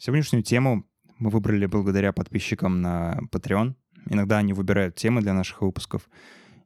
Сегодняшнюю 0.00 0.44
тему 0.44 0.86
мы 1.18 1.28
выбрали 1.28 1.66
благодаря 1.66 2.12
подписчикам 2.12 2.80
на 2.80 3.18
Patreon. 3.32 3.74
Иногда 4.08 4.38
они 4.38 4.52
выбирают 4.52 4.94
темы 4.94 5.22
для 5.22 5.34
наших 5.34 5.60
выпусков. 5.60 6.08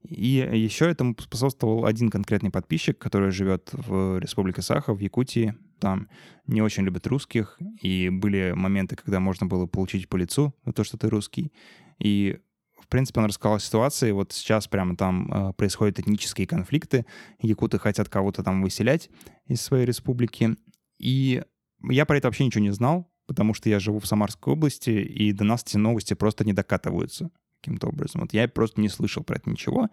И 0.03 0.47
еще 0.53 0.91
этому 0.91 1.17
способствовал 1.19 1.87
один 1.87 2.11
конкретный 2.11 2.51
подписчик, 2.51 2.99
который 2.99 3.31
живет 3.31 3.71
в 3.73 4.19
Республике 4.19 4.61
Саха, 4.61 4.93
в 4.93 4.99
Якутии. 4.99 5.55
Там 5.81 6.09
не 6.47 6.61
очень 6.61 6.85
любят 6.85 7.07
русских, 7.07 7.59
и 7.81 8.11
были 8.11 8.53
моменты, 8.55 8.97
когда 8.97 9.19
можно 9.19 9.47
было 9.47 9.65
получить 9.65 10.11
по 10.11 10.17
лицу 10.17 10.55
то, 10.75 10.85
что 10.85 10.99
ты 10.99 11.09
русский. 11.09 11.55
И 11.99 12.39
в 12.83 12.89
принципе, 12.89 13.21
он 13.21 13.27
рассказал 13.29 13.59
ситуации. 13.61 14.11
Вот 14.11 14.33
сейчас 14.33 14.69
прямо 14.69 14.95
там 14.95 15.33
э, 15.33 15.53
происходят 15.55 15.99
этнические 15.99 16.47
конфликты. 16.47 17.07
Якуты 17.41 17.79
хотят 17.79 18.11
кого-то 18.11 18.43
там 18.43 18.63
выселять 18.63 19.09
из 19.47 19.63
своей 19.63 19.87
республики. 19.87 20.55
И 20.99 21.43
я 21.89 22.05
про 22.05 22.19
это 22.19 22.29
вообще 22.29 22.45
ничего 22.45 22.63
не 22.63 22.73
знал 22.73 23.09
потому 23.27 23.55
что 23.55 23.69
я 23.69 23.79
живу 23.79 23.99
в 23.99 24.07
Самарской 24.07 24.53
области, 24.53 24.91
и 24.91 25.33
до 25.33 25.45
нас 25.45 25.63
эти 25.63 25.77
новости 25.77 26.15
просто 26.15 26.45
не 26.45 26.53
докатываются 26.53 27.31
каким-то 27.61 27.89
образом. 27.89 28.23
Вот 28.23 28.33
я 28.33 28.49
просто 28.49 28.81
не 28.81 28.89
слышал 28.89 29.23
про 29.23 29.37
это 29.37 29.49
ничего 29.49 29.89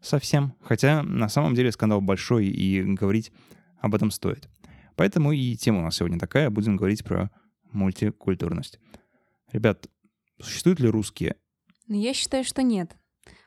совсем, 0.00 0.54
хотя 0.62 1.02
на 1.02 1.28
самом 1.28 1.54
деле 1.54 1.72
скандал 1.72 2.00
большой, 2.00 2.46
и 2.46 2.82
говорить 2.82 3.32
об 3.80 3.94
этом 3.94 4.10
стоит. 4.10 4.48
Поэтому 4.94 5.32
и 5.32 5.56
тема 5.56 5.80
у 5.80 5.82
нас 5.82 5.96
сегодня 5.96 6.18
такая, 6.18 6.50
будем 6.50 6.76
говорить 6.76 7.04
про 7.04 7.30
мультикультурность. 7.72 8.78
Ребят, 9.52 9.88
существуют 10.40 10.80
ли 10.80 10.88
русские? 10.88 11.36
Ну, 11.86 12.00
я 12.00 12.14
считаю, 12.14 12.44
что 12.44 12.62
нет, 12.62 12.96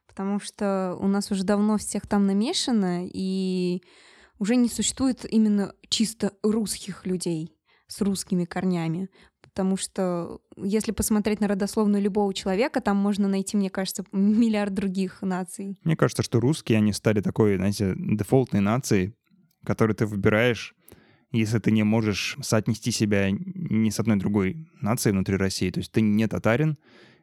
потому 0.08 0.40
что 0.40 0.98
у 1.00 1.08
нас 1.08 1.32
уже 1.32 1.44
давно 1.44 1.78
всех 1.78 2.08
там 2.08 2.26
намешано, 2.26 3.06
и 3.06 3.82
уже 4.40 4.56
не 4.56 4.70
существует 4.70 5.26
именно 5.32 5.74
чисто 5.90 6.34
русских 6.42 7.06
людей 7.06 7.56
с 7.88 8.02
русскими 8.02 8.46
корнями. 8.46 9.10
Потому 9.54 9.76
что 9.76 10.40
если 10.56 10.92
посмотреть 10.92 11.42
на 11.42 11.48
родословную 11.48 12.02
любого 12.02 12.34
человека, 12.34 12.80
там 12.80 12.98
можно 12.98 13.28
найти, 13.28 13.58
мне 13.58 13.70
кажется, 13.70 14.06
миллиард 14.12 14.74
других 14.74 15.22
наций. 15.22 15.78
Мне 15.84 15.96
кажется, 15.96 16.24
что 16.24 16.40
русские, 16.40 16.78
они 16.78 16.94
стали 16.94 17.22
такой, 17.22 17.58
знаете, 17.58 17.94
дефолтной 17.98 18.62
нацией, 18.62 19.14
которую 19.66 19.96
ты 19.96 20.06
выбираешь, 20.06 20.74
если 21.32 21.60
ты 21.60 21.72
не 21.72 21.84
можешь 21.84 22.38
соотнести 22.42 22.92
себя 22.92 23.30
ни 23.32 23.90
с 23.90 24.00
одной 24.00 24.18
другой 24.18 24.68
нацией 24.82 25.14
внутри 25.14 25.36
России. 25.38 25.70
То 25.70 25.80
есть 25.80 25.92
ты 25.92 26.02
не 26.02 26.28
татарин, 26.28 26.78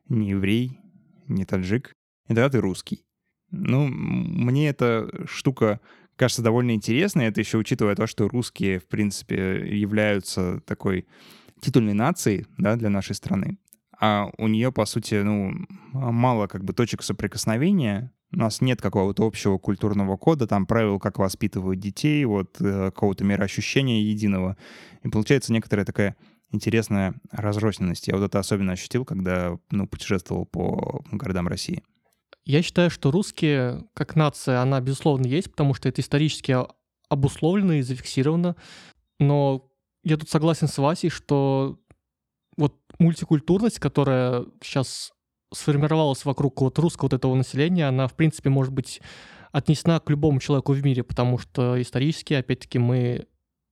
не 0.08 0.30
еврей, 0.30 0.78
не 1.26 1.44
таджик, 1.44 1.94
и 2.26 2.28
тогда 2.28 2.48
ты 2.48 2.60
русский. 2.60 3.04
Ну, 3.50 3.86
мне 3.86 4.68
эта 4.68 5.26
штука 5.26 5.80
кажется 6.16 6.42
довольно 6.42 6.72
интересной. 6.72 7.26
Это 7.26 7.40
еще 7.40 7.58
учитывая 7.58 7.94
то, 7.94 8.06
что 8.06 8.28
русские, 8.28 8.78
в 8.78 8.88
принципе, 8.88 9.66
являются 9.78 10.60
такой 10.66 11.06
титульной 11.60 11.94
нацией 11.94 12.46
да, 12.56 12.76
для 12.76 12.90
нашей 12.90 13.14
страны. 13.14 13.58
А 14.00 14.30
у 14.38 14.46
нее, 14.46 14.70
по 14.70 14.86
сути, 14.86 15.16
ну, 15.16 15.52
мало 15.92 16.46
как 16.46 16.64
бы 16.64 16.72
точек 16.72 17.02
соприкосновения. 17.02 18.12
У 18.32 18.36
нас 18.36 18.60
нет 18.60 18.80
какого-то 18.80 19.26
общего 19.26 19.58
культурного 19.58 20.16
кода, 20.16 20.46
там 20.46 20.66
правил, 20.66 20.98
как 20.98 21.18
воспитывают 21.18 21.80
детей, 21.80 22.24
вот 22.26 22.60
э, 22.60 22.86
какого-то 22.86 23.24
мироощущения 23.24 24.02
единого. 24.02 24.56
И 25.02 25.08
получается 25.08 25.52
некоторая 25.52 25.86
такая 25.86 26.14
интересная 26.52 27.14
разрозненность. 27.30 28.08
Я 28.08 28.16
вот 28.16 28.24
это 28.24 28.38
особенно 28.38 28.72
ощутил, 28.72 29.04
когда 29.04 29.58
ну, 29.70 29.86
путешествовал 29.86 30.46
по 30.46 31.02
городам 31.10 31.48
России. 31.48 31.82
Я 32.44 32.62
считаю, 32.62 32.90
что 32.90 33.10
русские, 33.10 33.84
как 33.94 34.14
нация, 34.16 34.60
она, 34.60 34.80
безусловно, 34.80 35.26
есть, 35.26 35.50
потому 35.50 35.74
что 35.74 35.88
это 35.88 36.00
исторически 36.00 36.56
обусловлено 37.08 37.74
и 37.74 37.82
зафиксировано. 37.82 38.56
Но 39.18 39.70
я 40.04 40.16
тут 40.16 40.28
согласен 40.28 40.68
с 40.68 40.78
Васей, 40.78 41.10
что 41.10 41.78
вот 42.56 42.74
мультикультурность, 42.98 43.78
которая 43.78 44.44
сейчас 44.62 45.12
сформировалась 45.52 46.24
вокруг 46.24 46.60
вот 46.60 46.78
русского 46.78 47.06
вот 47.06 47.12
этого 47.14 47.34
населения, 47.34 47.88
она, 47.88 48.06
в 48.06 48.14
принципе, 48.14 48.50
может 48.50 48.72
быть 48.72 49.00
отнесена 49.52 50.00
к 50.00 50.10
любому 50.10 50.40
человеку 50.40 50.72
в 50.72 50.84
мире, 50.84 51.02
потому 51.02 51.38
что 51.38 51.80
исторически, 51.80 52.34
опять-таки, 52.34 52.78
мы, 52.78 53.26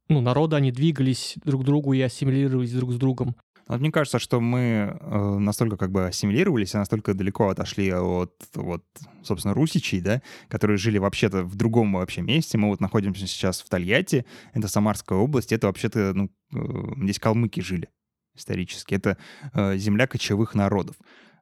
ну, 0.08 0.20
народы, 0.20 0.56
они 0.56 0.72
двигались 0.72 1.34
друг 1.44 1.62
к 1.62 1.64
другу 1.64 1.92
и 1.92 2.00
ассимилировались 2.00 2.72
друг 2.72 2.92
с 2.92 2.96
другом. 2.96 3.36
Вот 3.68 3.80
мне 3.80 3.90
кажется, 3.90 4.20
что 4.20 4.40
мы 4.40 4.96
э, 5.00 5.38
настолько 5.38 5.76
как 5.76 5.90
бы 5.90 6.06
ассимилировались, 6.06 6.74
и 6.74 6.76
настолько 6.76 7.14
далеко 7.14 7.48
отошли 7.48 7.92
от, 7.92 8.32
вот, 8.54 8.84
собственно, 9.24 9.54
русичей, 9.54 10.00
да, 10.00 10.22
которые 10.48 10.76
жили 10.76 10.98
вообще-то 10.98 11.42
в 11.42 11.56
другом 11.56 11.94
вообще 11.94 12.22
месте. 12.22 12.58
Мы 12.58 12.68
вот 12.68 12.80
находимся 12.80 13.26
сейчас 13.26 13.60
в 13.62 13.68
Тольятти, 13.68 14.24
это 14.52 14.68
Самарская 14.68 15.18
область, 15.18 15.52
это 15.52 15.66
вообще-то, 15.66 16.12
ну, 16.14 16.30
э, 16.54 17.02
здесь 17.02 17.18
калмыки 17.18 17.60
жили 17.60 17.88
исторически. 18.36 18.94
Это 18.94 19.18
э, 19.52 19.76
земля 19.78 20.06
кочевых 20.06 20.54
народов. 20.54 20.94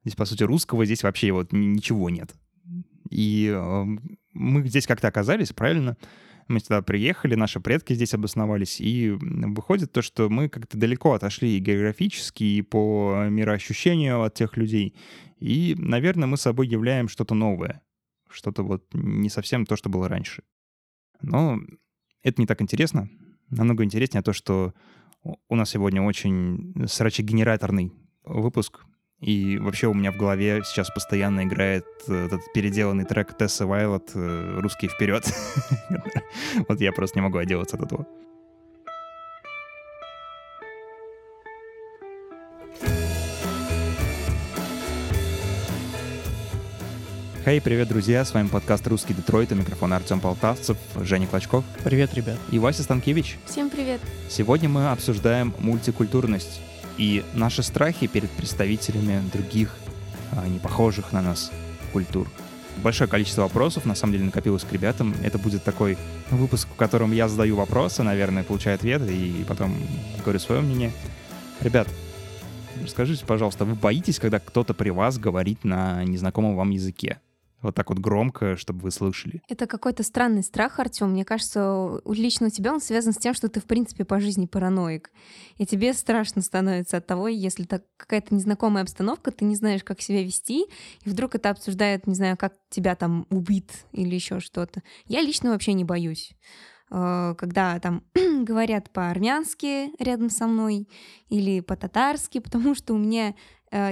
Здесь, 0.04 0.16
по 0.16 0.24
сути, 0.24 0.44
русского 0.44 0.86
здесь 0.86 1.02
вообще 1.02 1.30
вот 1.32 1.52
ничего 1.52 2.08
нет. 2.08 2.34
И 3.10 3.54
мы 4.32 4.66
здесь 4.66 4.86
как-то 4.86 5.08
оказались, 5.08 5.52
правильно? 5.52 5.96
Мы 6.48 6.60
сюда 6.60 6.82
приехали, 6.82 7.34
наши 7.34 7.60
предки 7.60 7.94
здесь 7.94 8.14
обосновались, 8.14 8.80
и 8.80 9.10
выходит 9.10 9.92
то, 9.92 10.02
что 10.02 10.28
мы 10.28 10.48
как-то 10.48 10.76
далеко 10.76 11.14
отошли 11.14 11.56
и 11.56 11.60
географически, 11.60 12.44
и 12.44 12.62
по 12.62 13.26
мироощущению 13.28 14.22
от 14.22 14.34
тех 14.34 14.56
людей. 14.56 14.94
И, 15.38 15.74
наверное, 15.78 16.26
мы 16.26 16.36
собой 16.36 16.68
являем 16.68 17.08
что-то 17.08 17.34
новое, 17.34 17.82
что-то 18.28 18.62
вот 18.62 18.84
не 18.92 19.30
совсем 19.30 19.64
то, 19.64 19.76
что 19.76 19.88
было 19.88 20.08
раньше. 20.08 20.42
Но 21.22 21.58
это 22.22 22.40
не 22.40 22.46
так 22.46 22.60
интересно. 22.60 23.08
Намного 23.48 23.84
интереснее 23.84 24.22
то, 24.22 24.32
что 24.32 24.74
у 25.48 25.56
нас 25.56 25.70
сегодня 25.70 26.02
очень 26.02 26.74
срачегенераторный 26.86 27.92
выпуск, 28.24 28.84
и 29.24 29.56
вообще 29.56 29.86
у 29.86 29.94
меня 29.94 30.12
в 30.12 30.18
голове 30.18 30.62
сейчас 30.66 30.90
постоянно 30.90 31.44
играет 31.44 31.86
э, 32.08 32.26
этот 32.26 32.40
переделанный 32.52 33.06
трек 33.06 33.34
Тесса 33.34 33.66
Вайлот 33.66 34.10
э, 34.14 34.58
«Русский 34.60 34.88
вперед». 34.88 35.24
Вот 36.68 36.80
я 36.80 36.92
просто 36.92 37.18
не 37.18 37.22
могу 37.22 37.38
отделаться 37.38 37.76
от 37.76 37.84
этого. 37.84 38.06
Хей, 47.44 47.58
hey, 47.58 47.62
привет, 47.62 47.88
друзья! 47.88 48.24
С 48.26 48.34
вами 48.34 48.48
подкаст 48.48 48.86
«Русский 48.86 49.14
Детройт», 49.14 49.52
у 49.52 49.54
микрофона 49.54 49.96
Артем 49.96 50.20
Полтавцев, 50.20 50.76
Женя 51.00 51.26
Клочков. 51.26 51.64
Привет, 51.82 52.12
ребят. 52.12 52.38
И 52.50 52.58
Вася 52.58 52.82
Станкевич. 52.82 53.38
Всем 53.46 53.70
привет. 53.70 54.00
Сегодня 54.28 54.68
мы 54.68 54.90
обсуждаем 54.90 55.54
мультикультурность 55.58 56.60
и 56.98 57.24
наши 57.34 57.62
страхи 57.62 58.06
перед 58.06 58.30
представителями 58.30 59.22
других, 59.32 59.74
а, 60.32 60.46
не 60.46 60.58
похожих 60.58 61.12
на 61.12 61.22
нас 61.22 61.50
культур. 61.92 62.28
Большое 62.82 63.08
количество 63.08 63.42
вопросов, 63.42 63.84
на 63.84 63.94
самом 63.94 64.14
деле, 64.14 64.24
накопилось 64.24 64.64
к 64.64 64.72
ребятам. 64.72 65.14
Это 65.22 65.38
будет 65.38 65.62
такой 65.62 65.96
выпуск, 66.30 66.68
в 66.68 66.76
котором 66.76 67.12
я 67.12 67.28
задаю 67.28 67.56
вопросы, 67.56 68.02
наверное, 68.02 68.42
получаю 68.42 68.74
ответы 68.74 69.14
и 69.14 69.44
потом 69.44 69.76
говорю 70.22 70.38
свое 70.40 70.60
мнение. 70.60 70.92
Ребят, 71.60 71.88
расскажите, 72.82 73.24
пожалуйста, 73.24 73.64
вы 73.64 73.74
боитесь, 73.74 74.18
когда 74.18 74.40
кто-то 74.40 74.74
при 74.74 74.90
вас 74.90 75.18
говорит 75.18 75.62
на 75.64 76.02
незнакомом 76.04 76.56
вам 76.56 76.70
языке? 76.70 77.20
Вот 77.64 77.74
так 77.74 77.88
вот 77.88 77.98
громко, 77.98 78.56
чтобы 78.56 78.80
вы 78.80 78.90
слышали. 78.90 79.42
Это 79.48 79.66
какой-то 79.66 80.02
странный 80.02 80.42
страх, 80.42 80.78
Артем. 80.78 81.10
Мне 81.10 81.24
кажется, 81.24 82.00
лично 82.06 82.46
у 82.48 82.50
тебя 82.50 82.72
он 82.72 82.80
связан 82.80 83.12
с 83.12 83.18
тем, 83.18 83.34
что 83.34 83.48
ты, 83.48 83.60
в 83.60 83.64
принципе, 83.64 84.04
по 84.04 84.20
жизни 84.20 84.46
параноик. 84.46 85.10
И 85.56 85.66
тебе 85.66 85.94
страшно 85.94 86.42
становится 86.42 86.98
от 86.98 87.06
того, 87.06 87.28
если 87.28 87.64
так 87.64 87.84
какая-то 87.96 88.34
незнакомая 88.34 88.82
обстановка, 88.82 89.30
ты 89.30 89.44
не 89.44 89.56
знаешь, 89.56 89.82
как 89.82 90.00
себя 90.00 90.22
вести, 90.22 90.66
и 91.04 91.08
вдруг 91.08 91.34
это 91.34 91.50
обсуждают, 91.50 92.06
не 92.06 92.14
знаю, 92.14 92.36
как 92.36 92.54
тебя 92.70 92.94
там 92.94 93.26
убит 93.30 93.70
или 93.92 94.14
еще 94.14 94.40
что-то. 94.40 94.82
Я 95.06 95.22
лично 95.22 95.50
вообще 95.50 95.72
не 95.72 95.84
боюсь 95.84 96.32
э, 96.90 97.34
когда 97.38 97.78
там 97.80 98.04
говорят 98.44 98.90
по-армянски 98.90 99.90
рядом 100.02 100.30
со 100.30 100.46
мной 100.46 100.88
или 101.28 101.60
по-татарски, 101.60 102.40
потому 102.40 102.74
что 102.74 102.94
у 102.94 102.98
меня 102.98 103.34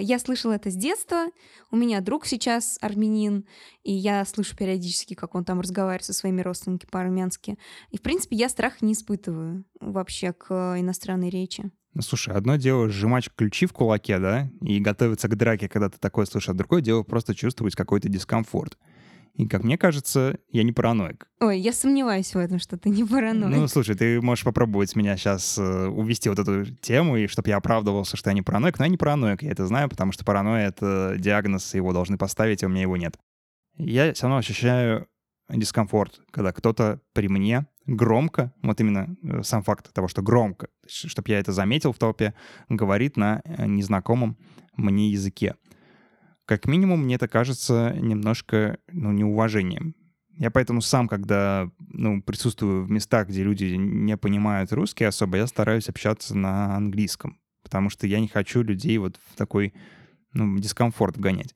я 0.00 0.18
слышала 0.18 0.52
это 0.52 0.70
с 0.70 0.74
детства. 0.74 1.26
У 1.70 1.76
меня 1.76 2.00
друг 2.00 2.26
сейчас 2.26 2.78
армянин, 2.80 3.44
и 3.82 3.92
я 3.92 4.24
слышу 4.24 4.56
периодически, 4.56 5.14
как 5.14 5.34
он 5.34 5.44
там 5.44 5.60
разговаривает 5.60 6.04
со 6.04 6.12
своими 6.12 6.40
родственниками 6.40 6.90
по-армянски. 6.90 7.58
И, 7.90 7.98
в 7.98 8.02
принципе, 8.02 8.36
я 8.36 8.48
страх 8.48 8.80
не 8.80 8.92
испытываю 8.92 9.64
вообще 9.80 10.32
к 10.32 10.76
иностранной 10.78 11.30
речи. 11.30 11.70
Ну, 11.94 12.00
слушай, 12.00 12.32
одно 12.32 12.56
дело 12.56 12.88
сжимать 12.88 13.28
ключи 13.34 13.66
в 13.66 13.72
кулаке, 13.72 14.18
да, 14.18 14.50
и 14.62 14.80
готовиться 14.80 15.28
к 15.28 15.36
драке, 15.36 15.68
когда 15.68 15.90
ты 15.90 15.98
такое 15.98 16.24
слышишь, 16.24 16.48
а 16.48 16.54
другое 16.54 16.80
дело 16.80 17.02
просто 17.02 17.34
чувствовать 17.34 17.74
какой-то 17.74 18.08
дискомфорт. 18.08 18.78
И, 19.34 19.46
как 19.46 19.64
мне 19.64 19.78
кажется, 19.78 20.38
я 20.50 20.62
не 20.62 20.72
параноик. 20.72 21.26
Ой, 21.40 21.58
я 21.58 21.72
сомневаюсь 21.72 22.34
в 22.34 22.38
этом, 22.38 22.58
что 22.58 22.76
ты 22.76 22.90
не 22.90 23.02
параноик. 23.02 23.56
Ну, 23.56 23.66
слушай, 23.66 23.94
ты 23.94 24.20
можешь 24.20 24.44
попробовать 24.44 24.94
меня 24.94 25.16
сейчас 25.16 25.56
э, 25.58 25.86
увести 25.86 26.28
вот 26.28 26.38
эту 26.38 26.66
тему, 26.66 27.16
и 27.16 27.26
чтобы 27.26 27.48
я 27.48 27.56
оправдывался, 27.56 28.16
что 28.16 28.28
я 28.28 28.34
не 28.34 28.42
параноик. 28.42 28.78
Но 28.78 28.84
я 28.84 28.90
не 28.90 28.98
параноик, 28.98 29.42
я 29.42 29.50
это 29.50 29.66
знаю, 29.66 29.88
потому 29.88 30.12
что 30.12 30.24
паранойя— 30.24 30.68
это 30.68 31.16
диагноз, 31.18 31.74
его 31.74 31.94
должны 31.94 32.18
поставить, 32.18 32.62
а 32.62 32.66
у 32.66 32.68
меня 32.68 32.82
его 32.82 32.96
нет. 32.98 33.16
Я 33.78 34.12
все 34.12 34.24
равно 34.24 34.36
ощущаю 34.36 35.08
дискомфорт, 35.48 36.20
когда 36.30 36.52
кто-то 36.52 37.00
при 37.14 37.28
мне 37.28 37.66
громко, 37.86 38.52
вот 38.62 38.80
именно 38.80 39.16
э, 39.22 39.42
сам 39.42 39.62
факт 39.62 39.92
того, 39.92 40.08
что 40.08 40.22
громко, 40.22 40.68
чтобы 40.86 41.30
я 41.30 41.38
это 41.38 41.52
заметил 41.52 41.92
в 41.92 41.98
толпе, 41.98 42.34
говорит 42.68 43.16
на 43.16 43.42
э, 43.44 43.66
незнакомом 43.66 44.36
мне 44.76 45.10
языке. 45.10 45.56
Как 46.44 46.66
минимум, 46.66 47.04
мне 47.04 47.14
это 47.14 47.28
кажется 47.28 47.94
немножко 47.98 48.78
ну, 48.88 49.12
неуважением. 49.12 49.94
Я 50.38 50.50
поэтому 50.50 50.80
сам, 50.80 51.08
когда 51.08 51.70
ну, 51.78 52.22
присутствую 52.22 52.84
в 52.84 52.90
местах, 52.90 53.28
где 53.28 53.44
люди 53.44 53.74
не 53.76 54.16
понимают 54.16 54.72
русский 54.72 55.04
особо, 55.04 55.36
я 55.36 55.46
стараюсь 55.46 55.88
общаться 55.88 56.36
на 56.36 56.74
английском, 56.74 57.38
потому 57.62 57.90
что 57.90 58.06
я 58.06 58.18
не 58.18 58.28
хочу 58.28 58.62
людей 58.62 58.98
вот 58.98 59.18
в 59.30 59.36
такой 59.36 59.74
ну, 60.32 60.58
дискомфорт 60.58 61.18
гонять. 61.18 61.54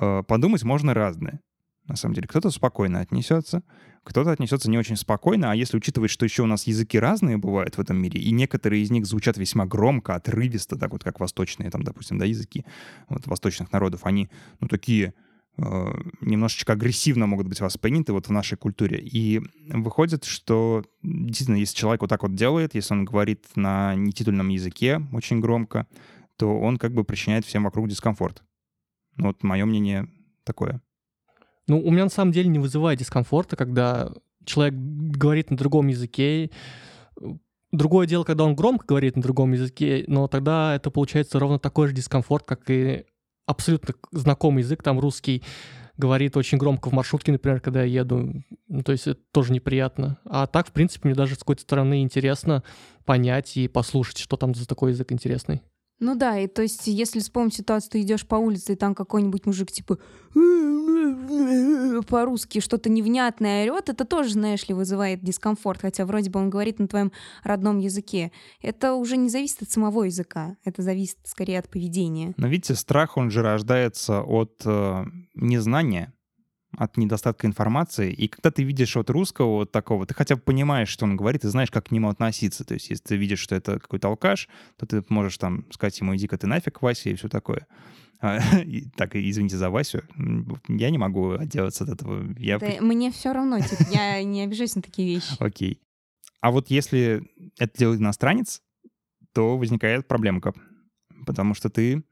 Э, 0.00 0.22
подумать 0.26 0.64
можно 0.64 0.94
разное 0.94 1.40
на 1.86 1.96
самом 1.96 2.14
деле. 2.14 2.28
Кто-то 2.28 2.50
спокойно 2.50 3.00
отнесется, 3.00 3.62
кто-то 4.08 4.30
отнесется 4.30 4.70
не 4.70 4.78
очень 4.78 4.96
спокойно, 4.96 5.52
а 5.52 5.54
если 5.54 5.76
учитывать, 5.76 6.10
что 6.10 6.24
еще 6.24 6.42
у 6.42 6.46
нас 6.46 6.66
языки 6.66 6.98
разные 6.98 7.36
бывают 7.36 7.76
в 7.76 7.80
этом 7.80 7.98
мире, 7.98 8.18
и 8.18 8.30
некоторые 8.30 8.82
из 8.82 8.90
них 8.90 9.04
звучат 9.04 9.36
весьма 9.36 9.66
громко, 9.66 10.14
отрывисто, 10.14 10.78
так 10.78 10.92
вот 10.92 11.04
как 11.04 11.20
восточные, 11.20 11.70
там, 11.70 11.82
допустим, 11.82 12.16
да, 12.16 12.24
языки 12.24 12.64
вот, 13.10 13.26
восточных 13.26 13.70
народов, 13.70 14.06
они, 14.06 14.30
ну, 14.60 14.68
такие 14.68 15.12
э, 15.58 15.62
немножечко 16.22 16.72
агрессивно 16.72 17.26
могут 17.26 17.48
быть 17.48 17.60
восприняты 17.60 18.14
вот 18.14 18.28
в 18.28 18.32
нашей 18.32 18.56
культуре. 18.56 18.98
И 18.98 19.42
выходит, 19.68 20.24
что 20.24 20.86
действительно, 21.02 21.56
если 21.56 21.76
человек 21.76 22.00
вот 22.00 22.08
так 22.08 22.22
вот 22.22 22.34
делает, 22.34 22.74
если 22.74 22.94
он 22.94 23.04
говорит 23.04 23.44
на 23.56 23.94
нетитульном 23.94 24.48
языке 24.48 25.02
очень 25.12 25.40
громко, 25.40 25.86
то 26.38 26.58
он 26.58 26.78
как 26.78 26.94
бы 26.94 27.04
причиняет 27.04 27.44
всем 27.44 27.64
вокруг 27.64 27.88
дискомфорт. 27.88 28.42
Ну, 29.16 29.26
вот 29.26 29.42
мое 29.42 29.66
мнение 29.66 30.08
такое. 30.44 30.80
Ну, 31.68 31.80
у 31.80 31.90
меня 31.90 32.04
на 32.04 32.10
самом 32.10 32.32
деле 32.32 32.48
не 32.48 32.58
вызывает 32.58 32.98
дискомфорта, 32.98 33.56
когда 33.56 34.10
человек 34.44 34.74
говорит 34.74 35.50
на 35.50 35.56
другом 35.56 35.86
языке. 35.88 36.50
Другое 37.70 38.06
дело, 38.06 38.24
когда 38.24 38.44
он 38.44 38.56
громко 38.56 38.86
говорит 38.86 39.16
на 39.16 39.22
другом 39.22 39.52
языке, 39.52 40.04
но 40.08 40.26
тогда 40.26 40.74
это 40.74 40.90
получается 40.90 41.38
ровно 41.38 41.58
такой 41.58 41.88
же 41.88 41.94
дискомфорт, 41.94 42.46
как 42.46 42.68
и 42.70 43.04
абсолютно 43.46 43.94
знакомый 44.12 44.62
язык, 44.62 44.82
там 44.82 44.98
русский 44.98 45.42
говорит 45.98 46.36
очень 46.36 46.58
громко 46.58 46.88
в 46.88 46.92
маршрутке, 46.92 47.32
например, 47.32 47.60
когда 47.60 47.82
я 47.82 48.00
еду. 48.00 48.42
Ну, 48.68 48.82
то 48.82 48.92
есть 48.92 49.06
это 49.06 49.20
тоже 49.32 49.52
неприятно. 49.52 50.18
А 50.24 50.46
так, 50.46 50.68
в 50.68 50.72
принципе, 50.72 51.08
мне 51.08 51.16
даже 51.16 51.34
с 51.34 51.38
какой-то 51.38 51.62
стороны 51.62 52.02
интересно 52.02 52.62
понять 53.04 53.56
и 53.56 53.68
послушать, 53.68 54.18
что 54.18 54.36
там 54.36 54.54
за 54.54 54.66
такой 54.66 54.92
язык 54.92 55.12
интересный. 55.12 55.62
Ну 56.00 56.14
да, 56.14 56.38
и 56.38 56.46
то 56.46 56.62
есть, 56.62 56.86
если 56.86 57.18
вспомнить 57.18 57.54
ситуацию, 57.54 57.90
ты 57.90 58.00
идешь 58.02 58.24
по 58.24 58.36
улице, 58.36 58.74
и 58.74 58.76
там 58.76 58.94
какой-нибудь 58.94 59.46
мужик 59.46 59.72
типа 59.72 59.98
по-русски 62.08 62.60
что-то 62.60 62.90
невнятное 62.90 63.64
орет, 63.64 63.88
это 63.88 64.04
тоже, 64.04 64.32
знаешь 64.32 64.68
ли, 64.68 64.74
вызывает 64.74 65.22
дискомфорт, 65.22 65.80
хотя 65.80 66.04
вроде 66.06 66.30
бы 66.30 66.40
он 66.40 66.50
говорит 66.50 66.78
на 66.78 66.88
твоем 66.88 67.12
родном 67.42 67.78
языке. 67.78 68.32
Это 68.60 68.94
уже 68.94 69.16
не 69.16 69.28
зависит 69.28 69.62
от 69.62 69.70
самого 69.70 70.04
языка, 70.04 70.56
это 70.64 70.82
зависит 70.82 71.18
скорее 71.24 71.58
от 71.58 71.68
поведения. 71.68 72.34
Но 72.36 72.48
видите, 72.48 72.74
страх, 72.74 73.16
он 73.16 73.30
же 73.30 73.42
рождается 73.42 74.22
от 74.22 74.60
э, 74.64 75.04
незнания 75.34 76.12
от 76.76 76.96
недостатка 76.96 77.46
информации. 77.46 78.12
И 78.12 78.28
когда 78.28 78.50
ты 78.50 78.62
видишь 78.62 78.94
вот 78.94 79.10
русского 79.10 79.56
вот 79.56 79.72
такого, 79.72 80.06
ты 80.06 80.14
хотя 80.14 80.36
бы 80.36 80.42
понимаешь, 80.42 80.88
что 80.88 81.04
он 81.04 81.16
говорит, 81.16 81.44
и 81.44 81.48
знаешь, 81.48 81.70
как 81.70 81.86
к 81.86 81.90
нему 81.90 82.08
относиться. 82.08 82.64
То 82.64 82.74
есть 82.74 82.90
если 82.90 83.04
ты 83.04 83.16
видишь, 83.16 83.40
что 83.40 83.54
это 83.54 83.80
какой-то 83.80 84.08
алкаш, 84.08 84.48
то 84.76 84.86
ты 84.86 85.02
можешь 85.08 85.38
там 85.38 85.64
сказать 85.72 85.98
ему, 86.00 86.14
иди-ка 86.14 86.36
ты 86.36 86.46
нафиг, 86.46 86.82
Вася, 86.82 87.10
и 87.10 87.14
все 87.14 87.28
такое. 87.28 87.66
А, 88.20 88.40
так, 88.96 89.16
извините 89.16 89.56
за 89.56 89.70
Васю. 89.70 90.02
Я 90.68 90.90
не 90.90 90.98
могу 90.98 91.32
отделаться 91.32 91.84
от 91.84 91.90
этого. 91.90 92.34
Я... 92.38 92.58
Да, 92.58 92.68
мне 92.80 93.10
все 93.10 93.32
равно, 93.32 93.60
типа, 93.60 93.84
я 93.92 94.22
не 94.22 94.42
обижаюсь 94.42 94.74
на 94.76 94.82
такие 94.82 95.14
вещи. 95.14 95.34
Окей. 95.38 95.80
А 96.40 96.50
вот 96.50 96.70
если 96.70 97.28
это 97.58 97.78
делает 97.78 98.00
иностранец, 98.00 98.62
то 99.32 99.56
возникает 99.56 100.06
проблемка. 100.06 100.54
Потому 101.26 101.54
что 101.54 101.68
ты 101.68 102.04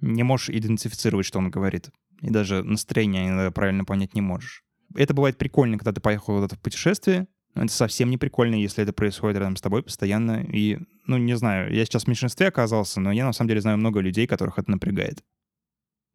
не 0.00 0.22
можешь 0.22 0.50
идентифицировать, 0.50 1.26
что 1.26 1.38
он 1.38 1.50
говорит 1.50 1.90
и 2.22 2.30
даже 2.30 2.62
настроение 2.62 3.28
иногда 3.28 3.50
правильно 3.50 3.84
понять 3.84 4.14
не 4.14 4.20
можешь. 4.20 4.64
Это 4.94 5.14
бывает 5.14 5.36
прикольно, 5.36 5.78
когда 5.78 5.92
ты 5.92 6.00
поехал 6.00 6.36
куда-то 6.36 6.56
в 6.56 6.60
путешествие, 6.60 7.26
но 7.54 7.64
это 7.64 7.72
совсем 7.72 8.10
не 8.10 8.18
прикольно, 8.18 8.54
если 8.54 8.82
это 8.82 8.92
происходит 8.92 9.38
рядом 9.38 9.56
с 9.56 9.60
тобой 9.60 9.82
постоянно. 9.82 10.44
И, 10.52 10.78
ну, 11.06 11.16
не 11.16 11.36
знаю, 11.36 11.72
я 11.74 11.84
сейчас 11.84 12.04
в 12.04 12.08
меньшинстве 12.08 12.48
оказался, 12.48 13.00
но 13.00 13.12
я 13.12 13.24
на 13.24 13.32
самом 13.32 13.48
деле 13.48 13.60
знаю 13.60 13.78
много 13.78 14.00
людей, 14.00 14.26
которых 14.26 14.58
это 14.58 14.70
напрягает. 14.70 15.22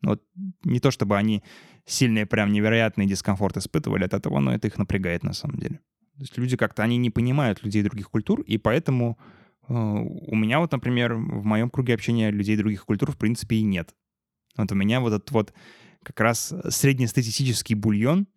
Вот 0.01 0.23
не 0.63 0.79
то 0.79 0.91
чтобы 0.91 1.17
они 1.17 1.43
сильные, 1.85 2.25
прям 2.25 2.51
невероятный 2.51 3.05
дискомфорт 3.05 3.57
испытывали 3.57 4.03
от 4.03 4.13
этого, 4.13 4.39
но 4.39 4.53
это 4.53 4.67
их 4.67 4.77
напрягает 4.77 5.23
на 5.23 5.33
самом 5.33 5.59
деле. 5.59 5.79
То 6.15 6.21
есть 6.21 6.37
люди 6.37 6.57
как-то, 6.57 6.83
они 6.83 6.97
не 6.97 7.09
понимают 7.09 7.63
людей 7.63 7.83
других 7.83 8.09
культур, 8.09 8.41
и 8.41 8.57
поэтому 8.57 9.17
э, 9.67 9.73
у 9.73 10.35
меня 10.35 10.59
вот, 10.59 10.71
например, 10.71 11.13
в 11.13 11.45
моем 11.45 11.69
круге 11.69 11.93
общения 11.93 12.31
людей 12.31 12.57
других 12.57 12.85
культур 12.85 13.11
в 13.11 13.17
принципе 13.17 13.57
и 13.57 13.63
нет. 13.63 13.95
Вот 14.57 14.71
у 14.71 14.75
меня 14.75 14.99
вот 14.99 15.13
этот 15.13 15.31
вот 15.31 15.53
как 16.03 16.19
раз 16.19 16.53
среднестатистический 16.69 17.75
бульон, 17.75 18.27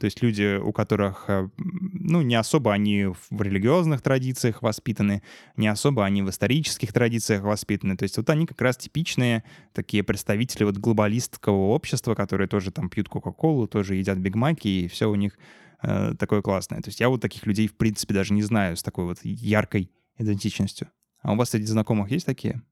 то 0.00 0.06
есть 0.06 0.22
люди, 0.22 0.56
у 0.56 0.72
которых, 0.72 1.26
э, 1.28 1.50
ну, 1.58 2.22
не 2.22 2.34
особо 2.34 2.72
они 2.72 3.04
в 3.04 3.42
религиозных 3.42 4.00
традициях 4.00 4.62
воспитаны, 4.62 5.22
не 5.56 5.68
особо 5.68 6.06
они 6.06 6.22
в 6.22 6.30
исторических 6.30 6.90
традициях 6.90 7.42
воспитаны. 7.42 7.98
То 7.98 8.04
есть 8.04 8.16
вот 8.16 8.30
они 8.30 8.46
как 8.46 8.62
раз 8.62 8.78
типичные 8.78 9.44
такие 9.74 10.02
представители 10.02 10.64
вот 10.64 10.78
глобалистского 10.78 11.68
общества, 11.68 12.14
которые 12.14 12.48
тоже 12.48 12.70
там 12.70 12.88
пьют 12.88 13.10
Кока-Колу, 13.10 13.68
тоже 13.68 13.96
едят 13.96 14.16
Бигмаки, 14.16 14.68
и 14.68 14.88
все 14.88 15.10
у 15.10 15.14
них 15.16 15.38
э, 15.82 16.14
такое 16.18 16.40
классное. 16.40 16.80
То 16.80 16.88
есть 16.88 17.00
я 17.00 17.10
вот 17.10 17.20
таких 17.20 17.44
людей, 17.44 17.68
в 17.68 17.76
принципе, 17.76 18.14
даже 18.14 18.32
не 18.32 18.42
знаю 18.42 18.78
с 18.78 18.82
такой 18.82 19.04
вот 19.04 19.18
яркой 19.22 19.90
идентичностью. 20.16 20.88
А 21.20 21.34
у 21.34 21.36
вас 21.36 21.50
среди 21.50 21.66
знакомых 21.66 22.10
есть 22.10 22.24
такие? 22.24 22.62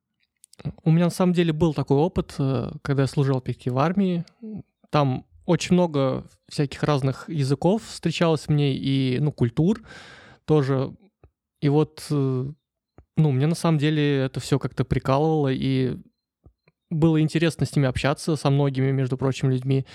У 0.82 0.90
меня 0.90 1.04
на 1.04 1.10
самом 1.10 1.34
деле 1.34 1.52
был 1.52 1.74
такой 1.74 1.98
опыт, 1.98 2.36
э, 2.38 2.70
когда 2.80 3.02
я 3.02 3.06
служил 3.06 3.36
опять 3.36 3.66
в 3.66 3.76
армии. 3.76 4.24
Там 4.90 5.26
очень 5.48 5.72
много 5.72 6.26
всяких 6.50 6.82
разных 6.82 7.26
языков 7.30 7.82
встречалось 7.82 8.48
мне 8.48 8.76
и, 8.76 9.18
ну, 9.18 9.32
культур 9.32 9.80
тоже. 10.44 10.94
И 11.62 11.70
вот, 11.70 12.06
э, 12.10 12.52
ну, 13.16 13.30
мне 13.30 13.46
на 13.46 13.54
самом 13.54 13.78
деле 13.78 14.18
это 14.24 14.40
все 14.40 14.58
как-то 14.58 14.84
прикалывало, 14.84 15.48
и 15.50 15.96
было 16.90 17.18
интересно 17.22 17.64
с 17.64 17.74
ними 17.74 17.88
общаться, 17.88 18.36
со 18.36 18.50
многими, 18.50 18.90
между 18.90 19.16
прочим, 19.16 19.48
людьми. 19.48 19.86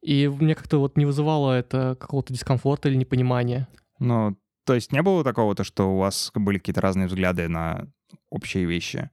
И 0.00 0.28
мне 0.28 0.54
как-то 0.54 0.78
вот 0.78 0.96
не 0.96 1.06
вызывало 1.06 1.52
это 1.52 1.96
какого-то 1.98 2.32
дискомфорта 2.32 2.88
или 2.88 2.96
непонимания. 2.96 3.66
Ну, 3.98 4.36
то 4.64 4.74
есть 4.74 4.92
не 4.92 5.02
было 5.02 5.24
такого-то, 5.24 5.64
что 5.64 5.92
у 5.92 5.98
вас 5.98 6.30
были 6.36 6.58
какие-то 6.58 6.80
разные 6.80 7.08
взгляды 7.08 7.48
на 7.48 7.88
общие 8.30 8.64
вещи? 8.64 9.10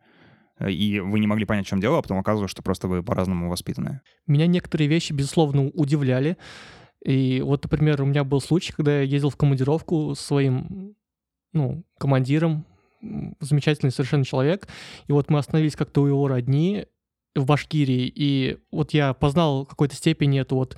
И 0.69 1.00
вы 1.00 1.19
не 1.19 1.28
могли 1.28 1.46
понять, 1.46 1.66
в 1.66 1.69
чем 1.69 1.80
дело, 1.80 1.98
а 1.98 2.02
потом 2.02 2.19
оказывалось, 2.19 2.51
что 2.51 2.62
просто 2.62 2.88
вы 2.88 3.03
по-разному 3.03 3.50
воспитаны. 3.50 4.01
Меня 4.27 4.48
некоторые 4.48 4.88
вещи, 4.88 5.13
безусловно, 5.13 5.70
удивляли. 5.74 6.38
И 7.03 7.41
вот, 7.41 7.63
например, 7.63 8.01
у 8.01 8.06
меня 8.06 8.24
был 8.24 8.41
случай, 8.41 8.74
когда 8.74 8.98
я 8.98 9.01
ездил 9.01 9.30
в 9.30 9.38
командировку 9.38 10.13
с 10.15 10.20
своим 10.20 10.96
ну, 11.53 11.84
командиром, 12.00 12.65
замечательный 13.39 13.91
совершенно 13.91 14.24
человек, 14.24 14.68
и 15.08 15.12
вот 15.12 15.30
мы 15.30 15.39
остановились 15.39 15.75
как-то 15.75 16.03
у 16.03 16.08
его 16.08 16.27
родни 16.27 16.86
в 17.36 17.46
Башкирии, 17.46 18.12
и 18.13 18.58
вот 18.72 18.94
я 18.94 19.13
познал 19.13 19.65
в 19.65 19.70
какой-то 19.70 19.96
степени 19.96 20.39
эту 20.39 20.56
вот 20.56 20.77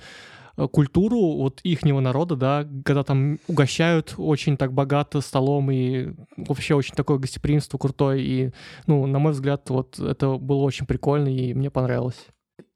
культуру 0.56 1.18
вот 1.36 1.60
ихнего 1.62 2.00
народа, 2.00 2.36
да, 2.36 2.68
когда 2.84 3.02
там 3.02 3.38
угощают 3.48 4.14
очень 4.16 4.56
так 4.56 4.72
богато 4.72 5.20
столом 5.20 5.70
и 5.70 6.14
вообще 6.36 6.74
очень 6.74 6.94
такое 6.94 7.18
гостеприимство 7.18 7.78
крутое. 7.78 8.22
И, 8.22 8.50
ну, 8.86 9.06
на 9.06 9.18
мой 9.18 9.32
взгляд, 9.32 9.68
вот 9.70 9.98
это 9.98 10.36
было 10.36 10.62
очень 10.62 10.86
прикольно 10.86 11.28
и 11.28 11.54
мне 11.54 11.70
понравилось. 11.70 12.26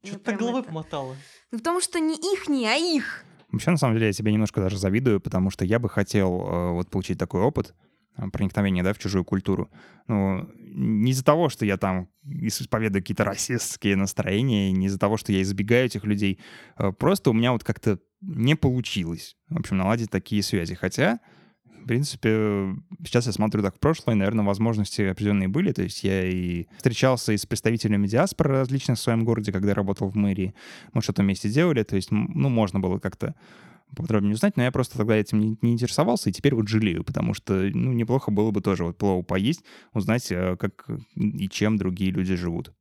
Что 0.03 0.17
ты 0.17 0.23
так 0.25 0.39
головой 0.39 0.61
это... 0.61 0.69
помотала? 0.69 1.15
Ну, 1.51 1.57
потому 1.57 1.81
что 1.81 1.99
не 1.99 2.15
их, 2.15 2.47
не, 2.47 2.67
а 2.67 2.75
их. 2.75 3.23
Вообще, 3.51 3.71
на 3.71 3.77
самом 3.77 3.95
деле, 3.95 4.07
я 4.07 4.13
тебе 4.13 4.31
немножко 4.31 4.61
даже 4.61 4.77
завидую, 4.77 5.19
потому 5.19 5.49
что 5.49 5.65
я 5.65 5.79
бы 5.79 5.89
хотел 5.89 6.41
э, 6.41 6.71
вот 6.73 6.89
получить 6.89 7.17
такой 7.17 7.41
опыт, 7.41 7.73
э, 8.19 8.29
проникновения, 8.29 8.83
да, 8.83 8.93
в 8.93 8.99
чужую 8.99 9.23
культуру. 9.23 9.69
Ну, 10.07 10.49
не 10.55 11.11
из-за 11.11 11.23
того, 11.23 11.49
что 11.49 11.65
я 11.65 11.77
там 11.77 12.09
исповедую 12.23 13.01
какие-то 13.01 13.23
расистские 13.23 13.95
настроения, 13.95 14.71
не 14.71 14.87
из-за 14.87 14.99
того, 14.99 15.17
что 15.17 15.31
я 15.31 15.41
избегаю 15.41 15.85
этих 15.85 16.03
людей. 16.03 16.39
А 16.75 16.91
просто 16.91 17.29
у 17.29 17.33
меня 17.33 17.51
вот 17.51 17.63
как-то 17.63 17.99
не 18.21 18.55
получилось, 18.55 19.37
в 19.49 19.59
общем, 19.59 19.77
наладить 19.77 20.09
такие 20.09 20.43
связи. 20.43 20.75
Хотя, 20.75 21.19
в 21.65 21.87
принципе, 21.87 22.75
сейчас 23.03 23.25
я 23.27 23.31
смотрю 23.31 23.61
так 23.61 23.75
в 23.75 23.79
прошлое, 23.79 24.15
наверное, 24.15 24.45
возможности 24.45 25.01
определенные 25.01 25.47
были. 25.47 25.71
То 25.71 25.83
есть 25.83 26.03
я 26.03 26.25
и 26.25 26.67
встречался 26.77 27.33
и 27.33 27.37
с 27.37 27.45
представителями 27.45 28.07
диаспоры 28.07 28.51
различных 28.51 28.97
в 28.97 29.01
своем 29.01 29.23
городе, 29.23 29.51
когда 29.51 29.73
работал 29.73 30.09
в 30.09 30.15
мэрии. 30.15 30.53
Мы 30.93 31.01
что-то 31.01 31.21
вместе 31.21 31.49
делали. 31.49 31.83
То 31.83 31.95
есть, 31.95 32.11
ну, 32.11 32.49
можно 32.49 32.79
было 32.79 32.99
как-то 32.99 33.35
поподробнее 33.95 34.33
узнать, 34.33 34.57
но 34.57 34.63
я 34.63 34.71
просто 34.71 34.97
тогда 34.97 35.15
этим 35.15 35.39
не, 35.39 35.57
не 35.61 35.73
интересовался, 35.73 36.29
и 36.29 36.33
теперь 36.33 36.55
вот 36.55 36.67
жалею, 36.67 37.03
потому 37.03 37.33
что, 37.33 37.53
ну, 37.53 37.93
неплохо 37.93 38.31
было 38.31 38.51
бы 38.51 38.61
тоже 38.61 38.85
вот 38.85 38.97
плову 38.97 39.23
поесть, 39.23 39.63
узнать, 39.93 40.31
э, 40.31 40.55
как 40.57 40.89
и 41.15 41.49
чем 41.49 41.77
другие 41.77 42.11
люди 42.11 42.35
живут. 42.35 42.73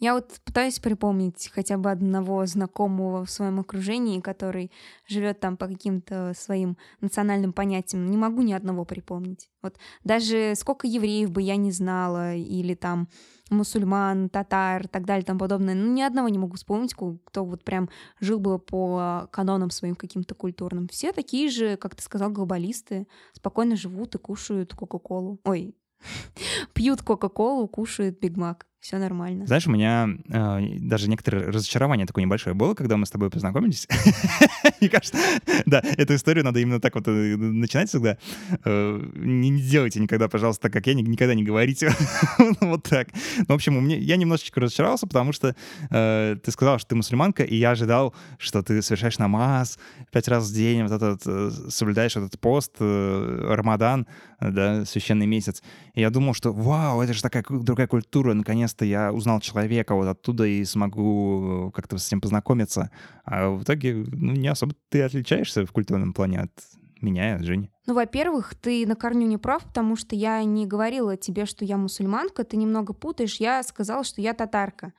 Я 0.00 0.14
вот 0.14 0.40
пытаюсь 0.44 0.80
припомнить 0.80 1.50
хотя 1.54 1.78
бы 1.78 1.90
одного 1.90 2.44
знакомого 2.46 3.24
в 3.24 3.30
своем 3.30 3.60
окружении, 3.60 4.20
который 4.20 4.72
живет 5.06 5.38
там 5.38 5.56
по 5.56 5.68
каким-то 5.68 6.32
своим 6.36 6.76
национальным 7.00 7.52
понятиям. 7.52 8.10
Не 8.10 8.16
могу 8.16 8.42
ни 8.42 8.52
одного 8.52 8.84
припомнить. 8.84 9.48
Вот 9.62 9.76
даже 10.02 10.54
сколько 10.56 10.88
евреев 10.88 11.30
бы 11.30 11.42
я 11.42 11.56
не 11.56 11.70
знала, 11.70 12.34
или 12.34 12.74
там 12.74 13.08
мусульман, 13.50 14.30
татар 14.30 14.88
так 14.88 15.04
далее 15.04 15.24
тому 15.24 15.38
подобное. 15.38 15.74
Ну, 15.74 15.92
ни 15.92 16.02
одного 16.02 16.28
не 16.28 16.38
могу 16.38 16.56
вспомнить, 16.56 16.94
кто 16.94 17.44
вот 17.44 17.62
прям 17.62 17.88
жил 18.20 18.40
бы 18.40 18.58
по 18.58 19.28
канонам 19.30 19.70
своим 19.70 19.94
каким-то 19.94 20.34
культурным. 20.34 20.88
Все 20.88 21.12
такие 21.12 21.48
же, 21.48 21.76
как 21.76 21.94
ты 21.94 22.02
сказал, 22.02 22.30
глобалисты, 22.30 23.06
спокойно 23.32 23.76
живут 23.76 24.16
и 24.16 24.18
кушают 24.18 24.74
Кока-Колу. 24.74 25.40
Ой, 25.44 25.76
пьют 26.74 27.02
Кока-Колу, 27.02 27.68
кушают 27.68 28.18
Биг 28.18 28.36
Мак 28.36 28.66
все 28.84 28.98
нормально. 28.98 29.46
Знаешь, 29.46 29.66
у 29.66 29.70
меня 29.70 30.10
э, 30.28 30.60
даже 30.78 31.08
некоторое 31.08 31.50
разочарование 31.50 32.06
такое 32.06 32.22
небольшое 32.22 32.54
было, 32.54 32.74
когда 32.74 32.98
мы 32.98 33.06
с 33.06 33.10
тобой 33.10 33.30
познакомились. 33.30 33.88
Мне 34.80 34.90
кажется, 34.90 35.16
да, 35.64 35.82
эту 35.96 36.14
историю 36.14 36.44
надо 36.44 36.60
именно 36.60 36.82
так 36.82 36.94
вот 36.94 37.08
э, 37.08 37.10
начинать 37.10 37.88
всегда. 37.88 38.18
Э, 38.66 39.00
не 39.14 39.58
делайте 39.58 40.00
никогда, 40.00 40.28
пожалуйста, 40.28 40.64
так, 40.64 40.74
как 40.74 40.86
я, 40.86 40.92
никогда 40.92 41.34
не 41.34 41.42
говорите 41.42 41.94
вот 42.60 42.82
так. 42.82 43.08
Ну, 43.38 43.46
в 43.46 43.52
общем, 43.52 43.88
я 43.88 44.16
немножечко 44.18 44.60
разочаровался, 44.60 45.06
потому 45.06 45.32
что 45.32 45.56
э, 45.90 46.36
ты 46.44 46.50
сказал, 46.50 46.78
что 46.78 46.88
ты 46.88 46.94
мусульманка, 46.94 47.42
и 47.42 47.56
я 47.56 47.70
ожидал, 47.70 48.14
что 48.36 48.62
ты 48.62 48.82
совершаешь 48.82 49.16
намаз 49.16 49.78
пять 50.12 50.28
раз 50.28 50.50
в 50.50 50.54
день, 50.54 50.82
вот 50.82 50.92
этот, 50.92 51.72
соблюдаешь 51.72 52.16
этот 52.16 52.38
пост, 52.38 52.74
Рамадан, 52.80 54.06
да, 54.40 54.84
священный 54.84 55.24
месяц. 55.24 55.62
И 55.94 56.02
я 56.02 56.10
думал, 56.10 56.34
что 56.34 56.52
вау, 56.52 57.00
это 57.00 57.14
же 57.14 57.22
такая 57.22 57.42
другая 57.48 57.86
культура, 57.86 58.34
наконец-то 58.74 58.84
я 58.84 59.12
узнал 59.12 59.40
человека 59.40 59.94
вот 59.94 60.06
оттуда 60.08 60.44
и 60.44 60.64
смогу 60.64 61.72
как-то 61.74 61.98
с 61.98 62.10
ним 62.10 62.20
познакомиться. 62.20 62.90
А 63.24 63.50
в 63.50 63.62
итоге, 63.62 63.94
ну, 63.94 64.32
не 64.32 64.48
особо 64.48 64.74
ты 64.90 65.02
отличаешься 65.02 65.64
в 65.64 65.72
культурном 65.72 66.12
плане 66.12 66.40
от 66.40 66.52
меня 67.00 67.36
от 67.36 67.42
Жени. 67.42 67.70
Ну, 67.86 67.94
во-первых, 67.94 68.54
ты 68.54 68.86
на 68.86 68.94
корню 68.94 69.26
не 69.26 69.38
прав, 69.38 69.64
потому 69.64 69.96
что 69.96 70.16
я 70.16 70.42
не 70.44 70.66
говорила 70.66 71.16
тебе, 71.16 71.46
что 71.46 71.64
я 71.64 71.76
мусульманка, 71.76 72.44
ты 72.44 72.56
немного 72.56 72.94
путаешь. 72.94 73.40
Я 73.40 73.62
сказала, 73.62 74.04
что 74.04 74.20
я 74.20 74.32
татарка. 74.32 74.92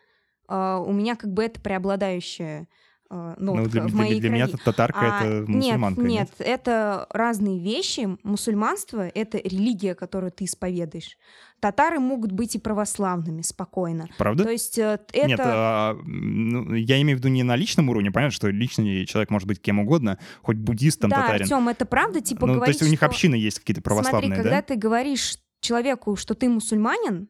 Uh, 0.48 0.86
у 0.86 0.94
меня 0.94 1.16
как 1.16 1.34
бы 1.34 1.44
это 1.44 1.60
преобладающее 1.60 2.68
нотка 3.10 3.40
ну, 3.40 3.68
для, 3.68 3.88
в 3.88 3.94
моей 3.94 4.20
для, 4.20 4.22
для 4.22 4.30
меня 4.30 4.48
татарка 4.48 5.00
а, 5.02 5.26
это 5.26 5.52
мусульманка. 5.52 6.02
Нет, 6.02 6.10
нет, 6.10 6.30
нет, 6.40 6.48
это 6.48 7.08
разные 7.12 7.60
вещи. 7.60 8.18
Мусульманство— 8.24 9.08
это 9.14 9.38
религия, 9.38 9.96
которую 9.96 10.32
ты 10.32 10.46
исповедуешь. 10.46 11.18
Татары 11.60 12.00
могут 12.00 12.32
быть 12.32 12.56
и 12.56 12.60
православными 12.60 13.42
спокойно. 13.42 14.08
Правда? 14.18 14.44
То 14.44 14.52
есть 14.52 14.78
э, 14.78 15.00
это... 15.14 15.28
Нет, 15.28 15.40
а, 15.42 15.98
ну, 16.04 16.74
я 16.74 17.02
имею 17.02 17.18
в 17.18 17.20
виду 17.22 17.30
не 17.30 17.44
на 17.44 17.56
личном 17.56 17.90
уровне, 17.90 18.12
понятно, 18.12 18.32
что 18.32 18.50
личный 18.50 19.06
человек 19.06 19.30
может 19.30 19.48
быть 19.48 19.62
кем 19.62 19.80
угодно, 19.80 20.20
хоть 20.42 20.58
буддистом, 20.58 21.10
да, 21.10 21.22
татарин. 21.22 21.44
Артем, 21.44 21.70
это 21.70 21.86
правда, 21.86 22.22
типа 22.22 22.46
ну, 22.46 22.56
говорить, 22.56 22.78
То 22.78 22.84
есть 22.84 22.88
у 22.88 22.92
них 22.92 23.00
что... 23.00 23.06
общины 23.06 23.36
есть 23.36 23.60
какие-то 23.60 23.82
православные, 23.82 24.28
Смотри, 24.28 24.44
да? 24.44 24.44
когда 24.44 24.62
ты 24.62 24.76
говоришь 24.76 25.38
человеку, 25.62 26.16
что 26.16 26.36
ты 26.36 26.50
мусульманин, 26.50 27.30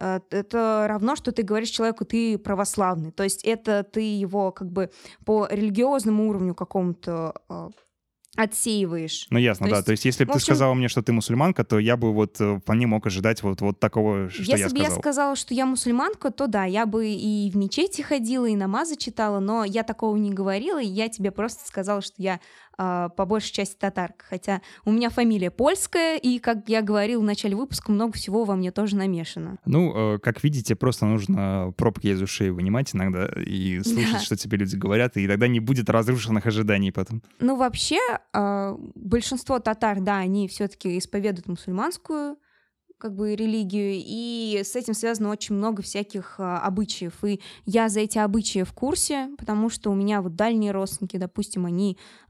это 0.00 0.86
равно, 0.88 1.16
что 1.16 1.32
ты 1.32 1.42
говоришь 1.42 1.70
человеку, 1.70 2.04
ты 2.04 2.38
православный. 2.38 3.12
То 3.12 3.22
есть 3.22 3.44
это 3.44 3.82
ты 3.82 4.00
его 4.00 4.52
как 4.52 4.70
бы 4.70 4.90
по 5.24 5.46
религиозному 5.50 6.28
уровню 6.28 6.54
какому-то 6.54 7.34
э, 7.48 7.68
отсеиваешь. 8.36 9.26
Ну, 9.30 9.38
ясно, 9.38 9.66
то 9.66 9.70
да. 9.70 9.76
Есть, 9.76 9.86
то 9.86 9.92
есть, 9.92 10.04
если 10.04 10.24
бы 10.24 10.30
общем, 10.32 10.40
ты 10.40 10.44
сказала 10.44 10.74
мне, 10.74 10.88
что 10.88 11.02
ты 11.02 11.12
мусульманка, 11.12 11.64
то 11.64 11.78
я 11.78 11.96
бы 11.96 12.12
вот 12.12 12.40
э, 12.40 12.58
вполне 12.58 12.86
мог 12.86 13.06
ожидать 13.06 13.42
вот, 13.42 13.60
вот 13.60 13.80
такого, 13.80 14.30
что 14.30 14.40
если 14.40 14.52
я 14.52 14.58
сказал. 14.58 14.76
Если 14.76 14.76
бы 14.76 14.94
я 14.94 15.00
сказала, 15.00 15.36
что 15.36 15.54
я 15.54 15.66
мусульманка, 15.66 16.30
то 16.30 16.46
да, 16.46 16.64
я 16.64 16.86
бы 16.86 17.08
и 17.08 17.50
в 17.50 17.56
мечети 17.56 18.02
ходила, 18.02 18.46
и 18.46 18.54
намазы 18.54 18.96
читала, 18.96 19.40
но 19.40 19.64
я 19.64 19.82
такого 19.82 20.16
не 20.16 20.30
говорила, 20.30 20.80
и 20.80 20.86
я 20.86 21.08
тебе 21.08 21.32
просто 21.32 21.66
сказала, 21.66 22.02
что 22.02 22.14
я 22.18 22.34
э, 22.34 22.38
по 22.80 23.26
большей 23.26 23.52
части 23.52 23.76
татарка. 23.78 24.24
Хотя 24.28 24.62
у 24.84 24.92
меня 24.92 25.10
фамилия 25.10 25.50
польская, 25.50 26.16
и, 26.16 26.38
как 26.38 26.68
я 26.68 26.82
говорил 26.82 27.20
в 27.20 27.24
начале 27.24 27.56
выпуска, 27.56 27.92
много 27.92 28.14
всего 28.14 28.44
во 28.44 28.56
мне 28.56 28.72
тоже 28.72 28.96
намешано. 28.96 29.58
Ну, 29.66 30.14
э, 30.14 30.18
как 30.18 30.42
видите, 30.42 30.74
просто 30.76 31.06
нужно 31.06 31.74
пробки 31.76 32.06
из 32.06 32.22
ушей 32.22 32.50
вынимать 32.50 32.94
иногда 32.94 33.28
и 33.36 33.80
слушать, 33.84 34.12
да. 34.12 34.18
что 34.20 34.36
тебе 34.36 34.58
люди 34.58 34.76
говорят, 34.76 35.16
и 35.16 35.28
тогда 35.28 35.46
не 35.48 35.60
будет 35.60 35.90
разрушенных 35.90 36.46
ожиданий 36.46 36.92
потом. 36.92 37.22
Ну, 37.38 37.56
вообще, 37.56 37.98
э, 38.32 38.76
большинство 38.94 39.58
татар, 39.58 40.00
да, 40.00 40.18
они 40.18 40.48
все-таки 40.48 40.98
исповедуют 40.98 41.48
мусульманскую 41.48 42.36
как 43.00 43.14
бы 43.14 43.34
религию, 43.34 43.94
и 43.96 44.60
с 44.62 44.76
этим 44.76 44.92
связано 44.92 45.30
очень 45.30 45.54
много 45.54 45.82
всяких 45.82 46.34
а, 46.38 46.58
обычаев. 46.60 47.24
И 47.24 47.40
я 47.64 47.88
за 47.88 48.00
эти 48.00 48.18
обычаи 48.18 48.62
в 48.62 48.72
курсе, 48.74 49.30
потому 49.38 49.70
что 49.70 49.90
у 49.90 49.94
меня 49.94 50.20
вот 50.20 50.36
дальние 50.36 50.70
родственники, 50.70 51.16
допустим, 51.16 51.64
они 51.64 51.96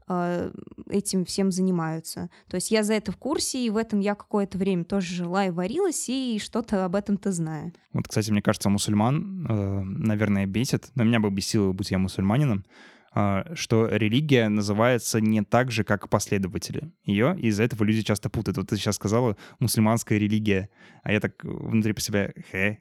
этим 0.89 1.25
всем 1.25 1.51
занимаются. 1.51 2.29
То 2.47 2.55
есть 2.55 2.71
я 2.71 2.83
за 2.83 2.93
это 2.93 3.11
в 3.11 3.17
курсе, 3.17 3.65
и 3.65 3.69
в 3.69 3.77
этом 3.77 3.99
я 3.99 4.15
какое-то 4.15 4.57
время 4.57 4.83
тоже 4.83 5.13
жила 5.13 5.45
и 5.45 5.51
варилась, 5.51 6.09
и 6.09 6.39
что-то 6.41 6.85
об 6.85 6.95
этом-то 6.95 7.31
знаю. 7.31 7.73
Вот, 7.93 8.07
кстати, 8.07 8.31
мне 8.31 8.41
кажется, 8.41 8.69
мусульман, 8.69 9.47
э, 9.47 9.81
наверное, 9.83 10.45
бесит. 10.45 10.91
Но 10.95 11.03
меня 11.03 11.19
бы 11.19 11.29
бесило, 11.29 11.71
будь 11.71 11.91
я 11.91 11.97
мусульманином, 11.97 12.65
а, 13.13 13.45
что 13.55 13.87
религия 13.87 14.47
называется 14.47 15.19
не 15.19 15.43
так 15.43 15.69
же, 15.71 15.83
как 15.83 16.07
последователи 16.07 16.93
ее, 17.03 17.35
и 17.37 17.47
из-за 17.47 17.63
этого 17.63 17.83
люди 17.83 18.03
часто 18.03 18.29
путают. 18.29 18.57
Вот 18.57 18.69
ты 18.69 18.77
сейчас 18.77 18.95
сказала 18.95 19.35
«мусульманская 19.59 20.17
религия», 20.17 20.69
а 21.03 21.11
я 21.11 21.19
так 21.19 21.43
внутри 21.43 21.91
по 21.91 21.99
себе 21.99 22.33
«хэ», 22.51 22.77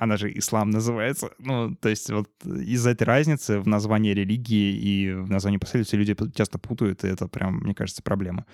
она 0.00 0.16
же 0.16 0.30
ислам 0.36 0.70
называется. 0.70 1.30
Ну, 1.38 1.74
то 1.74 1.88
есть 1.88 2.10
вот 2.10 2.28
из-за 2.44 2.90
этой 2.90 3.04
разницы 3.04 3.60
в 3.60 3.66
названии 3.66 4.12
религии 4.12 4.74
и 4.76 5.12
в 5.12 5.30
названии 5.30 5.58
последователей 5.58 6.04
люди 6.04 6.32
часто 6.34 6.58
путают, 6.58 7.04
и 7.04 7.08
это 7.08 7.28
прям, 7.28 7.58
мне 7.60 7.74
кажется, 7.74 8.02
проблема. 8.02 8.46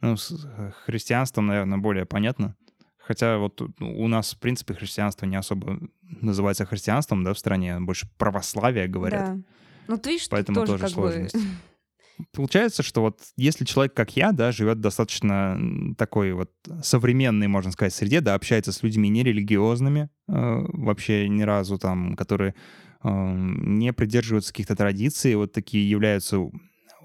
Ну, 0.00 0.16
с 0.16 0.44
э, 0.44 0.72
христианством, 0.84 1.46
наверное, 1.46 1.78
более 1.78 2.04
понятно. 2.04 2.56
Хотя 2.98 3.38
вот 3.38 3.60
ну, 3.78 3.98
у 4.00 4.08
нас, 4.08 4.34
в 4.34 4.38
принципе, 4.38 4.74
христианство 4.74 5.26
не 5.26 5.36
особо 5.36 5.78
называется 6.02 6.64
христианством, 6.64 7.22
да, 7.22 7.34
в 7.34 7.38
стране, 7.38 7.78
больше 7.80 8.08
православие 8.18 8.88
говорят. 8.88 9.36
Да. 9.36 9.42
Ну, 9.88 9.98
ты 9.98 10.10
видишь, 10.10 10.28
Поэтому 10.30 10.60
тоже, 10.60 10.72
тоже 10.72 10.82
как 10.82 10.90
сложность. 10.90 11.34
Бы... 11.34 11.42
Получается, 12.32 12.82
что 12.82 13.00
вот 13.00 13.20
если 13.36 13.64
человек, 13.64 13.94
как 13.94 14.16
я, 14.16 14.32
да, 14.32 14.52
живет 14.52 14.80
достаточно 14.80 15.58
такой 15.98 16.32
вот 16.32 16.50
современной, 16.82 17.48
можно 17.48 17.72
сказать, 17.72 17.92
среде, 17.92 18.20
да, 18.20 18.34
общается 18.34 18.72
с 18.72 18.82
людьми 18.82 19.08
нерелигиозными, 19.08 20.10
э, 20.28 20.32
вообще 20.32 21.28
ни 21.28 21.42
разу 21.42 21.78
там, 21.78 22.14
которые 22.14 22.54
э, 23.02 23.08
не 23.08 23.92
придерживаются 23.92 24.52
каких-то 24.52 24.76
традиций, 24.76 25.34
вот 25.34 25.52
такие 25.52 25.88
являются 25.88 26.38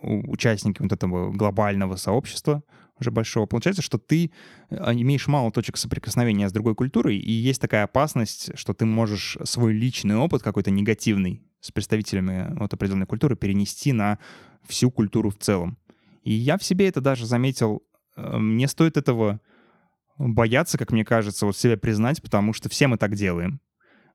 участниками 0.01 0.85
вот 0.85 0.93
этого 0.93 1.31
глобального 1.31 1.95
сообщества 1.95 2.63
уже 2.99 3.11
большого. 3.11 3.45
Получается, 3.45 3.81
что 3.81 3.97
ты 3.97 4.31
э, 4.69 4.75
имеешь 4.93 5.27
мало 5.27 5.51
точек 5.51 5.77
соприкосновения 5.77 6.47
с 6.47 6.53
другой 6.53 6.75
культурой, 6.75 7.17
и 7.17 7.31
есть 7.31 7.61
такая 7.61 7.83
опасность, 7.83 8.51
что 8.55 8.73
ты 8.73 8.85
можешь 8.85 9.37
свой 9.43 9.73
личный 9.73 10.17
опыт 10.17 10.43
какой-то 10.43 10.69
негативный 10.69 11.41
с 11.61 11.71
представителями 11.71 12.53
вот 12.57 12.73
определенной 12.73 13.05
культуры 13.05 13.35
перенести 13.35 13.91
на 13.91 14.19
всю 14.67 14.91
культуру 14.91 15.29
в 15.29 15.37
целом. 15.37 15.77
И 16.23 16.33
я 16.33 16.57
в 16.57 16.63
себе 16.63 16.87
это 16.87 17.01
даже 17.01 17.25
заметил. 17.25 17.83
Э, 18.15 18.37
мне 18.37 18.67
стоит 18.67 18.97
этого 18.97 19.39
бояться, 20.17 20.77
как 20.77 20.91
мне 20.91 21.05
кажется, 21.05 21.45
вот 21.45 21.57
себя 21.57 21.77
признать, 21.77 22.21
потому 22.21 22.53
что 22.53 22.69
все 22.69 22.87
мы 22.87 22.97
так 22.97 23.15
делаем. 23.15 23.61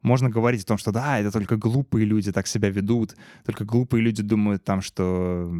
Можно 0.03 0.29
говорить 0.29 0.63
о 0.65 0.67
том, 0.67 0.77
что 0.77 0.93
да, 0.93 1.19
это 1.19 1.33
только 1.33 1.57
глупые 1.57 2.05
люди 2.05 2.31
так 2.31 2.47
себя 2.47 2.69
ведут, 2.69 3.17
только 3.43 3.65
глупые 3.65 4.03
люди 4.03 4.23
думают 4.23 4.63
там, 4.63 4.83
что 4.83 5.51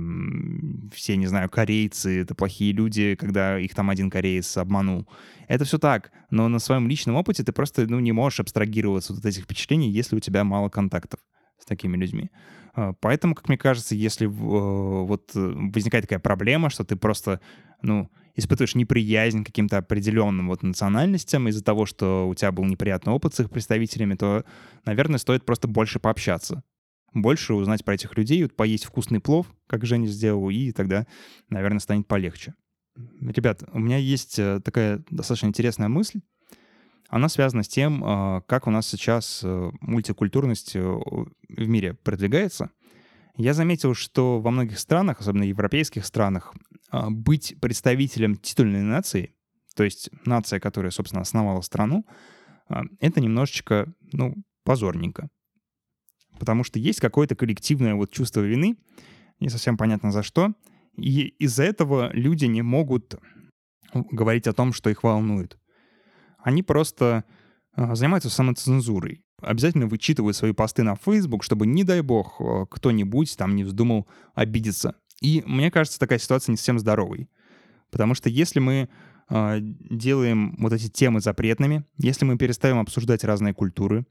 все, 0.95 1.17
не 1.17 1.27
знаю, 1.27 1.49
корейцы— 1.49 2.21
это 2.23 2.35
плохие 2.35 2.75
люди, 2.75 3.15
когда 3.15 3.59
их 3.59 3.75
там 3.75 3.89
один 3.89 4.11
кореец 4.11 4.59
обманул. 4.59 5.09
Это 5.49 5.65
все 5.65 5.79
так, 5.79 6.13
но 6.29 6.49
на 6.49 6.59
своем 6.59 6.89
личном 6.89 7.17
опыте 7.17 7.43
ты 7.43 7.53
просто 7.53 7.87
ну, 7.89 8.01
не 8.01 8.13
можешь 8.13 8.41
абстрагироваться 8.41 9.15
от 9.15 9.25
этих 9.25 9.45
впечатлений, 9.45 9.91
если 9.91 10.15
у 10.15 10.21
тебя 10.21 10.45
мало 10.45 10.69
контактов 10.69 11.21
с 11.65 11.67
такими 11.67 11.97
людьми. 11.97 12.31
А, 12.75 12.93
поэтому, 13.01 13.35
как 13.35 13.49
мне 13.49 13.57
кажется, 13.57 13.95
если 13.95 14.27
э, 14.27 14.31
вот 14.31 15.31
э, 15.35 15.39
возникает 15.75 16.05
такая 16.05 16.19
проблема, 16.19 16.69
что 16.69 16.85
ты 16.85 16.95
просто, 16.95 17.41
ну, 17.81 18.11
испытываешь 18.37 18.75
неприязнь 18.75 19.43
к 19.43 19.47
каким-то 19.47 19.79
определенным 19.79 20.49
вот 20.49 20.63
национальностям 20.63 21.49
из-за 21.49 21.65
того, 21.65 21.87
что 21.87 22.29
у 22.29 22.35
тебя 22.35 22.53
был 22.53 22.65
неприятный 22.65 23.15
опыт 23.15 23.35
с 23.35 23.41
их 23.41 23.51
представителями, 23.51 24.15
то, 24.15 24.45
наверное, 24.85 25.19
стоит 25.19 25.47
просто 25.47 25.69
больше 25.69 26.01
пообщаться. 26.01 26.63
Больше 27.15 27.55
узнать 27.55 27.83
про 27.85 27.95
этих 27.95 28.15
людей, 28.19 28.43
вот 28.43 28.55
поесть 28.55 28.85
вкусный 28.85 29.21
плов, 29.21 29.47
как 29.67 29.87
Женя 29.87 30.09
сделал, 30.09 30.51
и 30.51 30.73
тогда, 30.73 31.07
наверное, 31.49 31.79
станет 31.79 32.07
полегче. 32.07 32.55
Ребят, 33.21 33.63
у 33.73 33.79
меня 33.79 33.97
есть 33.97 34.39
э, 34.39 34.61
такая 34.63 35.03
достаточно 35.11 35.47
интересная 35.47 35.89
мысль 35.89 36.21
она 37.15 37.29
связана 37.29 37.63
с 37.63 37.69
тем, 37.69 38.03
а, 38.05 38.41
как 38.41 38.67
у 38.67 38.73
нас 38.73 38.89
сейчас 38.89 39.43
э, 39.45 39.71
мультикультурность 39.81 40.75
э, 40.75 40.81
в 40.83 41.69
мире 41.69 41.95
продвигается. 41.95 42.73
Я 43.37 43.55
заметил, 43.55 43.95
что 43.95 44.41
во 44.41 44.51
многих 44.51 44.81
странах, 44.81 45.21
особенно 45.21 45.45
европейских 45.45 46.07
странах, 46.07 46.53
а, 46.91 47.11
быть 47.11 47.55
представителем 47.61 48.35
титульной 48.35 48.83
нации, 48.83 49.33
то 49.77 49.85
есть 49.85 50.11
нация, 50.25 50.59
которая, 50.59 50.91
собственно, 50.91 51.23
основала 51.23 51.61
страну, 51.61 52.05
а, 52.69 52.83
это 52.99 53.21
немножечко, 53.21 53.95
ну, 54.13 54.35
позорненько. 54.65 55.29
потому 56.41 56.65
что 56.65 56.81
есть 56.81 56.99
какое-то 56.99 57.37
коллективное 57.37 57.95
вот 57.95 58.11
чувство 58.11 58.41
вины, 58.41 58.77
не 59.39 59.51
совсем 59.51 59.77
понятно 59.77 60.11
за 60.11 60.25
что, 60.25 60.53
и 60.97 61.29
из-за 61.39 61.63
этого 61.63 62.11
люди 62.13 62.47
не 62.47 62.63
могут 62.63 63.15
говорить 63.93 64.49
о 64.49 64.53
том, 64.53 64.73
что 64.73 64.91
их 64.91 65.05
волнует. 65.05 65.57
Они 66.45 66.63
просто 66.63 67.25
а, 67.73 67.95
занимаются 67.95 68.29
самоцензурой. 68.29 69.25
Обязательно 69.41 69.87
вычитывают 69.87 70.37
свои 70.37 70.53
посты 70.53 70.83
на 70.83 70.95
Facebook, 70.95 71.43
чтобы, 71.43 71.67
не 71.67 71.85
дай 71.85 72.03
бог, 72.03 72.37
а, 72.39 72.67
кто-нибудь 72.67 73.37
там 73.37 73.57
не 73.57 73.65
вздумал 73.65 74.07
обидеться. 74.35 74.95
И 75.23 75.43
мне 75.47 75.71
кажется, 75.71 75.99
такая 75.99 76.19
ситуация 76.19 76.53
не 76.53 76.59
совсем 76.59 76.79
здоровой. 76.79 77.31
Потому 77.91 78.15
что 78.15 78.29
если 78.29 78.59
мы 78.59 78.89
э, 79.31 79.59
делаем 79.61 80.57
вот 80.59 80.73
эти 80.73 80.89
темы 80.89 81.21
запретными, 81.21 81.87
если 81.97 82.25
мы 82.25 82.37
перестаем 82.37 82.79
обсуждать 82.81 83.23
разные 83.23 83.55
культуры, 83.55 84.05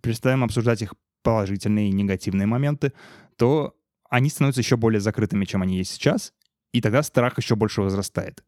перестаем 0.00 0.42
обсуждать 0.42 0.80
их 0.80 0.94
положительные 1.22 1.90
и 1.90 1.92
негативные 1.92 2.46
моменты, 2.46 2.94
то 3.36 3.76
они 4.08 4.30
становятся 4.30 4.62
еще 4.62 4.76
более 4.76 5.00
закрытыми, 5.00 5.44
чем 5.44 5.62
они 5.62 5.76
есть 5.76 5.92
сейчас, 5.92 6.32
и 6.72 6.80
тогда 6.80 7.02
страх 7.02 7.36
еще 7.36 7.56
больше 7.56 7.82
возрастает. 7.82 8.42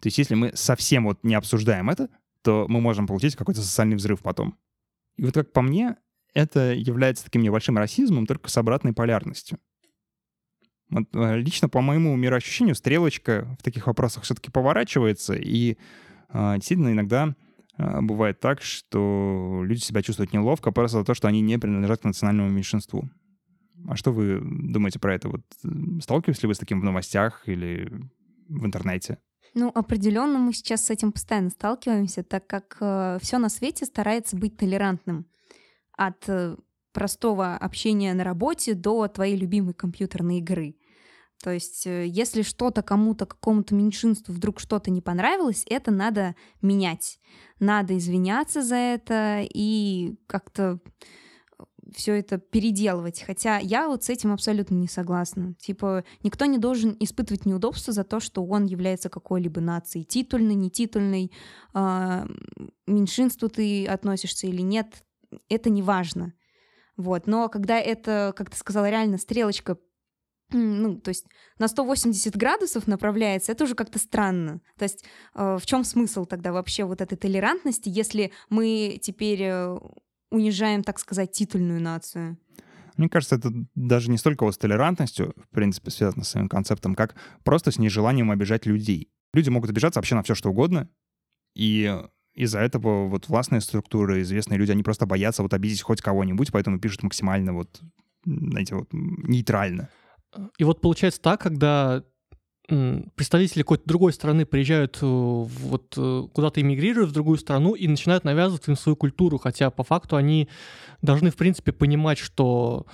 То 0.00 0.06
есть 0.06 0.18
если 0.18 0.34
мы 0.34 0.52
совсем 0.54 1.04
вот 1.04 1.22
не 1.22 1.34
обсуждаем 1.34 1.88
это, 1.88 2.08
то 2.42 2.66
мы 2.68 2.80
можем 2.80 3.06
получить 3.06 3.36
какой-то 3.36 3.62
социальный 3.62 3.96
взрыв 3.96 4.20
потом. 4.20 4.58
И 5.16 5.24
вот 5.24 5.34
как 5.34 5.52
по 5.52 5.62
мне, 5.62 5.96
это 6.34 6.72
является 6.72 7.24
таким 7.24 7.42
небольшим 7.42 7.78
расизмом, 7.78 8.26
только 8.26 8.48
с 8.50 8.56
обратной 8.56 8.92
полярностью. 8.92 9.58
Вот, 10.90 11.04
э, 11.14 11.38
лично 11.38 11.68
по 11.68 11.80
моему 11.80 12.16
мироощущению 12.16 12.74
стрелочка 12.74 13.56
в 13.58 13.62
таких 13.62 13.86
вопросах 13.86 14.24
все-таки 14.24 14.50
поворачивается, 14.50 15.34
и 15.34 15.76
э, 16.32 16.54
действительно 16.56 16.90
иногда 16.90 17.34
э, 17.78 18.00
бывает 18.00 18.40
так, 18.40 18.60
что 18.62 19.62
люди 19.64 19.80
себя 19.80 20.02
чувствуют 20.02 20.32
неловко 20.32 20.72
просто 20.72 20.98
за 20.98 21.04
то, 21.04 21.14
что 21.14 21.28
они 21.28 21.40
не 21.40 21.58
принадлежат 21.58 22.00
к 22.00 22.04
национальному 22.04 22.50
меньшинству. 22.50 23.08
А 23.88 23.96
что 23.96 24.12
вы 24.12 24.40
думаете 24.42 24.98
про 24.98 25.14
это? 25.14 25.28
Вот 25.28 25.42
сталкивались 26.02 26.42
ли 26.42 26.48
вы 26.48 26.54
с 26.54 26.58
таким 26.58 26.80
в 26.80 26.84
новостях 26.84 27.48
или 27.48 27.90
в 28.48 28.66
интернете? 28.66 29.18
Ну, 29.54 29.70
определенно 29.74 30.38
мы 30.38 30.52
сейчас 30.52 30.86
с 30.86 30.90
этим 30.90 31.12
постоянно 31.12 31.50
сталкиваемся, 31.50 32.22
так 32.22 32.46
как 32.46 32.76
э, 32.80 33.18
все 33.20 33.38
на 33.38 33.48
свете 33.48 33.84
старается 33.84 34.36
быть 34.36 34.56
толерантным. 34.56 35.26
От 35.96 36.28
э, 36.28 36.56
простого 36.92 37.56
общения 37.56 38.14
на 38.14 38.24
работе 38.24 38.74
до 38.74 39.08
твоей 39.08 39.36
любимой 39.36 39.74
компьютерной 39.74 40.38
игры. 40.38 40.76
То 41.42 41.50
есть, 41.50 41.86
э, 41.86 42.06
если 42.06 42.42
что-то 42.42 42.82
кому-то, 42.82 43.26
какому-то 43.26 43.74
меньшинству 43.74 44.32
вдруг 44.32 44.60
что-то 44.60 44.90
не 44.90 45.00
понравилось, 45.00 45.64
это 45.68 45.90
надо 45.90 46.36
менять. 46.62 47.18
Надо 47.58 47.96
извиняться 47.96 48.62
за 48.62 48.76
это 48.76 49.42
и 49.42 50.14
как-то 50.26 50.80
все 51.94 52.18
это 52.18 52.38
переделывать. 52.38 53.22
Хотя 53.22 53.58
я 53.58 53.88
вот 53.88 54.04
с 54.04 54.10
этим 54.10 54.32
абсолютно 54.32 54.74
не 54.74 54.88
согласна. 54.88 55.54
Типа, 55.54 56.04
никто 56.22 56.44
не 56.46 56.58
должен 56.58 56.96
испытывать 57.00 57.46
неудобства 57.46 57.92
за 57.92 58.04
то, 58.04 58.20
что 58.20 58.44
он 58.44 58.66
является 58.66 59.08
какой-либо 59.08 59.60
нацией. 59.60 60.04
Титульной, 60.04 60.54
не 60.54 60.70
титульной, 60.70 61.32
э, 61.74 62.26
меньшинству 62.86 63.48
ты 63.48 63.86
относишься 63.86 64.46
или 64.46 64.62
нет, 64.62 65.04
это 65.48 65.70
не 65.70 65.82
важно. 65.82 66.34
Вот. 66.96 67.26
Но 67.26 67.48
когда 67.48 67.78
это, 67.78 68.32
как 68.36 68.50
ты 68.50 68.56
сказала, 68.56 68.90
реально 68.90 69.18
стрелочка 69.18 69.78
ну, 70.52 70.98
то 70.98 71.10
есть 71.10 71.26
на 71.58 71.68
180 71.68 72.36
градусов 72.36 72.86
направляется, 72.86 73.52
это 73.52 73.64
уже 73.64 73.74
как-то 73.74 73.98
странно. 73.98 74.60
То 74.78 74.82
есть 74.82 75.04
э, 75.34 75.58
в 75.60 75.64
чем 75.66 75.84
смысл 75.84 76.24
тогда 76.24 76.52
вообще 76.52 76.84
вот 76.84 77.00
этой 77.00 77.16
толерантности, 77.16 77.88
если 77.88 78.32
мы 78.48 78.98
теперь 79.00 79.42
э, 79.42 79.78
унижаем, 80.30 80.82
так 80.82 80.98
сказать, 80.98 81.32
титульную 81.32 81.80
нацию. 81.80 82.38
Мне 82.96 83.08
кажется, 83.08 83.36
это 83.36 83.50
даже 83.74 84.10
не 84.10 84.18
столько 84.18 84.44
вот 84.44 84.54
с 84.54 84.58
толерантностью, 84.58 85.34
в 85.36 85.54
принципе, 85.54 85.90
связано 85.90 86.24
с 86.24 86.28
своим 86.28 86.48
концептом, 86.48 86.94
как 86.94 87.14
просто 87.44 87.70
с 87.70 87.78
нежеланием 87.78 88.30
обижать 88.30 88.66
людей. 88.66 89.10
Люди 89.32 89.48
могут 89.48 89.70
обижаться 89.70 89.98
вообще 89.98 90.14
на 90.14 90.22
все, 90.22 90.34
что 90.34 90.50
угодно, 90.50 90.88
и 91.54 91.96
из-за 92.34 92.60
этого 92.60 93.08
вот 93.08 93.28
властные 93.28 93.60
структуры, 93.60 94.22
известные 94.22 94.58
люди, 94.58 94.70
они 94.70 94.82
просто 94.82 95.06
боятся 95.06 95.42
вот 95.42 95.54
обидеть 95.54 95.82
хоть 95.82 96.00
кого-нибудь, 96.00 96.52
поэтому 96.52 96.78
пишут 96.78 97.02
максимально 97.02 97.52
вот, 97.52 97.80
знаете, 98.24 98.74
вот 98.74 98.88
нейтрально. 98.92 99.88
И 100.58 100.64
вот 100.64 100.80
получается 100.80 101.20
так, 101.20 101.40
когда 101.40 102.04
представители 103.14 103.62
какой-то 103.62 103.84
другой 103.86 104.12
страны 104.12 104.46
приезжают 104.46 104.98
э, 105.02 105.06
вот 105.06 105.94
э, 105.96 106.22
куда-то 106.32 106.60
эмигрируют 106.60 107.10
в 107.10 107.12
другую 107.12 107.38
страну 107.38 107.74
и 107.74 107.88
начинают 107.88 108.24
навязывать 108.24 108.68
им 108.68 108.76
свою 108.76 108.96
культуру, 108.96 109.38
хотя 109.38 109.70
по 109.70 109.82
факту 109.82 110.16
они 110.16 110.48
должны, 111.02 111.30
в 111.30 111.36
принципе, 111.36 111.72
понимать, 111.72 112.18
что 112.18 112.86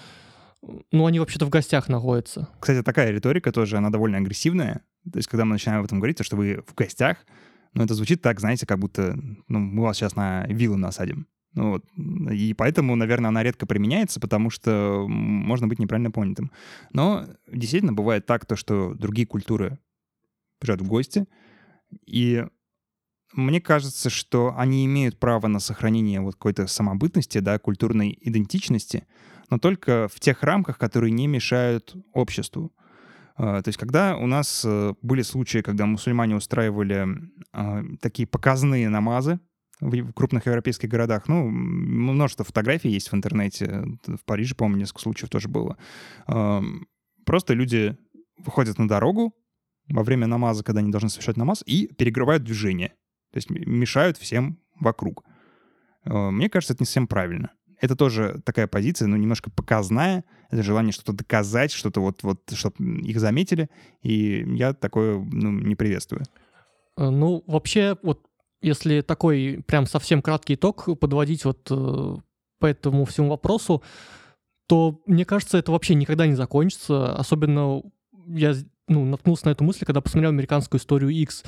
ну, 0.92 1.06
они 1.06 1.20
вообще-то 1.20 1.46
в 1.46 1.50
гостях 1.50 1.88
находятся. 1.88 2.48
Кстати, 2.58 2.82
такая 2.82 3.10
риторика 3.10 3.52
тоже, 3.52 3.76
она 3.76 3.90
довольно 3.90 4.18
агрессивная. 4.18 4.82
То 5.10 5.18
есть, 5.18 5.28
когда 5.28 5.44
мы 5.44 5.52
начинаем 5.52 5.80
об 5.80 5.86
этом 5.86 5.98
говорить, 5.98 6.16
то, 6.16 6.24
что 6.24 6.36
вы 6.36 6.62
в 6.66 6.74
гостях, 6.74 7.18
ну, 7.74 7.84
это 7.84 7.94
звучит 7.94 8.22
так, 8.22 8.40
знаете, 8.40 8.66
как 8.66 8.78
будто 8.78 9.16
ну, 9.48 9.58
мы 9.58 9.82
вас 9.82 9.96
сейчас 9.96 10.16
на 10.16 10.46
виллу 10.46 10.76
насадим. 10.76 11.26
Ну, 11.54 11.70
вот. 11.70 11.84
И 12.30 12.52
поэтому, 12.54 12.96
наверное, 12.96 13.28
она 13.28 13.42
редко 13.42 13.66
применяется, 13.66 14.20
потому 14.20 14.50
что 14.50 15.06
можно 15.08 15.66
быть 15.68 15.78
неправильно 15.78 16.10
понятым. 16.10 16.50
Но 16.92 17.26
действительно 17.50 17.92
бывает 17.92 18.26
так, 18.26 18.44
то, 18.44 18.56
что 18.56 18.94
другие 18.94 19.26
культуры 19.26 19.78
приезжают 20.58 20.82
в 20.82 20.88
гости, 20.88 21.26
и 22.06 22.44
мне 23.32 23.60
кажется, 23.60 24.10
что 24.10 24.54
они 24.56 24.84
имеют 24.86 25.18
право 25.18 25.46
на 25.46 25.60
сохранение 25.60 26.20
вот 26.20 26.34
какой-то 26.34 26.66
самобытности, 26.66 27.38
да, 27.38 27.58
культурной 27.58 28.16
идентичности, 28.20 29.06
но 29.50 29.58
только 29.58 30.08
в 30.12 30.20
тех 30.20 30.42
рамках, 30.42 30.78
которые 30.78 31.12
не 31.12 31.26
мешают 31.26 31.94
обществу. 32.12 32.72
А, 33.36 33.62
то 33.62 33.68
есть, 33.68 33.78
когда 33.78 34.16
у 34.16 34.26
нас 34.26 34.62
э, 34.64 34.94
были 35.02 35.22
случаи, 35.22 35.58
когда 35.58 35.84
мусульмане 35.86 36.36
устраивали 36.36 37.06
а, 37.52 37.82
такие 38.00 38.26
показные 38.26 38.88
намазы, 38.88 39.38
в 39.80 40.12
крупных 40.12 40.46
европейских 40.46 40.88
городах. 40.88 41.28
Ну, 41.28 41.48
множество 41.48 42.44
фотографий 42.44 42.88
есть 42.88 43.10
в 43.10 43.14
интернете. 43.14 43.84
В 44.06 44.24
Париже, 44.24 44.54
по-моему, 44.54 44.80
несколько 44.80 45.00
случаев 45.00 45.28
тоже 45.28 45.48
было. 45.48 45.76
Просто 47.24 47.54
люди 47.54 47.96
выходят 48.38 48.78
на 48.78 48.88
дорогу 48.88 49.34
во 49.88 50.02
время 50.02 50.26
намаза, 50.26 50.64
когда 50.64 50.80
они 50.80 50.90
должны 50.90 51.08
совершать 51.08 51.36
намаз, 51.36 51.62
и 51.66 51.86
перегрывают 51.86 52.44
движение. 52.44 52.94
То 53.32 53.38
есть 53.38 53.50
мешают 53.50 54.16
всем 54.16 54.58
вокруг. 54.80 55.24
А, 56.04 56.30
мне 56.30 56.48
кажется, 56.48 56.74
это 56.74 56.82
не 56.82 56.86
совсем 56.86 57.06
правильно. 57.06 57.52
Это 57.80 57.94
тоже 57.94 58.40
такая 58.44 58.66
позиция, 58.66 59.06
ну, 59.06 59.16
немножко 59.16 59.50
показная. 59.50 60.24
Это 60.50 60.62
желание 60.62 60.92
что-то 60.92 61.12
доказать, 61.12 61.72
что-то 61.72 62.00
вот, 62.00 62.22
вот, 62.22 62.40
чтобы 62.54 63.00
их 63.00 63.20
заметили. 63.20 63.68
И 64.02 64.44
я 64.56 64.72
такое, 64.72 65.18
ну, 65.18 65.52
не 65.52 65.74
приветствую. 65.74 66.22
Э, 66.96 67.10
ну, 67.10 67.44
вообще, 67.46 67.96
вот 68.02 68.25
если 68.60 69.00
такой 69.00 69.62
прям 69.66 69.86
совсем 69.86 70.22
краткий 70.22 70.54
итог 70.54 70.88
подводить 70.98 71.44
вот 71.44 71.66
э, 71.70 72.16
по 72.58 72.66
этому 72.66 73.04
всему 73.04 73.30
вопросу, 73.30 73.82
то 74.66 75.00
мне 75.06 75.24
кажется, 75.24 75.58
это 75.58 75.72
вообще 75.72 75.94
никогда 75.94 76.26
не 76.26 76.34
закончится. 76.34 77.14
Особенно 77.14 77.82
я 78.26 78.54
ну, 78.88 79.04
наткнулся 79.04 79.46
на 79.46 79.50
эту 79.50 79.64
мысль, 79.64 79.84
когда 79.84 80.00
посмотрел 80.00 80.30
американскую 80.30 80.80
историю 80.80 81.10
X. 81.10 81.44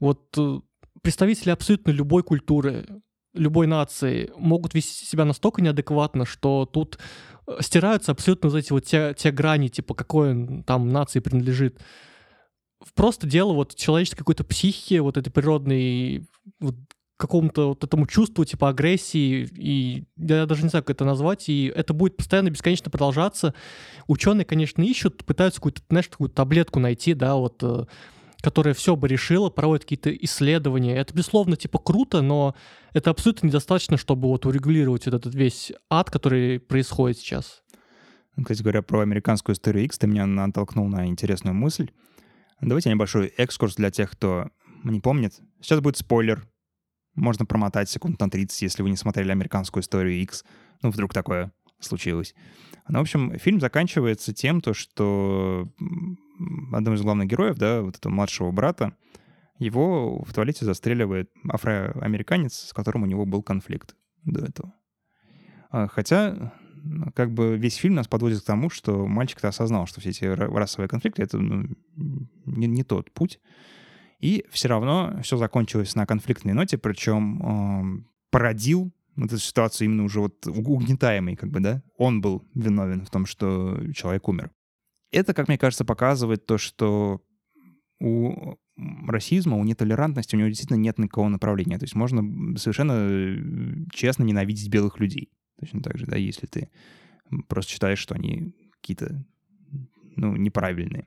Вот 0.00 0.22
э, 0.38 0.60
представители 1.02 1.50
абсолютно 1.50 1.90
любой 1.90 2.22
культуры, 2.22 2.86
любой 3.34 3.66
нации 3.66 4.30
могут 4.36 4.74
вести 4.74 5.04
себя 5.04 5.24
настолько 5.24 5.62
неадекватно, 5.62 6.24
что 6.24 6.66
тут 6.66 6.98
э, 7.46 7.58
стираются 7.60 8.12
абсолютно 8.12 8.50
вот 8.50 8.58
эти 8.58 8.72
вот 8.72 8.84
те, 8.84 9.14
те 9.16 9.30
грани, 9.30 9.68
типа 9.68 9.94
какой 9.94 10.62
там 10.64 10.88
нации 10.88 11.20
принадлежит 11.20 11.80
просто 12.94 13.26
дело 13.26 13.52
вот 13.52 13.74
человеческой 13.74 14.18
какой-то 14.18 14.44
психики, 14.44 14.98
вот 14.98 15.16
этой 15.16 15.30
природной, 15.30 16.26
вот 16.60 16.76
какому-то 17.16 17.68
вот 17.68 17.82
этому 17.82 18.06
чувству 18.06 18.44
типа 18.44 18.68
агрессии, 18.68 19.48
и 19.56 20.04
я 20.16 20.46
даже 20.46 20.62
не 20.62 20.68
знаю, 20.68 20.84
как 20.84 20.96
это 20.96 21.04
назвать, 21.04 21.48
и 21.48 21.72
это 21.74 21.94
будет 21.94 22.16
постоянно 22.16 22.50
бесконечно 22.50 22.90
продолжаться. 22.90 23.54
Ученые, 24.06 24.44
конечно, 24.44 24.82
ищут, 24.82 25.24
пытаются 25.24 25.60
какую-то, 25.60 25.82
знаешь, 25.88 26.08
такую 26.08 26.28
таблетку 26.28 26.78
найти, 26.78 27.14
да, 27.14 27.36
вот, 27.36 27.62
э, 27.62 27.86
которая 28.42 28.74
все 28.74 28.96
бы 28.96 29.08
решила, 29.08 29.48
проводят 29.48 29.84
какие-то 29.84 30.14
исследования. 30.14 30.94
Это, 30.96 31.14
безусловно, 31.14 31.56
типа 31.56 31.78
круто, 31.78 32.20
но 32.20 32.54
это 32.92 33.10
абсолютно 33.10 33.46
недостаточно, 33.46 33.96
чтобы 33.96 34.28
вот 34.28 34.44
урегулировать 34.44 35.06
вот 35.06 35.14
этот 35.14 35.34
весь 35.34 35.72
ад, 35.88 36.10
который 36.10 36.60
происходит 36.60 37.18
сейчас. 37.18 37.62
Кстати 38.38 38.60
говоря, 38.60 38.82
про 38.82 39.00
американскую 39.00 39.54
историю 39.54 39.84
X 39.86 39.98
ты 39.98 40.06
меня 40.06 40.26
натолкнул 40.26 40.86
на 40.88 41.06
интересную 41.06 41.54
мысль. 41.54 41.90
Давайте 42.60 42.90
небольшой 42.90 43.26
экскурс 43.36 43.76
для 43.76 43.90
тех, 43.90 44.10
кто 44.10 44.50
не 44.84 45.00
помнит. 45.00 45.34
Сейчас 45.60 45.80
будет 45.80 45.96
спойлер. 45.96 46.46
Можно 47.14 47.46
промотать 47.46 47.88
секунд 47.88 48.20
на 48.20 48.30
30, 48.30 48.62
если 48.62 48.82
вы 48.82 48.90
не 48.90 48.96
смотрели 48.96 49.30
американскую 49.30 49.82
историю 49.82 50.20
X. 50.22 50.44
Ну, 50.82 50.90
вдруг 50.90 51.14
такое 51.14 51.52
случилось. 51.80 52.34
Ну, 52.88 52.98
в 52.98 53.02
общем, 53.02 53.38
фильм 53.38 53.60
заканчивается 53.60 54.32
тем, 54.32 54.60
то, 54.60 54.74
что 54.74 55.68
одного 56.72 56.96
из 56.96 57.02
главных 57.02 57.28
героев, 57.28 57.56
да, 57.56 57.82
вот 57.82 57.96
этого 57.96 58.12
младшего 58.12 58.50
брата, 58.52 58.96
его 59.58 60.22
в 60.22 60.32
туалете 60.34 60.64
застреливает 60.64 61.30
афроамериканец, 61.48 62.68
с 62.68 62.72
которым 62.72 63.02
у 63.02 63.06
него 63.06 63.24
был 63.24 63.42
конфликт 63.42 63.96
до 64.24 64.44
этого. 64.44 64.74
А, 65.70 65.88
хотя 65.88 66.52
как 67.14 67.32
бы 67.32 67.56
весь 67.56 67.76
фильм 67.76 67.94
нас 67.94 68.08
подводит 68.08 68.42
к 68.42 68.46
тому, 68.46 68.70
что 68.70 69.06
мальчик-то 69.06 69.48
осознал, 69.48 69.86
что 69.86 70.00
все 70.00 70.10
эти 70.10 70.24
расовые 70.24 70.88
конфликты— 70.88 71.22
это 71.24 71.38
ну, 71.38 71.68
не, 72.44 72.66
не 72.66 72.84
тот 72.84 73.12
путь. 73.12 73.40
И 74.20 74.44
все 74.50 74.68
равно 74.68 75.18
все 75.22 75.36
закончилось 75.36 75.94
на 75.94 76.06
конфликтной 76.06 76.54
ноте, 76.54 76.78
причем 76.78 77.42
э, 77.42 78.04
породил 78.30 78.92
вот 79.14 79.26
эту 79.26 79.38
ситуацию 79.38 79.86
именно 79.86 80.04
уже 80.04 80.20
вот 80.20 80.46
угнетаемый, 80.46 81.36
как 81.36 81.50
бы, 81.50 81.60
да? 81.60 81.82
Он 81.96 82.20
был 82.20 82.46
виновен 82.54 83.04
в 83.04 83.10
том, 83.10 83.26
что 83.26 83.80
человек 83.94 84.28
умер. 84.28 84.50
Это, 85.10 85.34
как 85.34 85.48
мне 85.48 85.58
кажется, 85.58 85.84
показывает 85.84 86.46
то, 86.46 86.58
что 86.58 87.22
у 88.00 88.56
расизма, 89.06 89.56
у 89.56 89.64
нетолерантности 89.64 90.34
у 90.34 90.38
него 90.38 90.48
действительно 90.48 90.76
нет 90.76 90.98
никакого 90.98 91.28
направления. 91.28 91.78
То 91.78 91.84
есть 91.84 91.94
можно 91.94 92.56
совершенно 92.58 92.92
э, 92.92 93.36
честно 93.92 94.24
ненавидеть 94.24 94.68
белых 94.68 95.00
людей. 95.00 95.30
Точно 95.58 95.82
так 95.82 95.98
же, 95.98 96.06
да, 96.06 96.16
если 96.16 96.46
ты 96.46 96.68
просто 97.48 97.72
считаешь, 97.72 97.98
что 97.98 98.14
они 98.14 98.54
какие-то, 98.80 99.24
ну, 100.16 100.36
неправильные. 100.36 101.06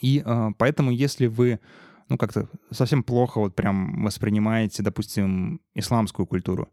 И 0.00 0.22
э, 0.24 0.48
поэтому, 0.56 0.90
если 0.90 1.26
вы, 1.26 1.60
ну, 2.08 2.16
как-то 2.16 2.48
совсем 2.70 3.02
плохо 3.02 3.38
вот 3.38 3.54
прям 3.54 4.04
воспринимаете, 4.04 4.82
допустим, 4.82 5.60
исламскую 5.74 6.26
культуру, 6.26 6.68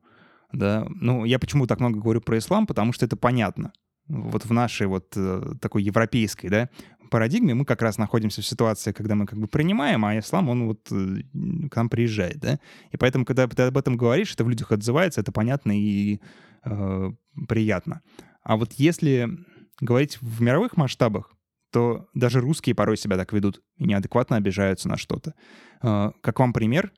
да, 0.51 0.87
ну, 0.89 1.25
я 1.25 1.39
почему 1.39 1.67
так 1.67 1.79
много 1.79 1.99
говорю 1.99 2.21
про 2.21 2.37
ислам, 2.37 2.67
потому 2.67 2.93
что 2.93 3.05
это 3.05 3.17
понятно. 3.17 3.73
Вот 4.07 4.45
в 4.45 4.53
нашей 4.53 4.87
вот 4.87 5.13
э, 5.17 5.55
такой 5.59 5.83
европейской, 5.83 6.47
да, 6.47 6.69
парадигме 7.09 7.53
мы 7.53 7.65
как 7.65 7.81
раз 7.81 7.97
находимся 7.97 8.41
в 8.41 8.45
ситуации, 8.45 8.91
когда 8.91 9.15
мы 9.15 9.25
как 9.25 9.39
бы 9.39 9.47
принимаем, 9.47 10.05
а 10.05 10.17
ислам, 10.17 10.49
он 10.49 10.67
вот 10.67 10.87
э, 10.91 11.23
к 11.69 11.75
нам 11.75 11.89
приезжает, 11.89 12.39
да? 12.39 12.59
И 12.91 12.97
поэтому, 12.97 13.25
когда 13.25 13.47
ты 13.47 13.63
об 13.63 13.77
этом 13.77 13.97
говоришь, 13.97 14.33
это 14.33 14.43
в 14.43 14.49
людях 14.49 14.71
отзывается, 14.71 15.21
это 15.21 15.31
понятно 15.31 15.77
и 15.77 16.19
э, 16.69 17.11
приятно. 17.47 18.01
А 18.43 18.57
вот 18.57 18.73
если 18.73 19.29
говорить 19.79 20.21
в 20.21 20.41
мировых 20.41 20.77
масштабах, 20.77 21.31
то 21.71 22.07
даже 22.13 22.39
русские 22.39 22.75
порой 22.75 22.97
себя 22.97 23.17
так 23.17 23.33
ведут 23.33 23.61
и 23.77 23.85
неадекватно 23.85 24.37
обижаются 24.37 24.87
на 24.87 24.97
что-то. 24.97 25.33
Э, 25.81 26.11
как 26.21 26.39
вам 26.39 26.53
пример 26.53 26.91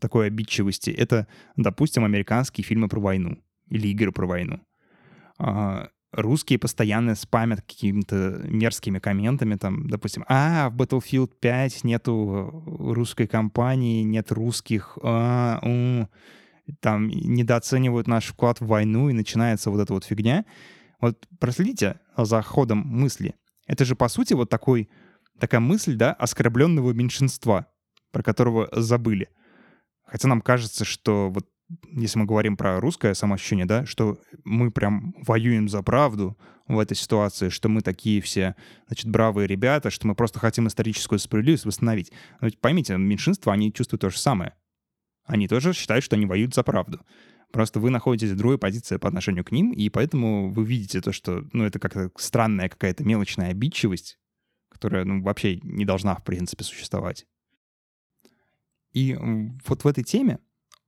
такой 0.00 0.26
обидчивости? 0.26 0.90
Это, 0.90 1.26
допустим, 1.56 2.04
американские 2.04 2.64
фильмы 2.64 2.88
про 2.88 3.00
войну 3.00 3.38
или 3.68 3.88
игры 3.88 4.12
про 4.12 4.26
войну. 4.26 4.60
Э, 5.38 5.86
русские 6.12 6.58
постоянно 6.58 7.14
спамят 7.14 7.60
какими-то 7.62 8.42
мерзкими 8.44 8.98
комментами, 8.98 9.54
там, 9.56 9.88
допустим, 9.88 10.24
а, 10.28 10.70
в 10.70 10.76
Battlefield 10.76 11.32
5 11.40 11.84
нету 11.84 12.64
русской 12.66 13.26
компании, 13.26 14.02
нет 14.02 14.32
русских, 14.32 14.98
а, 15.02 15.60
у, 15.62 16.06
там, 16.80 17.08
недооценивают 17.08 18.06
наш 18.06 18.26
вклад 18.26 18.60
в 18.60 18.66
войну, 18.66 19.08
и 19.08 19.14
начинается 19.14 19.70
вот 19.70 19.80
эта 19.80 19.92
вот 19.92 20.04
фигня. 20.04 20.44
Вот 21.00 21.26
проследите 21.38 22.00
за 22.16 22.42
ходом 22.42 22.78
мысли. 22.78 23.34
Это 23.66 23.84
же, 23.84 23.96
по 23.96 24.08
сути, 24.08 24.34
вот 24.34 24.50
такой, 24.50 24.88
такая 25.38 25.60
мысль, 25.60 25.96
да, 25.96 26.12
оскорбленного 26.12 26.92
меньшинства, 26.92 27.66
про 28.12 28.22
которого 28.22 28.68
забыли. 28.72 29.28
Хотя 30.04 30.28
нам 30.28 30.40
кажется, 30.40 30.84
что 30.84 31.30
вот 31.30 31.46
если 31.92 32.18
мы 32.18 32.26
говорим 32.26 32.56
про 32.56 32.80
русское 32.80 33.14
самоощущение, 33.14 33.66
да, 33.66 33.86
что 33.86 34.18
мы 34.44 34.70
прям 34.70 35.14
воюем 35.26 35.68
за 35.68 35.82
правду 35.82 36.36
в 36.66 36.78
этой 36.78 36.96
ситуации, 36.96 37.48
что 37.48 37.68
мы 37.68 37.80
такие 37.80 38.20
все, 38.20 38.56
значит, 38.86 39.08
бравые 39.08 39.46
ребята, 39.46 39.90
что 39.90 40.06
мы 40.06 40.14
просто 40.14 40.38
хотим 40.38 40.66
историческую 40.66 41.18
справедливость 41.18 41.64
восстановить. 41.64 42.12
Но 42.40 42.46
ведь 42.46 42.60
поймите, 42.60 42.96
меньшинства, 42.96 43.52
они 43.52 43.72
чувствуют 43.72 44.02
то 44.02 44.10
же 44.10 44.18
самое. 44.18 44.54
Они 45.24 45.48
тоже 45.48 45.72
считают, 45.72 46.04
что 46.04 46.16
они 46.16 46.26
воюют 46.26 46.54
за 46.54 46.62
правду. 46.62 47.00
Просто 47.52 47.80
вы 47.80 47.90
находитесь 47.90 48.30
в 48.30 48.36
другой 48.36 48.58
позиции 48.58 48.96
по 48.96 49.08
отношению 49.08 49.44
к 49.44 49.52
ним, 49.52 49.72
и 49.72 49.88
поэтому 49.88 50.52
вы 50.52 50.64
видите 50.64 51.00
то, 51.00 51.12
что, 51.12 51.44
ну, 51.52 51.64
это 51.64 51.78
как-то 51.78 52.10
странная 52.16 52.68
какая-то 52.68 53.04
мелочная 53.04 53.50
обидчивость, 53.50 54.18
которая, 54.68 55.04
ну, 55.04 55.22
вообще 55.22 55.58
не 55.62 55.84
должна, 55.84 56.14
в 56.14 56.24
принципе, 56.24 56.64
существовать. 56.64 57.26
И 58.92 59.16
вот 59.66 59.84
в 59.84 59.86
этой 59.86 60.04
теме 60.04 60.38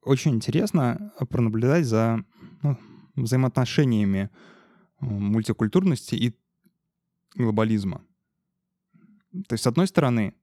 очень 0.03 0.35
интересно 0.35 1.13
пронаблюдать 1.31 1.87
за 1.87 2.25
ну, 2.63 2.79
взаимоотношениями 3.15 4.31
э, 5.01 5.05
мультикультурности 5.05 6.15
и 6.15 6.37
глобализма. 7.35 8.05
То 9.49 9.55
есть, 9.55 9.65
с 9.65 9.67
одной 9.67 9.87
стороны, 9.87 10.35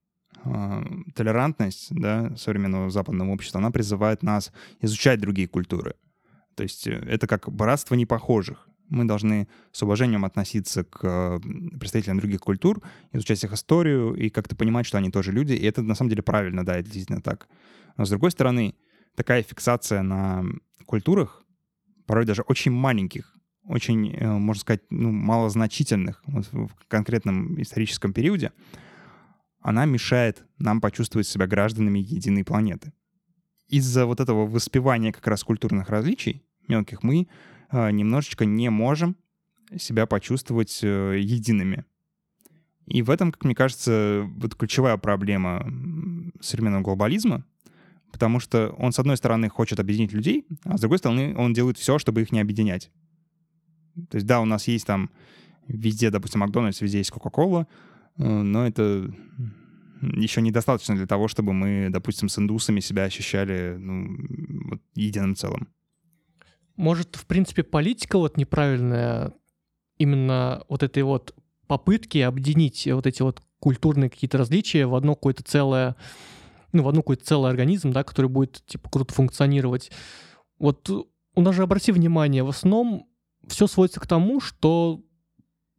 толерантность 1.14 1.88
да, 1.90 2.34
современного 2.36 2.90
западного 2.90 3.30
общества, 3.30 3.58
она 3.58 3.70
призывает 3.70 4.22
нас 4.22 4.52
изучать 4.80 5.20
другие 5.20 5.48
культуры. 5.48 5.94
То 6.54 6.62
есть 6.62 6.86
э, 6.86 6.92
это 6.92 7.26
как 7.26 7.50
братство 7.50 7.94
непохожих. 7.94 8.68
Мы 8.88 9.04
должны 9.04 9.48
с 9.70 9.82
уважением 9.82 10.24
относиться 10.24 10.82
к 10.82 11.40
представителям 11.78 12.18
других 12.18 12.40
культур, 12.40 12.82
изучать 13.12 13.44
их 13.44 13.52
историю 13.52 14.14
и 14.14 14.30
как-то 14.30 14.56
понимать, 14.56 14.84
что 14.84 14.98
они 14.98 15.10
тоже 15.10 15.30
люди. 15.30 15.52
И 15.52 15.64
это 15.64 15.82
на 15.82 15.94
самом 15.94 16.10
деле 16.10 16.22
правильно, 16.22 16.64
да, 16.64 16.74
это 16.74 16.84
действительно 16.84 17.22
так. 17.22 17.48
Но 17.96 18.04
с 18.04 18.10
другой 18.10 18.30
стороны, 18.32 18.74
такая 19.14 19.42
фиксация 19.42 20.02
на 20.02 20.44
культурах, 20.86 21.44
порой 22.06 22.24
даже 22.24 22.42
очень 22.42 22.72
маленьких, 22.72 23.36
очень, 23.64 24.12
э, 24.12 24.26
можно 24.26 24.60
сказать, 24.60 24.82
ну, 24.90 25.12
малозначительных 25.12 26.22
в 26.26 26.70
конкретном 26.88 27.60
историческом 27.62 28.12
периоде, 28.12 28.52
она 29.60 29.84
мешает 29.84 30.44
нам 30.58 30.80
почувствовать 30.80 31.26
себя 31.26 31.46
гражданами 31.46 31.98
единой 31.98 32.44
планеты. 32.44 32.92
Из-за 33.68 34.06
вот 34.06 34.20
этого 34.20 34.46
воспевания 34.46 35.12
как 35.12 35.26
раз 35.26 35.44
культурных 35.44 35.88
различий 35.90 36.42
мелких 36.66 37.02
мы 37.02 37.28
э, 37.70 37.90
немножечко 37.90 38.44
не 38.44 38.68
можем 38.68 39.16
себя 39.78 40.06
почувствовать 40.06 40.80
э, 40.82 41.18
едиными. 41.20 41.84
И 42.86 43.02
в 43.02 43.10
этом, 43.10 43.30
как 43.30 43.44
мне 43.44 43.54
кажется, 43.54 44.28
вот 44.36 44.56
ключевая 44.56 44.96
проблема 44.96 45.64
современного 46.40 46.82
глобализма, 46.82 47.44
потому 48.10 48.40
что 48.40 48.70
он, 48.78 48.90
с 48.90 48.98
одной 48.98 49.16
стороны, 49.16 49.48
хочет 49.48 49.78
объединить 49.78 50.12
людей, 50.12 50.44
а 50.64 50.76
с 50.76 50.80
другой 50.80 50.98
стороны, 50.98 51.36
он 51.36 51.52
делает 51.52 51.78
все, 51.78 52.00
чтобы 52.00 52.22
их 52.22 52.32
не 52.32 52.40
объединять. 52.40 52.90
То 54.10 54.16
есть, 54.16 54.26
да, 54.26 54.40
у 54.40 54.44
нас 54.44 54.66
есть 54.66 54.86
там 54.86 55.10
везде, 55.68 56.10
допустим, 56.10 56.40
Макдональдс, 56.40 56.80
везде 56.80 56.98
есть 56.98 57.10
Кока-Кола, 57.12 57.68
но 58.16 58.66
это 58.66 59.12
еще 60.00 60.40
недостаточно 60.40 60.96
для 60.96 61.06
того, 61.06 61.28
чтобы 61.28 61.52
мы, 61.52 61.88
допустим, 61.90 62.28
с 62.28 62.38
индусами 62.38 62.80
себя 62.80 63.04
ощущали 63.04 63.76
ну, 63.78 64.70
вот, 64.70 64.80
единым 64.94 65.34
целым. 65.34 65.68
Может, 66.76 67.16
в 67.16 67.26
принципе, 67.26 67.62
политика 67.62 68.18
вот 68.18 68.36
неправильная 68.36 69.34
именно 69.98 70.64
вот 70.68 70.82
этой 70.82 71.02
вот 71.02 71.34
попытки 71.66 72.18
объединить 72.18 72.86
вот 72.86 73.06
эти 73.06 73.20
вот 73.20 73.42
культурные 73.58 74.08
какие-то 74.08 74.38
различия 74.38 74.86
в 74.86 74.94
одно 74.94 75.14
какое-то 75.14 75.42
целое 75.42 75.96
ну, 76.72 76.82
в 76.82 76.88
одну 76.88 77.02
какой-то 77.02 77.24
целый 77.24 77.50
организм, 77.50 77.90
да, 77.90 78.04
который 78.04 78.28
будет, 78.30 78.64
типа, 78.66 78.88
круто 78.90 79.12
функционировать. 79.12 79.90
Вот 80.58 80.88
у 80.88 81.40
нас 81.40 81.54
же, 81.54 81.62
обрати 81.62 81.92
внимание, 81.92 82.42
в 82.42 82.48
основном 82.48 83.08
все 83.46 83.66
сводится 83.66 84.00
к 84.00 84.06
тому, 84.06 84.40
что 84.40 85.02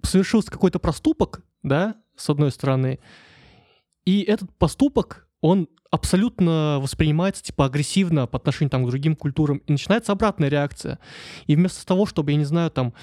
совершился 0.03 0.51
какой-то 0.51 0.79
проступок, 0.79 1.45
да, 1.63 1.95
с 2.21 2.29
одной 2.29 2.51
стороны, 2.51 2.99
и 4.05 4.21
этот 4.21 4.55
поступок, 4.57 5.27
он 5.41 5.67
абсолютно 5.91 6.79
воспринимается 6.81 7.43
типа 7.43 7.65
агрессивно 7.65 8.25
по 8.25 8.37
отношению 8.37 8.71
там, 8.71 8.85
к 8.85 8.89
другим 8.89 9.15
культурам, 9.15 9.57
и 9.67 9.71
начинается 9.71 10.11
обратная 10.11 10.49
реакция. 10.49 10.99
И 11.47 11.55
вместо 11.55 11.85
того, 11.85 12.05
чтобы, 12.05 12.31
я 12.31 12.37
не 12.37 12.45
знаю, 12.45 12.71
там, 12.71 12.93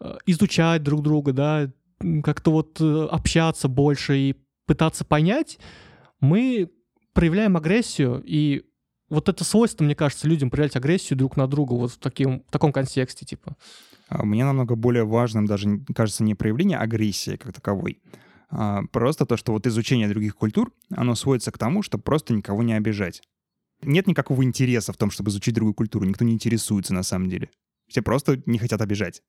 э, 0.00 0.16
изучать 0.26 0.82
друг 0.82 1.02
друга, 1.02 1.32
да, 1.32 1.70
как-то 2.24 2.50
вот 2.50 2.80
э, 2.80 3.06
общаться 3.10 3.68
больше 3.68 4.18
и 4.18 4.36
пытаться 4.66 5.04
понять, 5.04 5.58
мы 6.20 6.70
проявляем 7.12 7.56
агрессию, 7.56 8.22
и 8.24 8.64
вот 9.08 9.28
это 9.28 9.44
свойство, 9.44 9.84
мне 9.84 9.94
кажется, 9.94 10.26
людям 10.26 10.50
проявлять 10.50 10.76
агрессию 10.76 11.18
друг 11.18 11.36
на 11.36 11.46
друга 11.46 11.74
вот 11.74 11.92
в, 11.92 11.98
таким, 11.98 12.42
в 12.48 12.50
таком 12.50 12.72
контексте, 12.72 13.26
типа. 13.26 13.56
А, 14.08 14.24
мне 14.24 14.44
намного 14.44 14.74
более 14.74 15.04
важным 15.04 15.46
даже, 15.46 15.80
кажется, 15.94 16.24
не 16.24 16.34
проявление 16.34 16.78
агрессии 16.78 17.36
как 17.36 17.52
таковой, 17.52 18.00
просто 18.92 19.26
то, 19.26 19.36
что 19.36 19.52
вот 19.52 19.66
изучение 19.66 20.08
других 20.08 20.36
культур, 20.36 20.72
оно 20.90 21.14
сводится 21.14 21.50
к 21.50 21.58
тому, 21.58 21.82
чтобы 21.82 22.04
просто 22.04 22.34
никого 22.34 22.62
не 22.62 22.74
обижать. 22.74 23.22
Нет 23.82 24.06
никакого 24.06 24.44
интереса 24.44 24.92
в 24.92 24.96
том, 24.96 25.10
чтобы 25.10 25.30
изучить 25.30 25.54
другую 25.54 25.74
культуру. 25.74 26.04
Никто 26.04 26.24
не 26.24 26.34
интересуется 26.34 26.94
на 26.94 27.02
самом 27.02 27.28
деле. 27.28 27.50
Все 27.88 28.02
просто 28.02 28.42
не 28.46 28.58
хотят 28.58 28.80
обижать. 28.80 29.22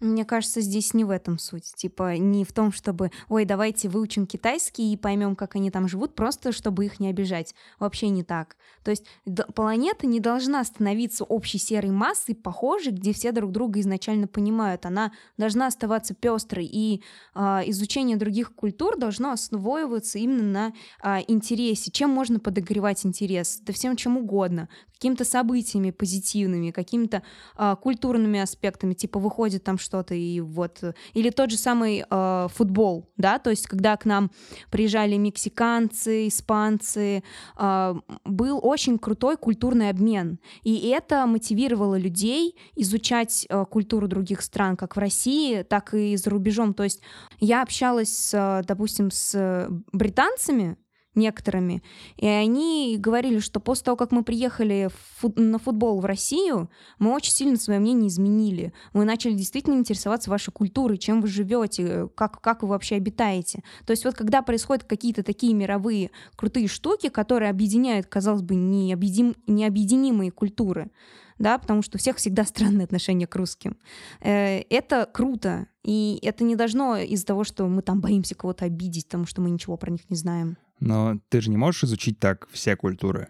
Мне 0.00 0.24
кажется, 0.24 0.60
здесь 0.60 0.92
не 0.92 1.04
в 1.04 1.10
этом 1.10 1.38
суть. 1.38 1.72
Типа 1.74 2.16
не 2.16 2.44
в 2.44 2.52
том, 2.52 2.70
чтобы, 2.72 3.10
ой, 3.28 3.44
давайте 3.44 3.88
выучим 3.88 4.26
китайский 4.26 4.92
и 4.92 4.96
поймем, 4.96 5.36
как 5.36 5.56
они 5.56 5.70
там 5.70 5.88
живут, 5.88 6.14
просто 6.14 6.52
чтобы 6.52 6.84
их 6.84 7.00
не 7.00 7.08
обижать. 7.08 7.54
Вообще 7.78 8.10
не 8.10 8.22
так. 8.22 8.56
То 8.84 8.90
есть 8.90 9.06
планета 9.54 10.06
не 10.06 10.20
должна 10.20 10.62
становиться 10.64 11.24
общей 11.24 11.58
серой 11.58 11.90
массой, 11.90 12.34
похожей, 12.34 12.92
где 12.92 13.12
все 13.12 13.32
друг 13.32 13.52
друга 13.52 13.80
изначально 13.80 14.26
понимают. 14.26 14.84
Она 14.84 15.12
должна 15.38 15.66
оставаться 15.66 16.14
пестрой. 16.14 16.66
И 16.66 17.02
э, 17.34 17.40
изучение 17.66 18.16
других 18.16 18.54
культур 18.54 18.98
должно 18.98 19.32
основываться 19.32 20.18
именно 20.18 20.72
на 21.02 21.18
э, 21.18 21.24
интересе. 21.28 21.90
Чем 21.90 22.10
можно 22.10 22.38
подогревать 22.38 23.06
интерес? 23.06 23.60
Да 23.62 23.72
всем 23.72 23.96
чем 23.96 24.18
угодно. 24.18 24.68
Какими-то 24.96 25.24
событиями 25.24 25.90
позитивными, 25.90 26.70
какими-то 26.70 27.22
э, 27.58 27.76
культурными 27.82 28.40
аспектами, 28.40 28.94
типа 28.94 29.20
выходит 29.20 29.62
там 29.62 29.78
что-то 29.78 30.14
и 30.14 30.40
вот... 30.40 30.82
Или 31.12 31.30
тот 31.30 31.50
же 31.50 31.58
самый 31.58 32.04
э, 32.08 32.48
футбол, 32.50 33.10
да, 33.16 33.38
то 33.38 33.50
есть 33.50 33.66
когда 33.66 33.96
к 33.96 34.06
нам 34.06 34.30
приезжали 34.70 35.16
мексиканцы, 35.16 36.28
испанцы, 36.28 37.22
э, 37.58 37.94
был 38.24 38.60
очень 38.62 38.98
крутой 38.98 39.36
культурный 39.36 39.90
обмен, 39.90 40.38
и 40.62 40.88
это 40.88 41.26
мотивировало 41.26 41.98
людей 41.98 42.56
изучать 42.74 43.46
э, 43.48 43.64
культуру 43.70 44.08
других 44.08 44.40
стран, 44.40 44.76
как 44.76 44.96
в 44.96 44.98
России, 44.98 45.62
так 45.62 45.92
и 45.92 46.16
за 46.16 46.30
рубежом. 46.30 46.72
То 46.72 46.84
есть 46.84 47.02
я 47.38 47.62
общалась, 47.62 48.34
допустим, 48.66 49.10
с 49.10 49.68
британцами, 49.92 50.76
некоторыми. 51.16 51.82
И 52.16 52.26
они 52.26 52.96
говорили, 52.98 53.38
что 53.38 53.60
после 53.60 53.84
того, 53.84 53.96
как 53.96 54.12
мы 54.12 54.22
приехали 54.22 54.88
фут 55.16 55.38
на 55.38 55.58
футбол 55.58 56.00
в 56.00 56.04
Россию, 56.04 56.70
мы 56.98 57.12
очень 57.12 57.32
сильно 57.32 57.56
свое 57.56 57.80
мнение 57.80 58.08
изменили. 58.08 58.72
Мы 58.92 59.04
начали 59.04 59.32
действительно 59.32 59.74
интересоваться 59.74 60.30
вашей 60.30 60.52
культурой, 60.52 60.98
чем 60.98 61.20
вы 61.20 61.28
живете, 61.28 62.08
как, 62.14 62.40
как 62.40 62.62
вы 62.62 62.68
вообще 62.68 62.96
обитаете. 62.96 63.62
То 63.86 63.92
есть 63.92 64.04
вот 64.04 64.14
когда 64.14 64.42
происходят 64.42 64.84
какие-то 64.84 65.22
такие 65.22 65.54
мировые 65.54 66.10
крутые 66.36 66.68
штуки, 66.68 67.08
которые 67.08 67.50
объединяют, 67.50 68.06
казалось 68.06 68.42
бы, 68.42 68.54
необъедим, 68.54 69.34
необъединимые 69.46 70.30
культуры, 70.30 70.90
да, 71.38 71.58
потому 71.58 71.82
что 71.82 71.96
у 71.96 71.98
всех 71.98 72.16
всегда 72.16 72.44
странное 72.46 72.84
отношение 72.84 73.26
к 73.26 73.36
русским. 73.36 73.76
Э, 74.20 74.60
это 74.70 75.08
круто, 75.12 75.66
и 75.82 76.18
это 76.22 76.44
не 76.44 76.56
должно 76.56 76.96
из-за 76.96 77.26
того, 77.26 77.44
что 77.44 77.66
мы 77.66 77.82
там 77.82 78.00
боимся 78.00 78.34
кого-то 78.34 78.64
обидеть, 78.64 79.06
потому 79.06 79.26
что 79.26 79.40
мы 79.40 79.50
ничего 79.50 79.76
про 79.76 79.90
них 79.90 80.08
не 80.10 80.16
знаем. 80.16 80.56
Но 80.80 81.18
ты 81.28 81.40
же 81.40 81.50
не 81.50 81.56
можешь 81.56 81.84
изучить 81.84 82.18
так 82.18 82.48
все 82.50 82.76
культуры. 82.76 83.28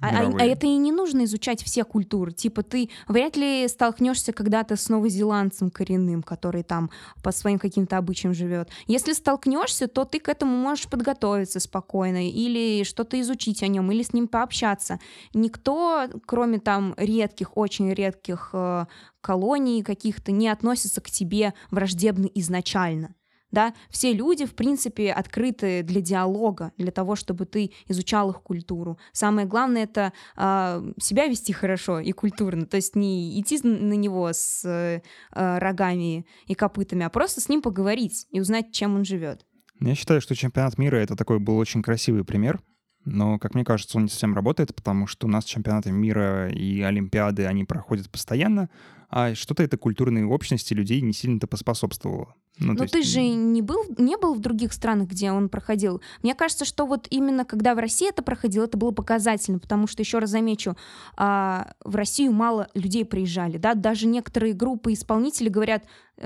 А, 0.00 0.10
а, 0.10 0.32
а 0.38 0.44
это 0.44 0.66
и 0.66 0.76
не 0.76 0.92
нужно 0.92 1.24
изучать 1.24 1.62
все 1.62 1.84
культуры. 1.84 2.32
Типа 2.32 2.62
ты 2.62 2.90
вряд 3.08 3.36
ли 3.36 3.66
столкнешься 3.66 4.32
когда-то 4.32 4.76
с 4.76 4.88
новозеландцем 4.88 5.70
коренным, 5.70 6.22
который 6.22 6.62
там 6.62 6.90
по 7.22 7.32
своим 7.32 7.58
каким-то 7.58 7.98
обычаям 7.98 8.32
живет. 8.32 8.70
Если 8.86 9.12
столкнешься, 9.12 9.88
то 9.88 10.04
ты 10.04 10.20
к 10.20 10.28
этому 10.28 10.56
можешь 10.56 10.88
подготовиться 10.88 11.58
спокойно 11.58 12.28
или 12.28 12.84
что-то 12.84 13.20
изучить 13.20 13.62
о 13.62 13.66
нем, 13.66 13.90
или 13.90 14.02
с 14.02 14.12
ним 14.12 14.28
пообщаться. 14.28 15.00
Никто, 15.34 16.08
кроме 16.26 16.60
там 16.60 16.94
редких, 16.96 17.56
очень 17.56 17.92
редких 17.92 18.50
э, 18.52 18.86
колоний 19.20 19.82
каких-то, 19.82 20.30
не 20.30 20.48
относится 20.48 21.00
к 21.00 21.10
тебе 21.10 21.54
враждебно 21.70 22.26
изначально 22.34 23.14
да, 23.50 23.74
все 23.90 24.12
люди, 24.12 24.44
в 24.46 24.54
принципе, 24.54 25.12
открыты 25.12 25.82
для 25.82 26.00
диалога, 26.00 26.72
для 26.76 26.90
того, 26.90 27.16
чтобы 27.16 27.46
ты 27.46 27.72
изучал 27.86 28.30
их 28.30 28.42
культуру. 28.42 28.98
Самое 29.12 29.46
главное— 29.46 29.82
это 29.84 30.12
э, 30.36 30.92
себя 31.00 31.26
вести 31.26 31.52
хорошо 31.52 32.00
и 32.00 32.12
культурно, 32.12 32.66
то 32.66 32.76
есть 32.76 32.96
не 32.96 33.40
идти 33.40 33.58
на 33.62 33.94
него 33.94 34.30
с 34.32 34.64
э, 34.64 35.00
рогами 35.32 36.26
и 36.46 36.54
копытами, 36.54 37.04
а 37.04 37.10
просто 37.10 37.40
с 37.40 37.48
ним 37.48 37.62
поговорить 37.62 38.26
и 38.30 38.40
узнать, 38.40 38.72
чем 38.72 38.94
он 38.94 39.04
живет. 39.04 39.44
Я 39.80 39.94
считаю, 39.94 40.20
что 40.20 40.34
чемпионат 40.34 40.76
мира— 40.76 40.96
это 40.98 41.16
такой 41.16 41.38
был 41.38 41.56
очень 41.56 41.82
красивый 41.82 42.24
пример, 42.24 42.60
но, 43.04 43.38
как 43.38 43.54
мне 43.54 43.64
кажется, 43.64 43.96
он 43.96 44.04
не 44.04 44.10
совсем 44.10 44.34
работает, 44.34 44.74
потому 44.74 45.06
что 45.06 45.26
у 45.26 45.30
нас 45.30 45.44
чемпионаты 45.44 45.90
мира 45.92 46.50
и 46.50 46.80
Олимпиады, 46.82 47.46
они 47.46 47.64
проходят 47.64 48.10
постоянно, 48.10 48.68
а 49.08 49.34
что-то 49.34 49.62
это 49.62 49.78
культурной 49.78 50.24
общности 50.24 50.74
людей 50.74 51.00
не 51.00 51.12
сильно-то 51.12 51.46
поспособствовало. 51.46 52.34
Ну, 52.58 52.74
Но 52.74 52.82
есть... 52.82 52.92
ты 52.92 53.02
же 53.02 53.20
не 53.20 53.62
был, 53.62 53.84
не 53.96 54.16
был 54.16 54.34
в 54.34 54.40
других 54.40 54.72
странах, 54.72 55.08
где 55.08 55.30
он 55.30 55.48
проходил. 55.48 56.00
Мне 56.22 56.34
кажется, 56.34 56.64
что 56.64 56.86
вот 56.86 57.06
именно 57.10 57.44
когда 57.44 57.74
в 57.74 57.78
России 57.78 58.08
это 58.08 58.22
проходило, 58.22 58.64
это 58.64 58.76
было 58.76 58.90
показательно, 58.90 59.58
потому 59.58 59.86
что, 59.86 60.02
еще 60.02 60.18
раз 60.18 60.30
замечу, 60.30 60.76
а, 61.16 61.72
в 61.84 61.94
Россию 61.96 62.32
мало 62.32 62.68
людей 62.74 63.04
приезжали, 63.04 63.58
да, 63.58 63.74
даже 63.74 64.06
некоторые 64.06 64.54
группы 64.54 64.92
исполнителей 64.92 65.50
говорят, 65.50 65.84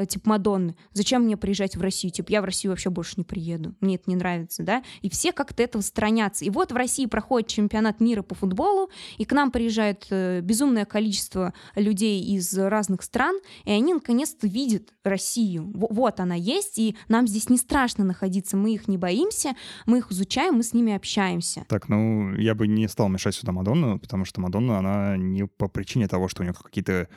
типа 0.08 0.30
Мадонны, 0.30 0.76
зачем 0.92 1.22
мне 1.22 1.36
приезжать 1.36 1.76
в 1.76 1.80
Россию, 1.80 2.12
типа 2.12 2.30
я 2.30 2.42
в 2.42 2.44
Россию 2.44 2.72
вообще 2.72 2.90
больше 2.90 3.14
не 3.16 3.24
приеду, 3.24 3.74
мне 3.80 3.96
это 3.96 4.04
не 4.06 4.16
нравится, 4.16 4.62
да, 4.62 4.82
и 5.00 5.10
все 5.10 5.32
как-то 5.32 5.62
этого 5.62 5.82
сторонятся. 5.82 6.44
И 6.44 6.50
вот 6.50 6.72
в 6.72 6.76
России 6.76 7.06
проходит 7.06 7.48
чемпионат 7.48 8.00
мира 8.00 8.22
по 8.22 8.34
футболу, 8.34 8.90
и 9.18 9.24
к 9.24 9.32
нам 9.32 9.50
приезжает 9.50 10.06
э, 10.10 10.40
безумное 10.40 10.84
количество 10.84 11.52
людей 11.74 12.22
из 12.22 12.56
разных 12.56 13.02
стран, 13.02 13.36
и 13.64 13.70
они 13.70 13.94
наконец-то 13.94 14.46
видят 14.46 14.94
Россию. 15.04 15.70
Вот 15.74 16.20
она 16.20 16.34
есть, 16.34 16.78
и 16.78 16.96
нам 17.08 17.26
здесь 17.26 17.48
не 17.48 17.56
страшно 17.56 18.04
находиться, 18.04 18.56
мы 18.56 18.74
их 18.74 18.88
не 18.88 18.98
боимся, 18.98 19.54
мы 19.86 19.98
их 19.98 20.10
изучаем, 20.12 20.54
мы 20.54 20.62
с 20.62 20.72
ними 20.72 20.94
общаемся. 20.94 21.64
Так, 21.68 21.88
ну, 21.88 22.34
я 22.34 22.54
бы 22.54 22.66
не 22.66 22.88
стал 22.88 23.08
мешать 23.08 23.34
сюда 23.34 23.52
Мадонну, 23.52 23.98
потому 23.98 24.24
что 24.24 24.40
Мадонна, 24.40 24.78
она 24.78 25.16
не 25.16 25.46
по 25.46 25.68
причине 25.68 26.08
того, 26.08 26.28
что 26.28 26.42
у 26.42 26.44
нее 26.44 26.54
какие-то 26.54 27.08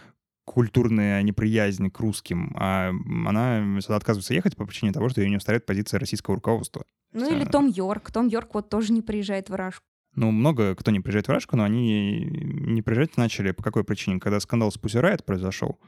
культурная 0.46 1.22
неприязнь 1.24 1.90
к 1.90 2.00
русским, 2.00 2.56
а 2.58 2.92
она 3.28 3.82
сюда 3.82 3.98
отказывается 3.98 4.34
ехать 4.34 4.56
по 4.56 4.66
причине 4.66 4.94
того, 4.94 5.10
что 5.10 5.22
ее 5.22 5.30
не 5.30 5.38
устраивает 5.38 5.66
позиция 5.66 6.00
российского 6.00 6.36
руководства. 6.36 6.86
Ну 7.14 7.32
или 7.32 7.46
Том 7.46 7.68
Йорк. 7.68 8.12
Том 8.12 8.28
Йорк 8.28 8.54
вот 8.54 8.70
тоже 8.70 8.94
не 8.94 9.02
приезжает 9.02 9.50
в 9.50 9.56
Рашку. 9.56 9.84
Ну, 10.16 10.32
много 10.32 10.76
кто 10.76 10.92
не 10.92 11.02
приезжает 11.02 11.28
в 11.28 11.32
Рашку, 11.32 11.58
но 11.58 11.64
они 11.64 12.26
не 12.26 12.82
приезжать 12.82 13.18
начали 13.18 13.52
по 13.52 13.64
какой 13.64 13.84
причине? 13.84 14.20
Когда 14.20 14.40
скандал 14.40 14.72
с 14.72 14.78
Riot 14.78 15.24
произошел, 15.24 15.80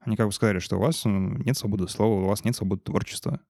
они 0.00 0.16
как 0.16 0.26
бы 0.26 0.32
сказали, 0.32 0.60
что 0.60 0.76
у 0.76 0.80
вас 0.80 1.02
нет 1.04 1.56
свободы 1.56 1.88
слова, 1.88 2.22
у 2.22 2.28
вас 2.28 2.44
нет 2.44 2.54
свободы 2.54 2.82
творчества 2.82 3.40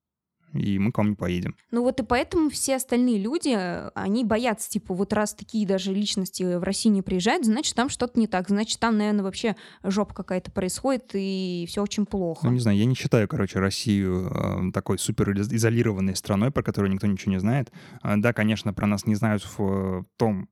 и 0.53 0.79
мы 0.79 0.93
к 0.93 0.99
вам 0.99 1.11
не 1.11 1.17
поедем. 1.17 1.57
Ну 1.71 1.83
вот 1.83 2.01
и 2.01 2.05
поэтому 2.05 2.51
все 2.51 2.77
остальные 2.77 3.19
люди, 3.19 3.57
они 3.95 4.25
боятся, 4.25 4.71
типа, 4.71 4.95
вот 4.95 5.13
раз 5.13 5.35
такие 5.35 5.67
даже 5.67 5.93
личности 5.93 6.43
в 6.43 6.63
России 6.63 6.89
не 6.89 7.03
приезжают, 7.03 7.45
значит, 7.45 7.75
там 7.75 7.89
что-то 7.89 8.19
не 8.19 8.27
так, 8.27 8.49
значит, 8.49 8.79
там, 8.81 8.97
наверное, 8.97 9.25
вообще 9.25 9.57
жопа 9.83 10.15
какая-то 10.15 10.51
происходит, 10.51 11.11
и 11.15 11.65
все 11.69 11.83
очень 11.83 12.07
плохо. 12.07 12.47
Ну, 12.47 12.53
не 12.53 12.61
знаю, 12.61 12.77
я 12.77 12.85
не 12.85 12.95
считаю, 12.95 13.29
короче, 13.29 13.59
Россию 13.59 14.31
э, 14.31 14.73
такой 14.73 14.99
супер 14.99 15.33
изолированной 15.33 16.17
страной, 16.17 16.51
про 16.51 16.63
которую 16.63 16.93
никто 16.93 17.07
ничего 17.07 17.33
не 17.33 17.41
знает. 17.41 17.73
Э, 18.03 18.17
да, 18.17 18.33
конечно, 18.33 18.73
про 18.73 18.87
нас 18.87 19.07
не 19.07 19.15
знают 19.15 19.47
в 19.57 20.05
том 20.17 20.49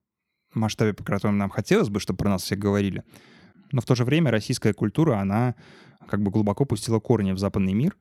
масштабе, 0.53 0.93
по 0.93 1.03
которому 1.03 1.37
нам 1.37 1.49
хотелось 1.49 1.89
бы, 1.89 1.99
чтобы 1.99 2.17
про 2.17 2.29
нас 2.29 2.43
все 2.43 2.55
говорили. 2.55 3.03
Но 3.71 3.81
в 3.81 3.85
то 3.85 3.95
же 3.95 4.03
время 4.03 4.31
российская 4.31 4.73
культура, 4.73 5.17
она 5.17 5.55
как 6.07 6.21
бы 6.21 6.31
глубоко 6.31 6.65
пустила 6.65 6.99
корни 6.99 7.31
в 7.31 7.37
западный 7.37 7.73
мир, 7.73 7.95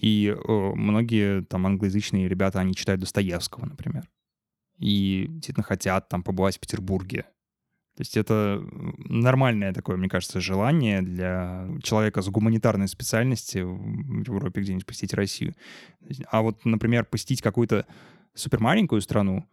и 0.00 0.28
э, 0.28 0.72
многие 0.74 1.42
там 1.42 1.66
англоязычные 1.66 2.28
ребята, 2.28 2.60
они 2.60 2.74
читают 2.74 3.00
Достоевского, 3.00 3.66
например, 3.66 4.08
и 4.78 5.26
действительно 5.28 5.64
хотят 5.64 6.08
там 6.08 6.22
побывать 6.22 6.56
в 6.56 6.60
Петербурге. 6.60 7.26
То 7.96 8.02
есть 8.02 8.16
это 8.16 8.64
нормальное 9.08 9.74
такое, 9.74 9.96
мне 9.96 10.08
кажется, 10.08 10.40
желание 10.40 11.02
для 11.02 11.68
человека 11.82 12.22
с 12.22 12.28
гуманитарной 12.28 12.86
специальности 12.86 13.58
в 13.58 14.22
Европе 14.24 14.60
где-нибудь 14.60 14.86
посетить 14.86 15.14
Россию. 15.14 15.56
А 16.30 16.42
вот, 16.42 16.64
например, 16.64 17.06
посетить 17.06 17.42
какую-то 17.42 17.86
супермаленькую 18.34 19.00
страну, 19.00 19.48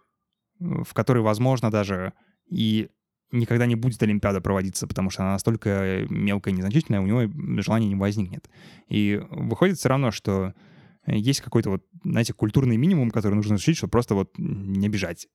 в 0.60 0.93
которой, 0.93 1.23
возможно, 1.23 1.71
даже 1.71 2.13
и 2.47 2.89
никогда 3.31 3.65
не 3.65 3.75
будет 3.75 4.01
Олимпиада 4.03 4.41
проводиться, 4.41 4.88
потому 4.88 5.09
что 5.09 5.23
она 5.23 5.33
настолько 5.33 6.05
мелкая 6.09 6.53
и 6.53 6.57
незначительная, 6.57 7.01
у 7.01 7.07
него 7.07 7.61
желания 7.61 7.88
не 7.88 7.95
возникнет. 7.95 8.49
И 8.88 9.21
выходит 9.29 9.77
все 9.77 9.89
равно, 9.89 10.11
что 10.11 10.53
есть 11.07 11.41
какой-то 11.41 11.69
вот, 11.69 11.83
знаете, 12.03 12.33
культурный 12.33 12.77
минимум, 12.77 13.11
который 13.11 13.35
нужно 13.35 13.55
изучить, 13.55 13.77
чтобы 13.77 13.91
просто 13.91 14.15
вот 14.15 14.31
не 14.38 14.88
обижать 14.88 15.27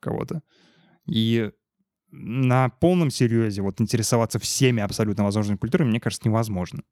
кого-то. 0.00 0.42
И 1.06 1.50
на 2.10 2.68
полном 2.68 3.10
серьезе 3.10 3.62
вот 3.62 3.80
интересоваться 3.80 4.38
всеми 4.38 4.82
абсолютно 4.82 5.24
возможными 5.24 5.56
культурами, 5.56 5.90
мне 5.90 6.00
кажется, 6.00 6.28
невозможно. 6.28 6.82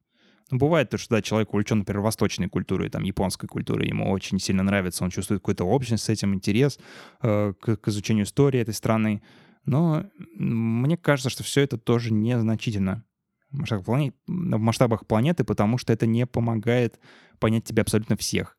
Ну, 0.51 0.57
бывает 0.57 0.89
то, 0.89 0.97
что 0.97 1.15
да, 1.15 1.21
человек 1.21 1.53
увлечен, 1.53 1.79
например, 1.79 2.01
восточной 2.01 2.49
культурой, 2.49 2.89
там, 2.89 3.03
японской 3.03 3.47
культурой, 3.47 3.87
ему 3.87 4.09
очень 4.09 4.39
сильно 4.39 4.63
нравится, 4.63 5.03
он 5.03 5.11
чувствует 5.11 5.41
какую-то 5.41 5.63
общность 5.65 6.03
с 6.03 6.09
этим, 6.09 6.33
интерес 6.33 6.79
э, 7.21 7.53
к, 7.59 7.77
к 7.77 7.87
изучению 7.87 8.25
истории 8.25 8.59
этой 8.59 8.73
страны. 8.73 9.21
Но 9.69 10.03
мне 10.35 10.97
кажется, 10.97 11.29
что 11.29 11.43
все 11.43 11.61
это 11.61 11.77
тоже 11.77 12.11
незначительно 12.11 13.05
в 13.51 13.59
масштабах, 13.59 13.85
планет, 13.85 14.15
в 14.25 14.57
масштабах 14.57 15.05
планеты, 15.05 15.43
потому 15.43 15.77
что 15.77 15.93
это 15.93 16.07
не 16.07 16.25
помогает 16.25 16.99
понять 17.37 17.65
тебя 17.65 17.83
абсолютно 17.83 18.17
всех. 18.17 18.57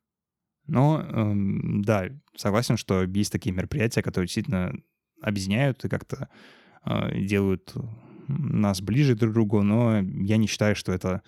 Но 0.69 1.01
эм, 1.01 1.83
да, 1.83 2.11
согласен, 2.37 2.77
что 2.77 3.03
есть 3.03 3.33
такие 3.33 3.53
мероприятия, 3.53 4.03
которые 4.03 4.29
действительно 4.29 4.73
объединяют 5.21 5.85
и 5.85 5.89
как-то 5.89 6.29
э, 6.85 7.19
делают 7.19 7.75
нас 8.29 8.81
ближе 8.81 9.17
друг 9.17 9.33
к 9.33 9.35
другу, 9.35 9.63
но 9.65 9.99
я 9.99 10.37
не 10.37 10.47
считаю, 10.47 10.77
что 10.77 10.93
это 10.93 11.25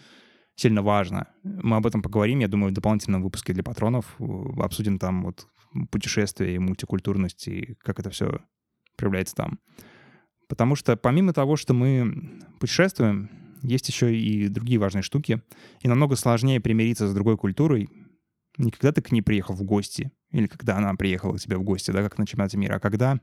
сильно 0.54 0.82
важно. 0.82 1.26
Мы 1.42 1.74
об 1.74 1.88
этом 1.88 2.02
поговорим, 2.02 2.38
я 2.38 2.46
думаю, 2.46 2.70
в 2.70 2.74
дополнительном 2.74 3.24
выпуске 3.24 3.52
для 3.52 3.64
патронов. 3.64 4.14
Обсудим 4.58 5.00
там 5.00 5.24
вот 5.24 5.48
путешествия 5.90 6.54
и 6.54 6.60
мультикультурность, 6.60 7.48
и 7.48 7.74
как 7.80 7.98
это 7.98 8.10
все 8.10 8.42
проявляется 8.96 9.34
там. 9.34 9.58
Потому 10.48 10.76
что 10.76 10.96
помимо 10.96 11.32
того, 11.32 11.56
что 11.56 11.74
мы 11.74 12.40
путешествуем, 12.60 13.30
есть 13.62 13.88
еще 13.88 14.14
и 14.14 14.48
другие 14.48 14.78
важные 14.78 15.02
штуки. 15.02 15.42
И 15.80 15.88
намного 15.88 16.16
сложнее 16.16 16.60
примириться 16.60 17.08
с 17.08 17.14
другой 17.14 17.36
культурой, 17.36 17.88
не 18.58 18.70
когда 18.70 18.92
ты 18.92 19.00
к 19.00 19.12
ней 19.12 19.22
приехал 19.22 19.54
в 19.54 19.62
гости, 19.62 20.12
или 20.30 20.46
когда 20.46 20.76
она 20.76 20.94
приехала 20.94 21.36
к 21.36 21.40
тебе 21.40 21.56
в 21.56 21.62
гости, 21.62 21.90
да, 21.90 22.02
как 22.02 22.18
на 22.18 22.26
чемпионате 22.26 22.58
мира, 22.58 22.76
а 22.76 22.80
когда 22.80 23.20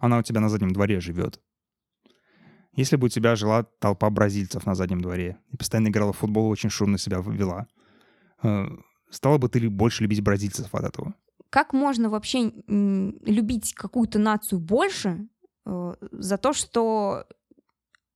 она 0.00 0.18
у 0.18 0.22
тебя 0.22 0.40
на 0.40 0.48
заднем 0.48 0.72
дворе 0.72 1.00
живет. 1.00 1.40
Если 2.76 2.96
бы 2.96 3.06
у 3.06 3.08
тебя 3.08 3.36
жила 3.36 3.62
толпа 3.62 4.10
бразильцев 4.10 4.66
на 4.66 4.74
заднем 4.74 5.00
дворе 5.00 5.38
и 5.52 5.56
постоянно 5.56 5.88
играла 5.88 6.12
в 6.12 6.18
футбол, 6.18 6.48
очень 6.48 6.70
шумно 6.70 6.98
себя 6.98 7.20
вела, 7.20 7.68
э, 8.42 8.66
стала 9.10 9.38
бы 9.38 9.48
ты 9.48 9.70
больше 9.70 10.02
любить 10.02 10.22
бразильцев 10.22 10.74
от 10.74 10.84
этого? 10.84 11.14
Как 11.54 11.72
можно 11.72 12.10
вообще 12.10 12.50
любить 12.66 13.74
какую-то 13.74 14.18
нацию 14.18 14.58
больше 14.58 15.28
э, 15.64 15.94
за 16.10 16.36
то, 16.36 16.52
что 16.52 17.26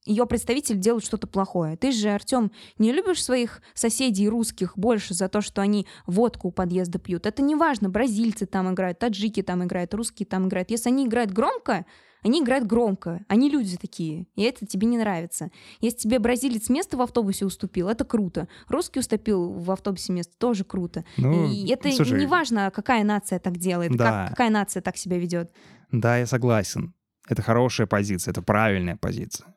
ее 0.05 0.27
представитель 0.27 0.77
делает 0.77 1.05
что-то 1.05 1.29
плохое. 1.29 1.77
Ты 1.77 1.93
же, 1.93 2.09
Артем, 2.09 2.51
не 2.79 2.93
любишь 2.93 3.23
своих 3.23 3.63
соседей 3.75 4.29
русских 4.29 4.77
больше 4.77 5.15
за 5.15 5.29
то, 5.29 5.41
что 5.41 5.63
они 5.63 5.87
водку 6.05 6.49
у 6.49 6.51
подъезда 6.51 6.99
пьют. 6.99 7.27
Это 7.27 7.41
не 7.43 7.55
важно, 7.55 7.89
бразильцы 7.89 8.45
там 8.45 8.75
играют, 8.75 8.99
таджики 8.99 9.45
там 9.45 9.63
играют, 9.63 9.95
русские 9.95 10.27
там 10.27 10.49
играют. 10.49 10.73
Если 10.73 10.89
они 10.89 11.07
играют 11.07 11.31
громко, 11.31 11.87
они 12.23 12.43
играют 12.43 12.67
громко, 12.67 13.25
они 13.29 13.49
люди 13.51 13.77
такие, 13.77 14.27
и 14.35 14.43
это 14.43 14.67
тебе 14.67 14.87
не 14.87 14.99
нравится. 14.99 15.51
Если 15.81 15.99
тебе 15.99 16.19
бразилец 16.19 16.69
место 16.69 16.97
в 16.97 17.03
автобусе 17.03 17.47
уступил, 17.47 17.89
это 17.89 18.05
круто. 18.05 18.49
Русский 18.69 19.01
уступил 19.01 19.53
в 19.53 19.71
автобусе 19.71 20.13
место, 20.13 20.35
тоже 20.39 20.65
круто. 20.65 21.05
Ну, 21.17 21.51
и 21.51 21.69
это 21.71 21.91
слушай, 21.93 22.19
не 22.19 22.27
важно, 22.27 22.71
какая 22.75 23.05
нация 23.05 23.39
так 23.39 23.57
делает, 23.57 23.97
да. 23.97 24.25
как, 24.25 24.31
какая 24.31 24.51
нация 24.51 24.83
так 24.83 24.97
себя 24.97 25.19
ведет. 25.19 25.53
Да, 25.93 26.19
я 26.19 26.27
согласен. 26.27 26.95
Это 27.29 27.43
хорошая 27.43 27.87
позиция, 27.87 28.33
это 28.33 28.43
правильная 28.43 28.97
позиция. 28.97 29.55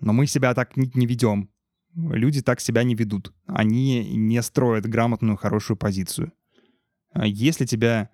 Но 0.00 0.12
мы 0.12 0.26
себя 0.26 0.54
так 0.54 0.76
не, 0.76 0.90
не 0.94 1.06
ведем. 1.06 1.50
Люди 1.94 2.42
так 2.42 2.60
себя 2.60 2.84
не 2.84 2.94
ведут. 2.94 3.32
Они 3.46 4.14
не 4.14 4.40
строят 4.42 4.86
грамотную, 4.86 5.36
хорошую 5.36 5.76
позицию. 5.76 6.32
А 7.12 7.26
если 7.26 7.64
тебя 7.64 8.10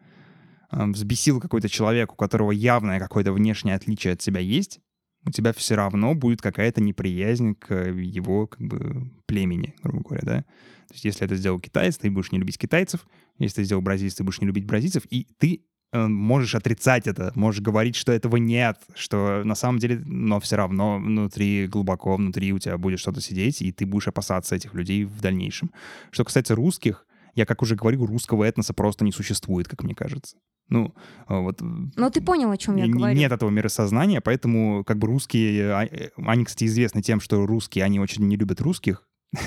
взбесил 0.70 1.40
какой-то 1.40 1.68
человек, 1.68 2.12
у 2.12 2.16
которого 2.16 2.50
явное 2.50 2.98
какое-то 2.98 3.32
внешнее 3.32 3.76
отличие 3.76 4.14
от 4.14 4.20
тебя 4.20 4.40
есть, 4.40 4.80
у 5.26 5.30
тебя 5.30 5.52
все 5.52 5.74
равно 5.74 6.14
будет 6.14 6.42
какая-то 6.42 6.82
неприязнь 6.82 7.54
к 7.54 7.74
его 7.74 8.46
как 8.46 8.60
бы 8.60 9.10
племени, 9.26 9.74
грубо 9.82 10.02
говоря, 10.02 10.22
да. 10.24 10.42
То 10.88 10.94
есть 10.94 11.04
если 11.04 11.24
это 11.24 11.36
сделал 11.36 11.60
китаец, 11.60 11.96
ты 11.96 12.10
будешь 12.10 12.30
не 12.30 12.38
любить 12.38 12.58
китайцев, 12.58 13.06
если 13.38 13.56
ты 13.56 13.64
сделал 13.64 13.82
бразильец, 13.82 14.14
ты 14.14 14.24
будешь 14.24 14.40
не 14.40 14.46
любить 14.46 14.66
бразильцев, 14.66 15.04
и 15.08 15.26
ты 15.38 15.64
Э, 15.94 16.08
можешь 16.08 16.56
отрицать 16.56 17.06
это, 17.06 17.30
можешь 17.36 17.60
говорить, 17.60 17.94
что 17.94 18.10
этого 18.10 18.36
нет, 18.36 18.78
что 18.96 19.42
на 19.44 19.54
самом 19.54 19.78
деле, 19.78 20.02
но 20.04 20.40
все 20.40 20.56
равно 20.56 20.98
внутри, 20.98 21.68
глубоко 21.68 22.16
внутри 22.16 22.52
у 22.52 22.58
тебя 22.58 22.76
будет 22.78 22.98
что-то 22.98 23.20
сидеть, 23.20 23.62
и 23.62 23.70
ты 23.70 23.86
будешь 23.86 24.08
опасаться 24.08 24.56
этих 24.56 24.74
людей 24.74 25.04
в 25.04 25.20
дальнейшем. 25.20 25.70
Что 26.10 26.24
касается 26.24 26.56
русских, 26.56 27.06
я, 27.34 27.46
как 27.46 27.62
уже 27.62 27.76
говорил, 27.76 28.06
русского 28.06 28.44
этноса 28.44 28.74
просто 28.74 29.04
не 29.04 29.12
существует, 29.12 29.68
как 29.68 29.82
мне 29.82 29.94
кажется. 29.94 30.36
Ну, 30.68 30.94
э, 31.28 31.38
вот... 31.38 31.60
Но 31.60 32.10
ты 32.10 32.22
понял, 32.22 32.50
о 32.50 32.56
чем 32.56 32.76
я 32.76 32.86
говорю. 32.86 33.14
Нет 33.16 33.32
этого 33.32 33.50
миросознания, 33.50 34.20
поэтому 34.20 34.84
как 34.84 34.98
бы 34.98 35.06
русские... 35.06 35.72
А, 35.72 35.84
э, 35.84 36.10
они, 36.16 36.44
кстати, 36.44 36.64
известны 36.64 37.02
тем, 37.02 37.20
что 37.20 37.46
русские, 37.46 37.84
они 37.84 38.00
очень 38.00 38.26
не 38.26 38.36
любят 38.36 38.60
русских. 38.60 39.06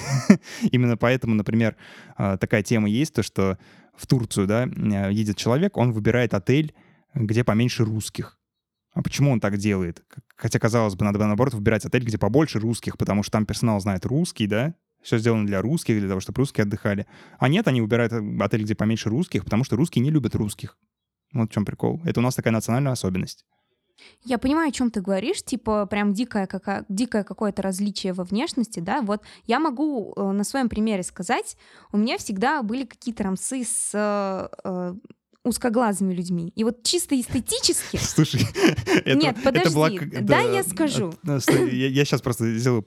Именно 0.72 0.98
поэтому, 0.98 1.34
например, 1.34 1.78
такая 2.18 2.62
тема 2.62 2.90
есть, 2.90 3.14
то, 3.14 3.24
что 3.24 3.58
в 3.96 4.06
Турцию, 4.06 4.46
да, 4.46 4.64
едет 5.10 5.38
человек, 5.38 5.78
он 5.78 5.92
выбирает 5.92 6.34
отель, 6.34 6.76
где 7.14 7.44
поменьше 7.44 7.86
русских. 7.86 8.38
А 8.94 9.02
почему 9.02 9.32
он 9.32 9.40
так 9.40 9.58
делает? 9.58 10.04
Хотя, 10.36 10.60
казалось 10.60 10.96
бы, 10.96 11.06
надо 11.06 11.20
наоборот 11.20 11.54
выбирать 11.54 11.86
отель, 11.86 12.04
где 12.04 12.18
побольше 12.18 12.60
русских, 12.60 12.98
потому 12.98 13.24
что 13.24 13.32
там 13.34 13.46
персонал 13.46 13.80
знает 13.80 14.06
русский, 14.06 14.48
да, 14.48 14.74
все 15.02 15.18
сделано 15.18 15.46
для 15.46 15.62
русских, 15.62 16.00
для 16.00 16.08
того, 16.08 16.20
чтобы 16.20 16.38
русские 16.38 16.64
отдыхали. 16.64 17.08
А 17.40 17.48
нет, 17.48 17.68
они 17.68 17.82
выбирают 17.82 18.14
отель, 18.14 18.64
где 18.64 18.76
поменьше 18.76 19.10
русских, 19.10 19.44
потому 19.44 19.64
что 19.64 19.76
русские 19.76 20.04
не 20.04 20.12
любят 20.12 20.36
русских. 20.36 20.78
Вот 21.34 21.50
в 21.50 21.54
чем 21.54 21.66
прикол. 21.66 22.02
Это 22.06 22.20
у 22.20 22.24
нас 22.24 22.36
такая 22.36 22.54
национальная 22.54 22.94
особенность. 22.94 23.46
Я 24.24 24.38
понимаю, 24.38 24.70
о 24.70 24.72
чем 24.72 24.92
ты 24.92 25.02
говоришь, 25.02 25.44
типа 25.44 25.86
прям 25.88 26.14
дикое, 26.14 26.46
какая, 26.48 26.86
дикое 26.88 27.24
какое-то 27.24 27.62
различие 27.62 28.14
во 28.14 28.24
внешности, 28.24 28.80
да, 28.80 29.02
вот 29.02 29.24
я 29.46 29.60
могу 29.60 30.14
э, 30.16 30.32
на 30.32 30.44
своем 30.44 30.70
примере 30.70 31.02
сказать, 31.04 31.58
у 31.92 31.98
меня 31.98 32.18
всегда 32.18 32.62
были 32.62 32.86
какие-то 32.86 33.24
рамсы 33.24 33.64
с 33.64 33.92
э, 33.94 34.94
узкоглазыми 35.48 36.14
людьми. 36.14 36.52
И 36.56 36.64
вот 36.64 36.84
чисто 36.84 37.20
эстетически... 37.20 37.98
Слушай, 38.02 38.42
это, 39.06 39.16
Нет, 39.18 39.38
подожди, 39.44 39.68
это 39.68 39.76
была, 39.76 39.90
да, 40.22 40.42
я 40.42 40.64
скажу. 40.64 41.14
я, 41.24 41.88
я 41.88 42.06
сейчас 42.06 42.22
просто 42.22 42.58
сделаю 42.58 42.86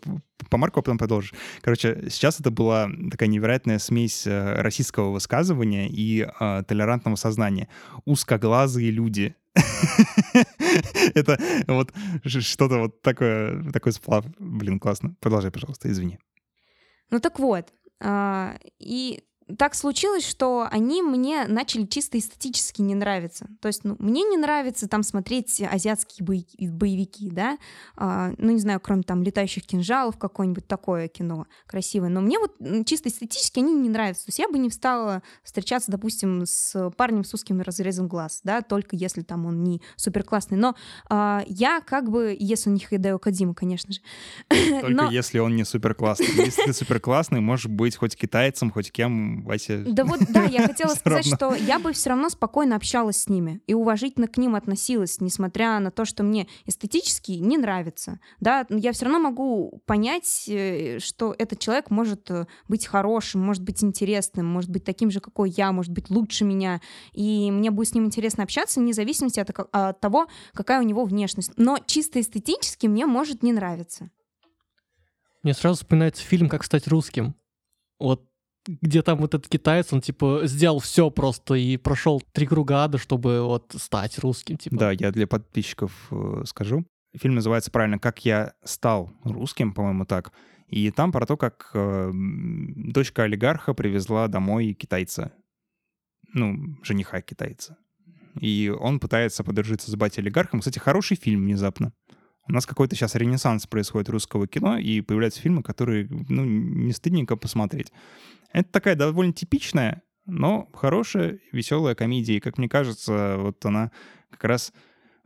помарку, 0.49 0.81
а 0.81 0.83
потом 0.83 0.99
продолжишь. 0.99 1.35
Короче, 1.61 2.09
сейчас 2.11 2.41
это 2.41 2.51
была 2.51 2.91
такая 3.11 3.29
невероятная 3.29 3.79
смесь 3.79 4.27
э, 4.27 4.61
российского 4.61 5.11
высказывания 5.11 5.89
и 5.89 6.23
э, 6.23 6.63
толерантного 6.67 7.17
сознания. 7.17 7.69
Узкоглазые 8.05 8.91
люди. 8.91 9.35
Это 11.15 11.39
вот 11.67 11.93
что-то 12.25 12.79
вот 12.79 13.03
такое, 13.03 13.71
такой 13.73 13.93
сплав. 13.93 14.25
Блин, 14.39 14.79
классно. 14.79 15.15
Продолжай, 15.21 15.51
пожалуйста, 15.51 15.91
извини. 15.91 16.19
Ну 17.11 17.19
так 17.19 17.39
вот, 17.41 17.73
а, 18.01 18.57
и 18.79 19.23
так 19.59 19.75
случилось, 19.75 20.27
что 20.27 20.67
они 20.71 21.03
мне 21.03 21.47
начали 21.47 21.87
чисто 21.87 22.19
эстетически 22.19 22.83
не 22.83 22.95
нравиться. 22.95 23.47
То 23.61 23.69
есть, 23.69 23.85
ну, 23.85 23.97
мне 23.99 24.23
не 24.23 24.37
нравится 24.37 24.89
там 24.89 25.03
смотреть 25.03 25.61
азиатские 25.61 26.27
боевики, 26.27 27.31
да, 27.31 27.59
а, 27.97 28.33
ну, 28.39 28.53
не 28.53 28.59
знаю, 28.59 28.81
кроме 28.81 29.03
там 29.03 29.23
«Летающих 29.23 29.67
кинжалов», 29.67 30.19
какое-нибудь 30.19 30.67
такое 30.67 31.09
кино 31.09 31.47
красивое. 31.67 32.09
Но 32.09 32.21
мне 32.21 32.39
вот 32.39 32.57
чисто 32.87 33.09
эстетически 33.09 33.61
они 33.61 33.75
не 33.75 33.89
нравятся. 33.89 34.27
То 34.27 34.29
есть 34.29 34.39
я 34.39 34.49
бы 34.49 34.59
не 34.59 34.69
встала 34.69 35.23
встречаться, 35.43 35.91
допустим, 35.91 36.45
с 36.47 36.91
парнем 36.97 37.25
с 37.25 37.35
узким 37.35 37.61
разрезом 37.61 38.09
глаз, 38.09 38.41
да, 38.45 38.63
только 38.63 38.97
если 38.97 39.23
там 39.23 39.47
он 39.47 39.63
не 39.63 39.81
супер 39.97 40.25
классный. 40.25 40.59
Но 40.59 40.75
а, 41.09 41.43
я 41.47 41.81
как 41.81 42.11
бы, 42.11 42.37
если 42.39 42.71
у 42.71 42.73
них 42.73 42.89
Хидео 42.89 43.19
Кадима, 43.19 43.55
конечно 43.55 43.93
же. 43.93 44.01
Только 44.49 44.89
Но... 44.91 45.11
если 45.11 45.39
он 45.39 45.57
не 45.57 45.65
супер 45.65 45.95
классный. 45.95 46.27
Если 46.45 46.63
ты 46.63 46.73
супер 46.73 47.01
классный, 47.01 47.41
можешь 47.41 47.67
быть 47.67 47.97
хоть 47.97 48.17
китайцем, 48.17 48.71
хоть 48.71 48.91
кем 48.91 49.40
Вася... 49.45 49.85
Да 49.87 50.05
вот, 50.05 50.21
да, 50.29 50.45
я 50.45 50.67
хотела 50.67 50.95
сказать, 50.95 51.27
что 51.27 51.55
я 51.55 51.79
бы 51.79 51.93
все 51.93 52.11
равно 52.11 52.29
спокойно 52.29 52.77
общалась 52.77 53.23
с 53.23 53.29
ними 53.29 53.61
и 53.67 53.75
уважительно 53.75 54.29
к 54.29 54.37
ним 54.37 54.55
относилась, 54.55 55.21
несмотря 55.21 55.79
на 55.79 55.91
то, 55.91 56.05
что 56.05 56.23
мне 56.23 56.47
эстетически 56.67 57.33
не 57.33 57.59
нравится. 57.59 58.21
Да, 58.41 58.67
я 58.71 58.93
все 58.93 59.07
равно 59.07 59.19
могу 59.19 59.83
понять, 59.87 60.45
э, 60.49 60.99
что 61.01 61.35
этот 61.39 61.59
человек 61.59 61.91
может 61.91 62.31
э, 62.31 62.47
быть 62.69 62.87
хорошим, 62.87 63.41
может 63.41 63.63
быть 63.63 63.83
интересным, 63.83 64.47
может 64.47 64.71
быть 64.71 64.85
таким 64.85 65.11
же, 65.11 65.21
какой 65.21 65.51
я, 65.51 65.73
может 65.73 65.93
быть 65.93 66.11
лучше 66.11 66.45
меня, 66.45 66.81
и 67.13 67.51
мне 67.51 67.71
будет 67.71 67.89
с 67.89 67.95
ним 67.95 68.07
интересно 68.07 68.45
общаться, 68.45 68.81
вне 68.81 68.93
зависимости 68.93 69.41
от, 69.41 69.51
от 69.73 70.01
того, 70.01 70.27
какая 70.53 70.81
у 70.81 70.85
него 70.85 71.05
внешность. 71.05 71.53
Но 71.57 71.79
чисто 71.87 72.21
эстетически 72.21 72.87
мне 72.87 73.07
может 73.07 73.43
не 73.43 73.53
нравиться. 73.53 74.11
Мне 75.43 75.55
сразу 75.55 75.77
вспоминается 75.77 76.23
фильм 76.23 76.49
«Как 76.49 76.65
стать 76.65 76.87
русским». 76.87 77.35
Вот 77.99 78.30
где 78.67 79.03
там 79.03 79.19
вот 79.19 79.35
этот 79.35 79.49
китаец, 79.49 79.93
он 79.93 80.01
типа 80.01 80.43
сделал 80.45 80.79
все 80.81 81.11
просто 81.11 81.55
и 81.55 81.77
прошел 81.77 82.23
три 82.33 82.47
круга 82.47 82.85
ада, 82.85 82.99
чтобы 82.99 83.43
вот 83.43 83.75
стать 83.79 84.19
русским. 84.19 84.57
Типа. 84.57 84.77
Да, 84.77 84.93
я 84.93 85.11
для 85.11 85.27
подписчиков 85.27 86.09
э, 86.11 86.43
скажу. 86.47 86.85
Фильм 87.17 87.35
называется 87.35 87.71
правильно 87.71 87.99
«Как 87.99 88.25
я 88.25 88.55
стал 88.65 89.11
русским», 89.25 89.73
по-моему, 89.73 90.05
так. 90.05 90.33
И 90.69 90.91
там 90.93 91.11
про 91.11 91.27
то, 91.27 91.37
как 91.37 91.71
э, 91.75 92.11
дочка 92.13 93.25
олигарха 93.25 93.75
привезла 93.75 94.29
домой 94.29 94.75
китайца. 94.75 95.33
Ну, 96.33 96.77
жениха 96.85 97.21
китайца. 97.21 97.77
И 98.41 98.73
он 98.79 99.01
пытается 99.01 99.43
подружиться 99.43 99.91
с 99.91 99.97
батей 99.97 100.23
олигархом. 100.23 100.61
Кстати, 100.61 100.79
хороший 100.79 101.17
фильм 101.17 101.43
внезапно. 101.43 101.93
У 102.49 102.53
нас 102.53 102.67
какой-то 102.67 102.97
сейчас 102.97 103.15
ренессанс 103.15 103.67
происходит 103.67 104.09
русского 104.09 104.47
кино, 104.47 104.79
и 104.79 105.01
появляются 105.01 105.41
фильмы, 105.41 105.63
которые, 105.63 106.09
ну, 106.11 106.45
не 106.45 106.93
стыдненько 106.93 107.37
посмотреть. 107.37 107.93
Это 108.53 108.69
такая 108.71 108.97
довольно 108.97 109.33
типичная, 109.33 110.03
но 110.27 110.69
хорошая, 110.73 111.39
веселая 111.53 111.95
комедия. 111.95 112.37
И, 112.37 112.41
как 112.41 112.59
мне 112.59 112.69
кажется, 112.69 113.37
вот 113.39 113.65
она 113.65 113.93
как 114.31 114.45
раз 114.45 114.73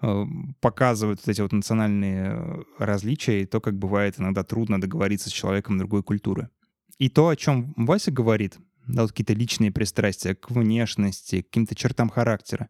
э, 0.02 0.24
показывает 0.60 1.20
вот 1.20 1.28
эти 1.28 1.40
вот 1.40 1.52
национальные 1.52 2.32
э, 2.32 2.62
различия 2.78 3.42
и 3.42 3.46
то, 3.46 3.60
как 3.60 3.78
бывает 3.78 4.18
иногда 4.18 4.42
трудно 4.42 4.80
договориться 4.80 5.30
с 5.30 5.32
человеком 5.32 5.78
другой 5.78 6.02
культуры. 6.02 6.50
И 6.98 7.08
то, 7.08 7.28
о 7.28 7.36
чем 7.36 7.72
Вася 7.76 8.10
говорит, 8.10 8.58
да, 8.86 9.02
вот 9.02 9.12
какие-то 9.12 9.32
личные 9.32 9.72
пристрастия 9.72 10.34
к 10.34 10.50
внешности, 10.50 11.40
к 11.40 11.46
каким-то 11.46 11.74
чертам 11.74 12.10
характера, 12.10 12.68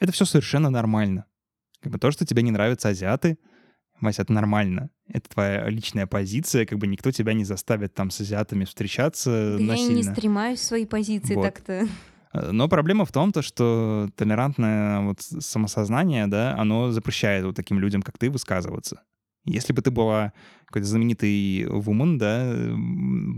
это 0.00 0.12
все 0.12 0.24
совершенно 0.24 0.70
нормально. 0.70 1.26
Как 1.82 1.92
бы 1.92 1.98
то, 1.98 2.10
что 2.10 2.24
тебе 2.24 2.42
не 2.42 2.50
нравятся 2.50 2.88
азиаты— 2.88 3.38
Вася, 4.02 4.22
это 4.22 4.32
нормально. 4.32 4.90
Это 5.08 5.28
твоя 5.28 5.68
личная 5.68 6.06
позиция, 6.06 6.66
как 6.66 6.78
бы 6.78 6.86
никто 6.86 7.10
тебя 7.10 7.32
не 7.32 7.44
заставит 7.44 7.94
там 7.94 8.10
с 8.10 8.20
азиатами 8.20 8.64
встречаться 8.64 9.56
да 9.58 9.64
насильно. 9.64 9.90
Я 9.90 9.96
не 9.96 10.02
стремаюсь 10.02 10.60
в 10.60 10.64
свои 10.64 10.86
позиции 10.86 11.34
вот. 11.34 11.42
так-то. 11.42 11.86
Э, 12.32 12.50
но 12.50 12.68
проблема 12.68 13.04
в 13.04 13.12
том, 13.12 13.32
то, 13.32 13.42
что 13.42 14.08
толерантное 14.16 15.00
вот 15.00 15.20
самосознание, 15.20 16.26
да, 16.26 16.56
оно 16.58 16.90
запрещает 16.90 17.44
вот 17.44 17.56
таким 17.56 17.78
людям, 17.78 18.02
как 18.02 18.18
ты, 18.18 18.30
высказываться. 18.30 19.02
Если 19.44 19.72
бы 19.72 19.82
ты 19.82 19.90
была 19.90 20.32
какой-то 20.66 20.86
знаменитый 20.86 21.66
вумен, 21.66 22.16
да, 22.16 22.54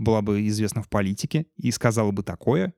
была 0.03 0.21
бы 0.21 0.47
известна 0.47 0.83
в 0.83 0.89
политике 0.89 1.47
и 1.57 1.71
сказала 1.71 2.11
бы 2.11 2.21
такое, 2.21 2.73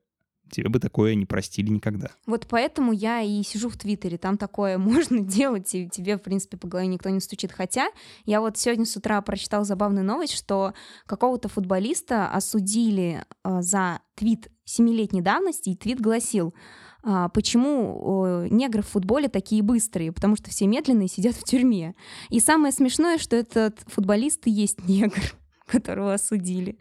тебе 0.50 0.68
бы 0.68 0.80
такое 0.80 1.14
не 1.14 1.26
простили 1.26 1.70
никогда. 1.70 2.10
Вот 2.26 2.46
поэтому 2.48 2.92
я 2.92 3.20
и 3.20 3.42
сижу 3.42 3.68
в 3.68 3.76
Твиттере, 3.76 4.18
там 4.18 4.36
такое 4.36 4.78
можно 4.78 5.20
делать, 5.20 5.74
и 5.74 5.88
тебе, 5.88 6.16
в 6.16 6.22
принципе, 6.22 6.56
по 6.56 6.68
голове 6.68 6.88
никто 6.88 7.08
не 7.08 7.20
стучит. 7.20 7.52
Хотя 7.52 7.88
я 8.24 8.40
вот 8.40 8.56
сегодня 8.58 8.84
с 8.84 8.96
утра 8.96 9.20
прочитал 9.22 9.64
забавную 9.64 10.04
новость, 10.04 10.34
что 10.34 10.74
какого-то 11.06 11.48
футболиста 11.48 12.28
осудили 12.30 13.24
э, 13.44 13.62
за 13.62 14.00
твит 14.14 14.48
семилетней 14.64 15.22
давности, 15.22 15.70
и 15.70 15.76
твит 15.76 16.00
гласил, 16.00 16.54
а, 17.02 17.28
почему 17.28 18.46
негры 18.50 18.82
в 18.82 18.88
футболе 18.88 19.28
такие 19.28 19.62
быстрые, 19.62 20.12
потому 20.12 20.36
что 20.36 20.50
все 20.50 20.66
медленные 20.66 21.08
сидят 21.08 21.34
в 21.34 21.44
тюрьме. 21.44 21.94
И 22.28 22.40
самое 22.40 22.72
смешное, 22.72 23.18
что 23.18 23.36
этот 23.36 23.80
футболист 23.86 24.46
и 24.46 24.50
есть 24.50 24.84
негр, 24.88 25.22
которого 25.66 26.14
осудили. 26.14 26.78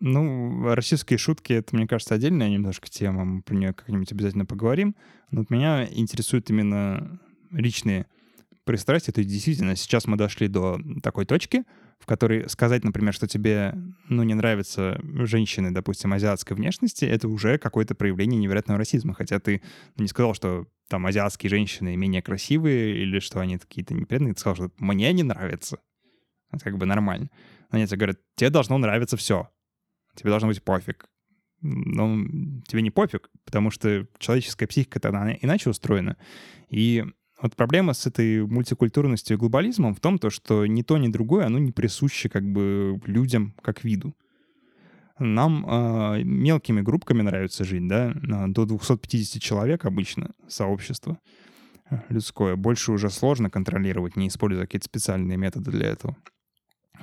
Ну, 0.00 0.74
российские 0.74 1.18
шутки— 1.18 1.52
это, 1.54 1.76
мне 1.76 1.86
кажется, 1.86 2.14
отдельная 2.14 2.48
немножко 2.48 2.88
тема, 2.88 3.24
мы 3.26 3.42
про 3.42 3.54
нее 3.54 3.74
как-нибудь 3.74 4.10
обязательно 4.10 4.46
поговорим. 4.46 4.96
Но 5.30 5.40
вот 5.40 5.50
меня 5.50 5.86
интересуют 5.90 6.48
именно 6.48 7.20
личные 7.50 8.06
пристрастия. 8.64 9.12
То 9.12 9.20
есть 9.20 9.30
действительно, 9.30 9.76
сейчас 9.76 10.06
мы 10.06 10.16
дошли 10.16 10.48
до 10.48 10.80
такой 11.02 11.26
точки, 11.26 11.64
в 11.98 12.06
которой 12.06 12.48
сказать, 12.48 12.82
например, 12.82 13.12
что 13.12 13.28
тебе, 13.28 13.74
ну, 14.08 14.22
не 14.22 14.32
нравятся 14.32 14.98
женщины, 15.26 15.70
допустим, 15.70 16.14
азиатской 16.14 16.56
внешности, 16.56 17.04
это 17.04 17.28
уже 17.28 17.58
какое-то 17.58 17.94
проявление 17.94 18.40
невероятного 18.40 18.78
расизма. 18.78 19.12
Хотя 19.12 19.38
ты 19.38 19.60
не 19.96 20.08
сказал, 20.08 20.32
что 20.32 20.66
там 20.88 21.04
азиатские 21.04 21.50
женщины 21.50 21.94
менее 21.94 22.22
красивые 22.22 23.02
или 23.02 23.18
что 23.18 23.40
они 23.40 23.58
какие-то 23.58 23.92
неприятные. 23.92 24.32
Ты 24.32 24.40
сказал, 24.40 24.56
что 24.56 24.70
мне 24.78 25.12
не 25.12 25.24
нравится. 25.24 25.78
Это 26.50 26.64
как 26.64 26.78
бы 26.78 26.86
нормально. 26.86 27.28
Но 27.70 27.76
они 27.76 27.86
тебе 27.86 27.98
говорят, 27.98 28.18
тебе 28.34 28.48
должно 28.48 28.78
нравиться 28.78 29.18
все 29.18 29.50
тебе 30.14 30.30
должно 30.30 30.48
быть 30.48 30.62
пофиг. 30.62 31.08
Но 31.62 32.24
тебе 32.66 32.82
не 32.82 32.90
пофиг, 32.90 33.28
потому 33.44 33.70
что 33.70 34.06
человеческая 34.18 34.66
психика-то 34.66 35.10
она 35.10 35.34
иначе 35.34 35.68
устроена. 35.70 36.16
И 36.70 37.04
вот 37.42 37.56
проблема 37.56 37.92
с 37.92 38.06
этой 38.06 38.46
мультикультурностью 38.46 39.36
и 39.36 39.38
глобализмом 39.38 39.94
в 39.94 40.00
том, 40.00 40.18
то, 40.18 40.30
что 40.30 40.66
ни 40.66 40.82
то, 40.82 40.96
ни 40.98 41.08
другое, 41.08 41.46
оно 41.46 41.58
не 41.58 41.72
присуще 41.72 42.28
как 42.28 42.44
бы 42.44 43.00
людям 43.04 43.54
как 43.62 43.84
виду. 43.84 44.14
Нам 45.18 45.66
э, 45.68 46.22
мелкими 46.22 46.80
группками 46.80 47.20
нравится 47.20 47.64
жить, 47.64 47.86
да, 47.86 48.14
до 48.48 48.64
250 48.64 49.42
человек 49.42 49.84
обычно 49.84 50.30
сообщество 50.48 51.18
людское. 52.08 52.56
Больше 52.56 52.92
уже 52.92 53.10
сложно 53.10 53.50
контролировать, 53.50 54.16
не 54.16 54.28
используя 54.28 54.64
какие-то 54.64 54.86
специальные 54.86 55.36
методы 55.36 55.70
для 55.72 55.88
этого 55.88 56.16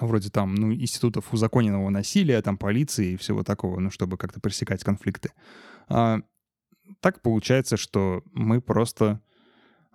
вроде 0.06 0.30
там, 0.30 0.56
ну, 0.56 0.74
институтов 0.74 1.34
узаконенного 1.34 1.90
насилия, 1.90 2.42
там, 2.42 2.58
полиции 2.58 3.14
и 3.14 3.18
всего 3.18 3.44
такого, 3.44 3.80
ну, 3.80 3.90
чтобы 3.90 4.18
как-то 4.18 4.40
пресекать 4.40 4.84
конфликты. 4.84 5.32
А, 5.88 6.20
так 7.00 7.22
получается, 7.22 7.78
что 7.78 8.24
мы 8.34 8.62
просто 8.62 9.22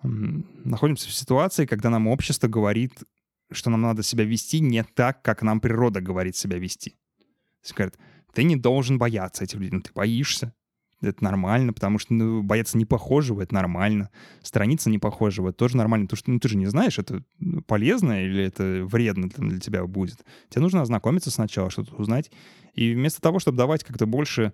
находимся 0.03 1.09
в 1.09 1.13
ситуации, 1.13 1.67
когда 1.67 1.91
нам 1.91 2.09
общество 2.09 2.49
говорит, 2.49 3.05
что 3.53 3.71
нам 3.71 3.83
надо 3.83 4.03
себя 4.03 4.25
вести 4.25 4.61
не 4.61 4.83
так, 4.83 5.23
как 5.23 5.43
нам 5.43 5.61
природа 5.61 6.01
говорит 6.01 6.37
себя 6.37 6.59
вести. 6.59 6.91
То 6.91 7.65
есть 7.65 7.75
говорят, 7.75 7.99
ты 8.33 8.43
не 8.43 8.57
должен 8.57 8.99
бояться 8.99 9.45
этих 9.45 9.59
людей, 9.59 9.71
но 9.71 9.81
ты 9.81 9.93
боишься 9.93 10.55
это 11.03 11.23
нормально, 11.25 11.73
потому 11.73 11.99
что 11.99 12.15
ну, 12.15 12.43
бояться 12.43 12.79
непохожего— 12.79 13.41
это 13.43 13.55
нормально. 13.55 14.11
Страница 14.43 14.89
непохожего— 14.91 15.49
это 15.51 15.59
тоже 15.59 15.77
нормально, 15.77 16.07
потому 16.07 16.19
что 16.19 16.31
ну, 16.31 16.39
ты 16.39 16.49
же 16.49 16.57
не 16.57 16.67
знаешь, 16.67 16.99
это 16.99 17.23
полезно 17.67 18.25
или 18.25 18.45
это 18.45 18.85
вредно 18.85 19.29
для 19.29 19.59
тебя 19.59 19.85
будет. 19.87 20.25
Тебе 20.49 20.63
нужно 20.63 20.83
ознакомиться 20.83 21.31
сначала, 21.31 21.71
что-то 21.71 21.95
узнать. 21.97 22.31
И 22.75 22.95
вместо 22.95 23.21
того, 23.21 23.39
чтобы 23.39 23.59
давать 23.59 23.85
как-то 23.85 24.07
больше 24.07 24.53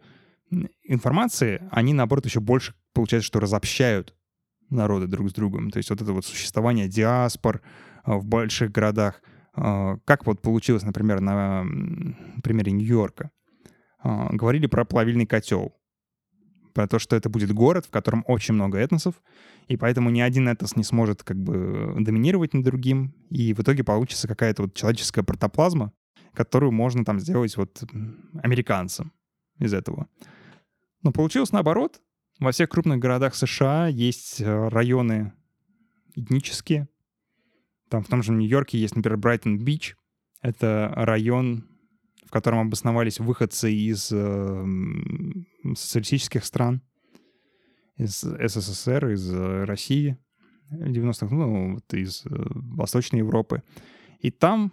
информации, 0.83 1.63
они, 1.71 1.93
наоборот, 1.93 2.25
еще 2.25 2.41
больше, 2.41 2.75
получается, 2.93 3.27
что 3.27 3.41
разобщают 3.41 4.15
народы 4.71 5.07
друг 5.07 5.31
с 5.31 5.33
другом. 5.33 5.71
То 5.71 5.79
есть 5.79 5.91
вот 5.91 6.01
это 6.03 6.13
вот 6.13 6.25
существование 6.25 6.89
диаспор 6.89 7.63
а, 8.05 8.17
в 8.17 8.27
больших 8.27 8.73
городах. 8.73 9.23
А, 9.55 9.99
как 10.05 10.27
вот 10.27 10.43
получилось, 10.43 10.83
например, 10.83 11.21
на 11.21 11.65
примере 12.43 12.73
Нью-Йорка. 12.73 13.31
А, 14.01 14.29
говорили 14.33 14.67
про 14.67 14.85
плавильный 14.85 15.27
котел 15.27 15.75
про 16.73 16.87
то, 16.87 16.99
что 16.99 17.17
это 17.17 17.29
будет 17.29 17.53
город, 17.53 17.87
в 17.87 17.91
котором 17.91 18.25
очень 18.27 18.55
много 18.55 18.79
этносов, 18.79 19.15
и 19.69 19.77
поэтому 19.77 20.11
ни 20.11 20.21
один 20.21 20.49
этнос 20.49 20.77
не 20.77 20.85
сможет 20.85 21.23
как 21.23 21.37
бы 21.37 21.95
доминировать 21.99 22.55
над 22.55 22.65
другим, 22.65 23.15
и 23.31 23.53
в 23.55 23.61
итоге 23.61 23.85
получится 23.85 24.29
какая-то 24.29 24.63
вот 24.63 24.75
человеческая 24.75 25.23
протоплазма, 25.23 25.93
которую 26.35 26.73
можно 26.73 27.05
там 27.05 27.21
сделать 27.21 27.57
вот 27.57 27.83
американцам 28.43 29.13
из 29.59 29.75
этого. 29.75 30.09
Но 31.03 31.13
получилось 31.13 31.53
наоборот. 31.53 32.01
Во 32.39 32.53
всех 32.53 32.69
крупных 32.69 32.99
городах 32.99 33.35
США 33.35 33.89
есть 33.89 34.41
э, 34.41 34.69
районы 34.69 35.33
этнические. 36.15 36.89
Там 37.89 38.05
в 38.05 38.09
том 38.09 38.23
же 38.23 38.33
Нью-Йорке 38.33 38.79
есть, 38.79 38.95
например, 38.95 39.19
Брайтон-Бич. 39.19 39.97
Это 40.41 40.93
район 40.95 41.67
в 42.29 42.31
котором 42.31 42.59
обосновались 42.59 43.21
выходцы 43.21 43.73
из 43.73 44.13
э, 44.13 44.67
социалистических 45.75 46.45
стран, 46.45 46.83
из 47.97 48.21
СССР, 48.21 49.13
из 49.13 49.33
э, 49.33 49.65
России 49.65 50.19
90-х, 50.71 51.35
ну, 51.35 51.77
вот 51.77 51.95
из 51.95 52.27
э, 52.27 52.29
Восточной 52.29 53.21
Европы. 53.21 53.63
И 54.21 54.31
там 54.31 54.73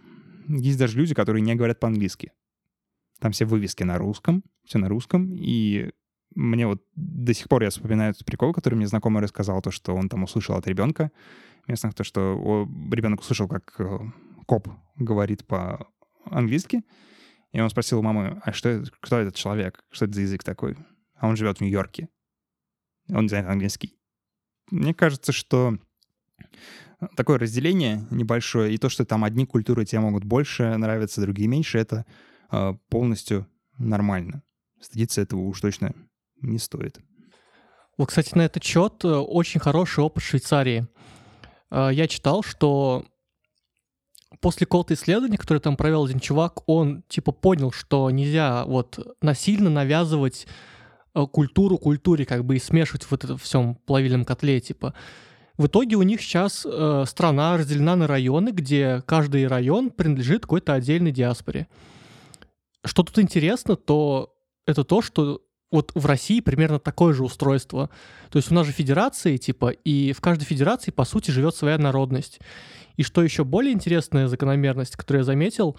есть 0.49 0.77
даже 0.77 0.97
люди, 0.97 1.15
которые 1.15 1.41
не 1.41 1.55
говорят 1.55 1.79
по-английски. 1.79 2.33
Там 3.19 3.31
все 3.31 3.45
вывески 3.45 3.83
на 3.83 3.97
русском, 3.97 4.43
все 4.65 4.77
на 4.77 4.89
русском, 4.89 5.33
и 5.33 5.91
мне 6.35 6.67
вот 6.67 6.83
до 6.97 7.33
сих 7.33 7.47
пор 7.47 7.63
я 7.63 7.69
вспоминаю 7.69 8.11
этот 8.11 8.25
прикол, 8.25 8.51
который 8.51 8.75
мне 8.75 8.87
знакомый 8.87 9.23
рассказал, 9.23 9.61
то, 9.61 9.71
что 9.71 9.95
он 9.95 10.09
там 10.09 10.23
услышал 10.23 10.57
от 10.57 10.67
ребенка 10.67 11.09
местных, 11.69 11.93
то, 11.93 12.03
что 12.03 12.67
ребенок 12.91 13.21
услышал, 13.21 13.47
как 13.47 13.75
э, 13.79 13.99
коп 14.45 14.67
говорит 14.97 15.47
по-английски, 15.47 16.83
и 17.55 17.61
он 17.61 17.69
спросил 17.69 17.99
у 17.99 18.01
мамы, 18.01 18.41
а 18.43 18.51
что, 18.51 18.83
кто 18.99 19.17
этот 19.17 19.35
человек? 19.35 19.81
Что 19.89 20.03
это 20.03 20.13
за 20.15 20.21
язык 20.23 20.43
такой? 20.43 20.75
А 21.13 21.29
он 21.29 21.37
живет 21.37 21.59
в 21.59 21.61
Нью-Йорке. 21.61 22.09
Он 23.07 23.29
знает 23.29 23.47
английский. 23.47 23.97
Мне 24.71 24.93
кажется, 24.93 25.31
что 25.31 25.77
такое 27.15 27.39
разделение 27.39 28.05
небольшое, 28.11 28.73
и 28.73 28.77
то, 28.77 28.89
что 28.89 29.05
там 29.05 29.23
одни 29.23 29.45
культуры 29.45 29.85
тебе 29.85 30.01
могут 30.01 30.25
больше 30.25 30.75
нравиться, 30.75 31.21
другие 31.21 31.47
меньше, 31.47 31.77
это 31.77 32.05
э, 32.51 32.73
полностью 32.89 33.47
нормально. 33.77 34.43
Стыдиться 34.81 35.21
этого 35.21 35.39
уж 35.39 35.61
точно 35.61 35.93
не 36.41 36.59
стоит. 36.59 36.99
Вот, 37.97 38.09
кстати, 38.09 38.35
на 38.35 38.41
этот 38.41 38.65
счет 38.65 39.05
э, 39.05 39.07
очень 39.07 39.61
хороший 39.61 40.03
опыт 40.03 40.23
Швейцарии. 40.23 40.89
Э, 41.71 41.87
я 41.93 42.09
читал, 42.09 42.43
что 42.43 43.05
после 44.41 44.65
какого-то 44.65 44.93
исследования, 44.93 45.37
которое 45.37 45.59
там 45.59 45.77
провел 45.77 46.05
один 46.05 46.19
чувак, 46.19 46.67
он 46.67 47.03
типа 47.07 47.31
понял, 47.31 47.71
что 47.71 48.09
нельзя 48.09 48.65
вот 48.65 48.99
насильно 49.21 49.69
навязывать 49.69 50.47
э, 51.13 51.25
культуру 51.31 51.77
культуре, 51.77 52.25
как 52.25 52.45
бы 52.45 52.55
и 52.55 52.59
смешивать 52.59 53.09
вот 53.09 53.23
это 53.23 53.37
всем 53.37 53.75
плавильном 53.75 54.25
котле, 54.25 54.59
типа. 54.59 54.93
В 55.57 55.67
итоге 55.67 55.95
у 55.95 56.01
них 56.03 56.21
сейчас 56.21 56.65
э, 56.65 57.03
страна 57.07 57.57
разделена 57.57 57.95
на 57.95 58.07
районы, 58.07 58.49
где 58.49 59.01
каждый 59.05 59.47
район 59.47 59.89
принадлежит 59.89 60.41
какой-то 60.41 60.73
отдельной 60.73 61.11
диаспоре. 61.11 61.67
Что 62.83 63.03
тут 63.03 63.19
интересно, 63.19 63.75
то 63.75 64.35
это 64.65 64.83
то, 64.83 65.01
что 65.01 65.41
вот 65.71 65.91
в 65.95 66.05
России 66.05 66.39
примерно 66.39 66.79
такое 66.79 67.13
же 67.13 67.23
устройство. 67.23 67.89
То 68.29 68.37
есть 68.37 68.51
у 68.51 68.53
нас 68.55 68.65
же 68.65 68.73
федерации, 68.73 69.37
типа, 69.37 69.69
и 69.69 70.13
в 70.13 70.21
каждой 70.21 70.45
федерации, 70.45 70.91
по 70.91 71.05
сути, 71.05 71.31
живет 71.31 71.55
своя 71.55 71.77
народность. 71.77 72.39
И 72.97 73.03
что 73.03 73.23
еще 73.23 73.43
более 73.43 73.73
интересная 73.73 74.27
закономерность, 74.27 74.95
которую 74.95 75.21
я 75.21 75.25
заметил, 75.25 75.77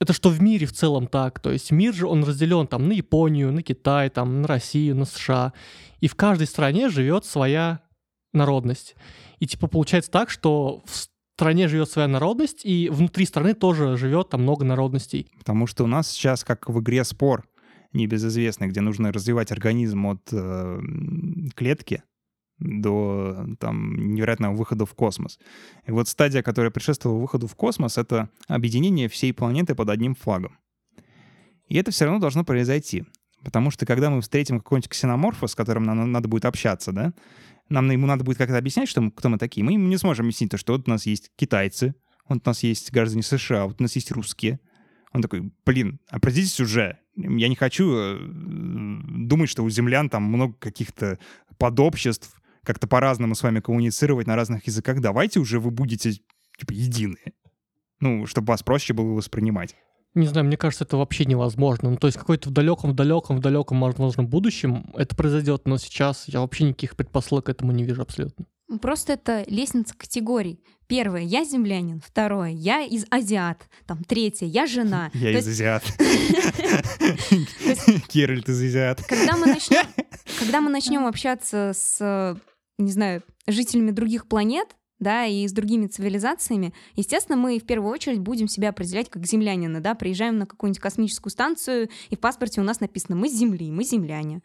это 0.00 0.12
что 0.12 0.28
в 0.28 0.40
мире 0.40 0.66
в 0.66 0.72
целом 0.72 1.06
так. 1.06 1.40
То 1.40 1.50
есть 1.50 1.70
мир 1.70 1.94
же, 1.94 2.06
он 2.06 2.24
разделен 2.24 2.66
там 2.66 2.88
на 2.88 2.92
Японию, 2.92 3.52
на 3.52 3.62
Китай, 3.62 4.10
там, 4.10 4.42
на 4.42 4.48
Россию, 4.48 4.96
на 4.96 5.04
США. 5.04 5.52
И 6.00 6.08
в 6.08 6.14
каждой 6.14 6.46
стране 6.46 6.90
живет 6.90 7.24
своя 7.24 7.80
народность. 8.32 8.94
И 9.38 9.46
типа 9.46 9.68
получается 9.68 10.10
так, 10.10 10.30
что 10.30 10.82
в 10.86 11.08
стране 11.36 11.68
живет 11.68 11.90
своя 11.90 12.08
народность, 12.08 12.64
и 12.64 12.88
внутри 12.90 13.26
страны 13.26 13.54
тоже 13.54 13.96
живет 13.96 14.30
там 14.30 14.42
много 14.42 14.64
народностей. 14.64 15.30
Потому 15.38 15.66
что 15.66 15.84
у 15.84 15.86
нас 15.86 16.10
сейчас 16.10 16.44
как 16.44 16.68
в 16.68 16.80
игре 16.80 17.04
спор 17.04 17.46
небезызвестный, 17.92 18.68
где 18.68 18.80
нужно 18.80 19.12
развивать 19.12 19.52
организм 19.52 20.06
от 20.06 20.28
э, 20.32 20.80
клетки 21.54 22.02
до 22.58 23.46
там, 23.60 24.14
невероятного 24.14 24.54
выхода 24.54 24.86
в 24.86 24.94
космос. 24.94 25.38
И 25.86 25.90
вот 25.90 26.08
стадия, 26.08 26.42
которая 26.42 26.70
предшествовала 26.70 27.20
выходу 27.20 27.46
в 27.46 27.54
космос, 27.54 27.98
это 27.98 28.30
объединение 28.48 29.08
всей 29.08 29.32
планеты 29.32 29.74
под 29.74 29.90
одним 29.90 30.14
флагом. 30.14 30.58
И 31.68 31.76
это 31.76 31.90
все 31.90 32.04
равно 32.04 32.20
должно 32.20 32.44
произойти. 32.44 33.04
Потому 33.44 33.70
что 33.70 33.86
когда 33.86 34.10
мы 34.10 34.20
встретим 34.20 34.58
какого-нибудь 34.58 34.88
ксеноморфа, 34.88 35.46
с 35.46 35.54
которым 35.54 35.84
нам 35.84 36.10
надо 36.10 36.28
будет 36.28 36.44
общаться, 36.46 36.92
да, 36.92 37.12
нам 37.68 37.90
ему 37.90 38.06
надо 38.06 38.24
будет 38.24 38.38
как-то 38.38 38.56
объяснять, 38.56 38.88
что 38.88 39.00
мы, 39.00 39.10
кто 39.10 39.28
мы 39.28 39.38
такие. 39.38 39.64
Мы 39.64 39.72
ему 39.72 39.88
не 39.88 39.96
сможем 39.98 40.26
объяснить 40.26 40.50
то, 40.50 40.58
что 40.58 40.72
вот 40.72 40.88
у 40.88 40.90
нас 40.90 41.06
есть 41.06 41.30
китайцы, 41.36 41.94
вот 42.28 42.42
у 42.44 42.48
нас 42.48 42.62
есть 42.62 42.92
граждане 42.92 43.22
США, 43.22 43.66
вот 43.66 43.80
у 43.80 43.82
нас 43.82 43.94
есть 43.94 44.10
русские. 44.10 44.60
Он 45.12 45.22
такой, 45.22 45.52
блин, 45.64 46.00
определитесь 46.08 46.60
уже, 46.60 46.98
Я 47.16 47.48
не 47.48 47.54
хочу 47.54 47.90
э, 47.96 48.18
думать, 48.20 49.48
что 49.48 49.62
у 49.62 49.70
землян 49.70 50.10
там 50.10 50.24
много 50.24 50.54
каких-то 50.54 51.18
подобществ, 51.58 52.40
как-то 52.66 52.86
по-разному 52.86 53.34
с 53.34 53.42
вами 53.42 53.60
коммуницировать 53.60 54.26
на 54.26 54.36
разных 54.36 54.66
языках. 54.66 55.00
Давайте 55.00 55.40
уже 55.40 55.60
вы 55.60 55.70
будете 55.70 56.12
типа 56.58 56.72
единые. 56.72 57.32
Ну, 58.00 58.26
чтобы 58.26 58.48
вас 58.48 58.62
проще 58.62 58.92
было 58.92 59.12
воспринимать. 59.12 59.76
Не 60.14 60.26
знаю, 60.26 60.46
мне 60.46 60.56
кажется, 60.56 60.84
это 60.84 60.96
вообще 60.96 61.26
невозможно. 61.26 61.90
Ну, 61.90 61.96
то 61.96 62.06
есть 62.06 62.18
какой-то 62.18 62.48
в 62.48 62.52
далеком, 62.52 62.90
в 62.90 62.94
далеком, 62.94 63.36
в 63.36 63.40
далеком, 63.40 63.80
возможно, 63.80 64.24
будущем 64.24 64.90
это 64.96 65.14
произойдет, 65.14 65.66
но 65.66 65.78
сейчас 65.78 66.24
я 66.26 66.40
вообще 66.40 66.64
никаких 66.64 66.96
предпосылок 66.96 67.46
к 67.46 67.48
этому 67.50 67.72
не 67.72 67.84
вижу 67.84 68.02
абсолютно. 68.02 68.46
Просто 68.80 69.12
это 69.12 69.44
лестница 69.46 69.94
категорий. 69.96 70.60
Первое, 70.88 71.22
я 71.22 71.44
землянин. 71.44 72.00
Второе, 72.04 72.50
я 72.50 72.82
из 72.82 73.06
азиат. 73.10 73.68
Там 73.86 74.02
третье, 74.04 74.46
я 74.46 74.66
жена. 74.66 75.10
Я 75.14 75.38
из 75.38 75.46
азиат. 75.46 75.84
Кирилл, 78.08 78.42
ты 78.42 78.52
из 78.52 78.62
азиат. 78.62 79.04
Когда 79.06 79.36
мы 79.36 79.46
начнем, 79.46 79.84
когда 80.38 80.60
мы 80.60 80.70
начнем 80.70 81.06
общаться 81.06 81.72
с, 81.74 82.36
не 82.78 82.92
знаю, 82.92 83.22
жителями 83.46 83.90
других 83.90 84.26
планет, 84.28 84.76
да, 84.98 85.26
и 85.26 85.46
с 85.46 85.52
другими 85.52 85.86
цивилизациями, 85.86 86.72
естественно, 86.94 87.36
мы 87.36 87.58
в 87.58 87.66
первую 87.66 87.92
очередь 87.92 88.20
будем 88.20 88.48
себя 88.48 88.70
определять 88.70 89.10
как 89.10 89.26
землянина, 89.26 89.80
да, 89.80 89.94
приезжаем 89.94 90.38
на 90.38 90.46
какую-нибудь 90.46 90.80
космическую 90.80 91.30
станцию, 91.30 91.88
и 92.08 92.16
в 92.16 92.20
паспорте 92.20 92.60
у 92.60 92.64
нас 92.64 92.80
написано 92.80 93.16
«мы 93.16 93.28
с 93.28 93.34
Земли», 93.34 93.70
«мы 93.70 93.84
земляне». 93.84 94.40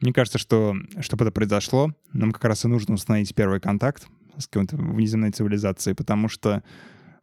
Мне 0.00 0.12
кажется, 0.12 0.38
что 0.38 0.74
чтобы 1.00 1.24
это 1.24 1.32
произошло, 1.32 1.92
нам 2.12 2.32
как 2.32 2.44
раз 2.44 2.64
и 2.64 2.68
нужно 2.68 2.94
установить 2.94 3.34
первый 3.34 3.60
контакт 3.60 4.08
с 4.36 4.46
какой-то 4.46 4.76
внеземной 4.76 5.30
цивилизацией, 5.30 5.94
потому 5.94 6.28
что 6.28 6.62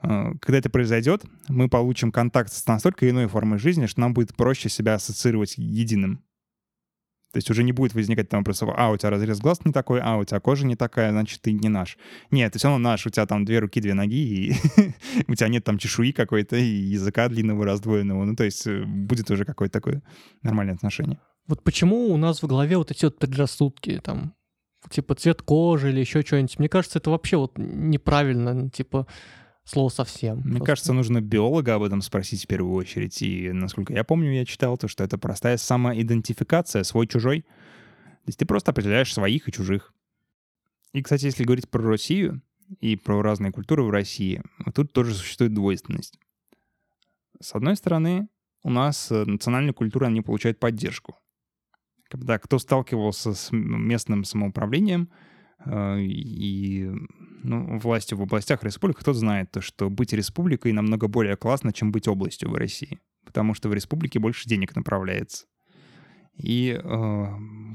э, 0.01 0.31
когда 0.39 0.57
это 0.57 0.69
произойдет, 0.69 1.23
мы 1.49 1.67
получим 1.67 2.11
контакт 2.11 2.51
с 2.51 2.65
настолько 2.65 3.09
иной 3.09 3.27
формой 3.27 3.59
жизни, 3.59 3.87
что 3.87 3.99
нам 3.99 4.13
будет 4.13 4.35
проще 4.35 4.69
себя 4.69 4.95
ассоциировать 4.95 5.55
единым. 5.57 6.23
То 7.31 7.37
есть 7.37 7.49
уже 7.49 7.63
не 7.63 7.71
будет 7.71 7.93
возникать 7.93 8.29
там 8.29 8.41
вопросов, 8.41 8.69
а, 8.75 8.91
у 8.91 8.97
тебя 8.97 9.09
разрез 9.09 9.39
глаз 9.39 9.63
не 9.65 9.71
такой, 9.71 10.01
а, 10.01 10.17
у 10.17 10.23
тебя 10.25 10.39
кожа 10.39 10.65
не 10.65 10.75
такая, 10.75 11.11
значит, 11.11 11.41
ты 11.41 11.53
не 11.53 11.69
наш. 11.69 11.97
Нет, 12.29 12.53
ты 12.53 12.59
все 12.59 12.67
равно 12.67 12.89
наш, 12.89 13.05
у 13.05 13.09
тебя 13.09 13.25
там 13.25 13.45
две 13.45 13.59
руки, 13.59 13.79
две 13.79 13.93
ноги, 13.93 14.49
и 14.49 14.53
у 15.27 15.35
тебя 15.35 15.47
нет 15.47 15.63
там 15.63 15.77
чешуи 15.77 16.11
какой-то, 16.11 16.57
и 16.57 16.63
языка 16.63 17.29
длинного, 17.29 17.65
раздвоенного. 17.65 18.25
Ну, 18.25 18.35
то 18.35 18.43
есть 18.43 18.67
э, 18.67 18.83
будет 18.83 19.31
уже 19.31 19.45
какое-то 19.45 19.73
такое 19.73 20.03
нормальное 20.41 20.75
отношение. 20.75 21.19
Вот 21.47 21.63
почему 21.63 22.07
у 22.13 22.17
нас 22.17 22.43
в 22.43 22.47
голове 22.47 22.77
вот 22.77 22.91
эти 22.91 23.05
вот 23.05 23.17
предрассудки, 23.17 23.99
там, 24.03 24.35
типа 24.89 25.15
цвет 25.15 25.41
кожи 25.41 25.89
или 25.89 25.99
еще 25.99 26.21
что-нибудь. 26.21 26.59
Мне 26.59 26.69
кажется, 26.69 26.99
это 26.99 27.11
вообще 27.11 27.37
вот 27.37 27.57
неправильно, 27.57 28.69
типа 28.69 29.07
слово 29.71 29.89
совсем. 29.89 30.37
Мне 30.37 30.57
просто. 30.57 30.65
кажется, 30.65 30.93
нужно 30.93 31.21
биолога 31.21 31.75
об 31.75 31.83
этом 31.83 32.01
спросить 32.01 32.43
в 32.43 32.47
первую 32.47 32.75
очередь. 32.75 33.21
И, 33.21 33.51
насколько 33.51 33.93
я 33.93 34.03
помню, 34.03 34.33
я 34.33 34.45
читал 34.45 34.77
то, 34.77 34.87
что 34.87 35.03
это 35.03 35.17
простая 35.17 35.57
самоидентификация, 35.57 36.83
свой-чужой. 36.83 37.41
То 37.41 38.27
есть 38.27 38.39
ты 38.39 38.45
просто 38.45 38.71
определяешь 38.71 39.13
своих 39.13 39.47
и 39.47 39.51
чужих. 39.51 39.93
И, 40.93 41.01
кстати, 41.01 41.25
если 41.25 41.43
говорить 41.43 41.69
про 41.69 41.81
Россию 41.81 42.41
и 42.79 42.95
про 42.95 43.21
разные 43.21 43.51
культуры 43.51 43.83
в 43.83 43.89
России, 43.89 44.43
тут 44.75 44.93
тоже 44.93 45.13
существует 45.15 45.53
двойственность. 45.53 46.19
С 47.39 47.55
одной 47.55 47.75
стороны, 47.75 48.27
у 48.63 48.69
нас 48.69 49.11
э, 49.11 49.25
национальная 49.25 49.73
культура 49.73 50.07
не 50.07 50.21
получает 50.21 50.59
поддержку 50.59 51.15
когда 52.11 52.37
кто 52.37 52.59
сталкивался 52.59 53.33
с 53.33 53.51
местным 53.51 54.25
самоуправлением 54.25 55.09
э, 55.65 56.01
и 56.01 56.91
ну, 57.43 57.79
властью 57.79 58.17
в 58.17 58.21
областях 58.21 58.63
республик, 58.63 58.99
кто 58.99 59.13
знает, 59.13 59.51
то, 59.51 59.61
что 59.61 59.89
быть 59.89 60.13
республикой 60.13 60.71
намного 60.71 61.07
более 61.07 61.35
классно, 61.35 61.73
чем 61.73 61.91
быть 61.91 62.07
областью 62.07 62.49
в 62.49 62.55
России. 62.55 62.99
Потому 63.25 63.53
что 63.53 63.69
в 63.69 63.73
республике 63.73 64.19
больше 64.19 64.47
денег 64.47 64.75
направляется. 64.75 65.45
И 66.35 66.79
э, 66.81 67.25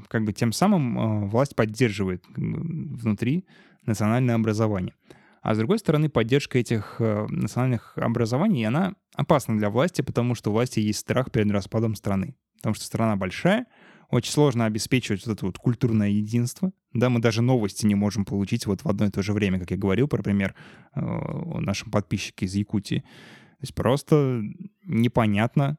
как 0.07 0.23
бы 0.23 0.33
тем 0.33 0.51
самым 0.51 0.99
э, 0.99 1.27
власть 1.27 1.55
поддерживает 1.55 2.23
внутри 2.35 3.45
национальное 3.85 4.35
образование. 4.35 4.93
А 5.41 5.53
с 5.53 5.57
другой 5.57 5.79
стороны, 5.79 6.09
поддержка 6.09 6.59
этих 6.59 6.97
э, 6.99 7.25
национальных 7.29 7.97
образований, 7.97 8.65
она 8.65 8.95
опасна 9.15 9.57
для 9.57 9.69
власти, 9.69 10.01
потому 10.01 10.35
что 10.35 10.49
у 10.49 10.53
власти 10.53 10.79
есть 10.79 10.99
страх 10.99 11.31
перед 11.31 11.49
распадом 11.51 11.95
страны. 11.95 12.35
Потому 12.57 12.75
что 12.75 12.85
страна 12.85 13.15
большая, 13.15 13.67
очень 14.09 14.31
сложно 14.31 14.65
обеспечивать 14.65 15.25
вот 15.25 15.33
это 15.37 15.45
вот 15.45 15.57
культурное 15.57 16.09
единство. 16.09 16.71
Да, 16.93 17.09
мы 17.09 17.19
даже 17.19 17.41
новости 17.41 17.85
не 17.85 17.95
можем 17.95 18.25
получить 18.25 18.65
вот 18.65 18.83
в 18.83 18.87
одно 18.87 19.07
и 19.07 19.11
то 19.11 19.21
же 19.21 19.33
время, 19.33 19.59
как 19.59 19.71
я 19.71 19.77
говорил, 19.77 20.07
про 20.07 20.23
пример 20.23 20.55
э, 20.95 21.01
нашим 21.01 21.91
подписчике 21.91 22.45
из 22.45 22.55
Якутии. 22.55 22.99
То 22.99 23.61
есть 23.61 23.75
просто 23.75 24.41
непонятно, 24.83 25.77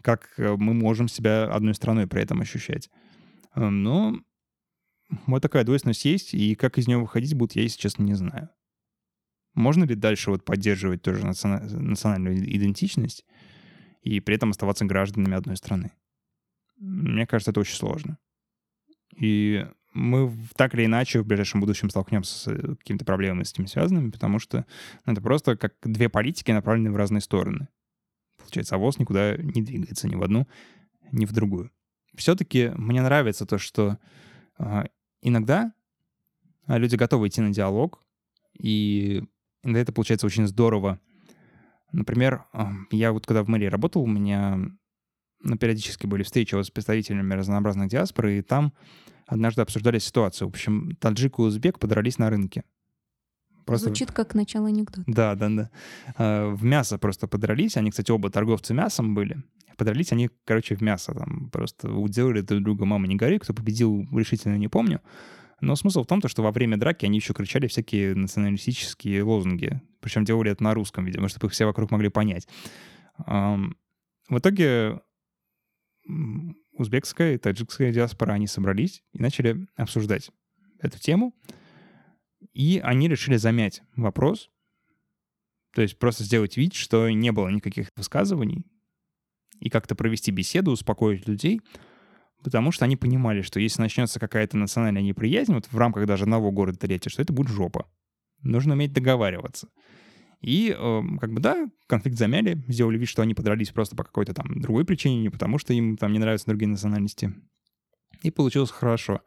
как 0.00 0.32
э, 0.38 0.56
мы 0.56 0.72
можем 0.72 1.08
себя 1.08 1.44
одной 1.44 1.74
страной 1.74 2.06
при 2.06 2.22
этом 2.22 2.40
ощущать. 2.40 2.90
Э, 3.54 3.68
но 3.68 4.18
вот 5.26 5.42
такая 5.42 5.64
двойственность 5.64 6.04
есть, 6.06 6.32
и 6.32 6.54
как 6.54 6.78
из 6.78 6.88
нее 6.88 6.98
выходить 6.98 7.34
будет, 7.34 7.56
я, 7.56 7.62
если 7.62 7.78
честно, 7.78 8.04
не 8.04 8.14
знаю. 8.14 8.48
Можно 9.54 9.84
ли 9.84 9.94
дальше 9.94 10.30
вот 10.30 10.44
поддерживать 10.44 11.02
тоже 11.02 11.24
национальную 11.24 12.38
идентичность 12.38 13.24
и 14.02 14.18
при 14.20 14.34
этом 14.34 14.50
оставаться 14.50 14.84
гражданами 14.84 15.36
одной 15.36 15.56
страны? 15.56 15.92
Мне 16.76 17.26
кажется, 17.26 17.50
это 17.50 17.60
очень 17.60 17.76
сложно. 17.76 18.18
И 19.16 19.66
мы 19.94 20.36
так 20.56 20.74
или 20.74 20.84
иначе 20.86 21.20
в 21.20 21.26
ближайшем 21.26 21.60
будущем 21.60 21.88
столкнемся 21.88 22.34
с 22.34 22.48
э, 22.48 22.74
какими-то 22.76 23.04
проблемами 23.04 23.44
с 23.44 23.52
этим 23.52 23.68
связанными, 23.68 24.10
потому 24.10 24.40
что 24.40 24.66
ну, 25.06 25.12
это 25.12 25.22
просто 25.22 25.56
как 25.56 25.74
две 25.82 26.08
политики, 26.08 26.50
направленные 26.50 26.92
в 26.92 26.96
разные 26.96 27.20
стороны. 27.20 27.68
Получается, 28.38 28.74
авоз 28.74 28.98
никуда 28.98 29.36
не 29.36 29.62
двигается 29.62 30.08
ни 30.08 30.16
в 30.16 30.22
одну, 30.22 30.48
ни 31.12 31.24
в 31.26 31.32
другую. 31.32 31.70
Все-таки 32.16 32.72
мне 32.74 33.02
нравится 33.02 33.46
то, 33.46 33.58
что 33.58 33.98
э, 34.58 34.84
иногда 35.22 35.72
люди 36.66 36.96
готовы 36.96 37.28
идти 37.28 37.40
на 37.40 37.52
диалог, 37.52 38.02
и 38.58 39.22
иногда 39.62 39.80
это 39.80 39.92
получается 39.92 40.26
очень 40.26 40.46
здорово. 40.46 41.00
Например, 41.92 42.46
я 42.90 43.12
вот 43.12 43.26
когда 43.26 43.44
в 43.44 43.48
мэрии 43.48 43.66
работал, 43.66 44.02
у 44.02 44.06
меня 44.06 44.58
ну, 45.44 45.56
периодически 45.56 46.06
были 46.06 46.22
встречи 46.22 46.54
вот 46.54 46.66
с 46.66 46.70
представителями 46.70 47.34
разнообразных 47.34 47.88
диаспор, 47.88 48.26
и 48.26 48.42
там 48.42 48.72
однажды 49.26 49.62
обсуждали 49.62 49.98
ситуацию. 49.98 50.48
В 50.48 50.50
общем, 50.50 50.96
таджик 51.00 51.38
и 51.38 51.42
узбек 51.42 51.78
подрались 51.78 52.18
на 52.18 52.30
рынке. 52.30 52.64
Просто... 53.64 53.86
Звучит 53.86 54.12
как 54.12 54.34
начало 54.34 54.68
анекдота. 54.68 55.04
Да, 55.06 55.34
да, 55.34 55.48
да. 55.48 55.70
А, 56.16 56.50
в 56.50 56.64
мясо 56.64 56.98
просто 56.98 57.26
подрались. 57.26 57.76
Они, 57.76 57.90
кстати, 57.90 58.10
оба 58.10 58.30
торговцы 58.30 58.74
мясом 58.74 59.14
были. 59.14 59.42
Подрались 59.78 60.12
они, 60.12 60.28
короче, 60.44 60.76
в 60.76 60.82
мясо. 60.82 61.14
Там 61.14 61.48
просто 61.50 61.90
уделали 61.90 62.42
друг 62.42 62.62
друга 62.62 62.84
«мама, 62.84 63.06
не 63.06 63.16
гори». 63.16 63.38
Кто 63.38 63.54
победил, 63.54 64.06
решительно 64.12 64.56
не 64.56 64.68
помню. 64.68 65.00
Но 65.60 65.76
смысл 65.76 66.02
в 66.02 66.06
том, 66.06 66.20
что 66.26 66.42
во 66.42 66.50
время 66.52 66.76
драки 66.76 67.06
они 67.06 67.16
еще 67.16 67.32
кричали 67.32 67.66
всякие 67.66 68.14
националистические 68.14 69.22
лозунги. 69.22 69.80
Причем 70.00 70.24
делали 70.24 70.50
это 70.52 70.62
на 70.62 70.74
русском, 70.74 71.06
видимо, 71.06 71.28
чтобы 71.28 71.46
их 71.46 71.52
все 71.52 71.64
вокруг 71.64 71.90
могли 71.90 72.10
понять. 72.10 72.46
В 73.16 73.72
итоге 74.30 75.00
узбекская 76.72 77.34
и 77.34 77.38
таджикская 77.38 77.92
диаспора, 77.92 78.32
они 78.32 78.46
собрались 78.46 79.02
и 79.12 79.20
начали 79.20 79.66
обсуждать 79.76 80.30
эту 80.80 80.98
тему. 80.98 81.34
И 82.52 82.80
они 82.82 83.08
решили 83.08 83.36
замять 83.36 83.82
вопрос, 83.96 84.50
то 85.74 85.82
есть 85.82 85.98
просто 85.98 86.24
сделать 86.24 86.56
вид, 86.56 86.74
что 86.74 87.08
не 87.10 87.32
было 87.32 87.48
никаких 87.48 87.88
высказываний, 87.96 88.64
и 89.60 89.70
как-то 89.70 89.94
провести 89.94 90.30
беседу, 90.30 90.72
успокоить 90.72 91.26
людей, 91.26 91.60
потому 92.42 92.70
что 92.70 92.84
они 92.84 92.96
понимали, 92.96 93.40
что 93.40 93.60
если 93.60 93.80
начнется 93.80 94.20
какая-то 94.20 94.56
национальная 94.56 95.02
неприязнь, 95.02 95.54
вот 95.54 95.66
в 95.66 95.78
рамках 95.78 96.06
даже 96.06 96.24
одного 96.24 96.52
города 96.52 96.78
третьего, 96.78 97.10
что 97.10 97.22
это 97.22 97.32
будет 97.32 97.48
жопа. 97.48 97.90
Нужно 98.42 98.74
уметь 98.74 98.92
договариваться. 98.92 99.68
И 100.44 100.76
э, 100.76 101.02
как 101.20 101.32
бы 101.32 101.40
да, 101.40 101.70
конфликт 101.86 102.18
замяли, 102.18 102.62
сделали 102.68 102.98
вид, 102.98 103.08
что 103.08 103.22
они 103.22 103.32
подрались 103.32 103.70
просто 103.70 103.96
по 103.96 104.04
какой-то 104.04 104.34
там 104.34 104.60
другой 104.60 104.84
причине, 104.84 105.22
не 105.22 105.30
потому 105.30 105.56
что 105.58 105.72
им 105.72 105.96
там 105.96 106.12
не 106.12 106.18
нравятся 106.18 106.46
другие 106.46 106.68
национальности. 106.68 107.32
И 108.22 108.30
получилось 108.30 108.70
хорошо. 108.70 109.22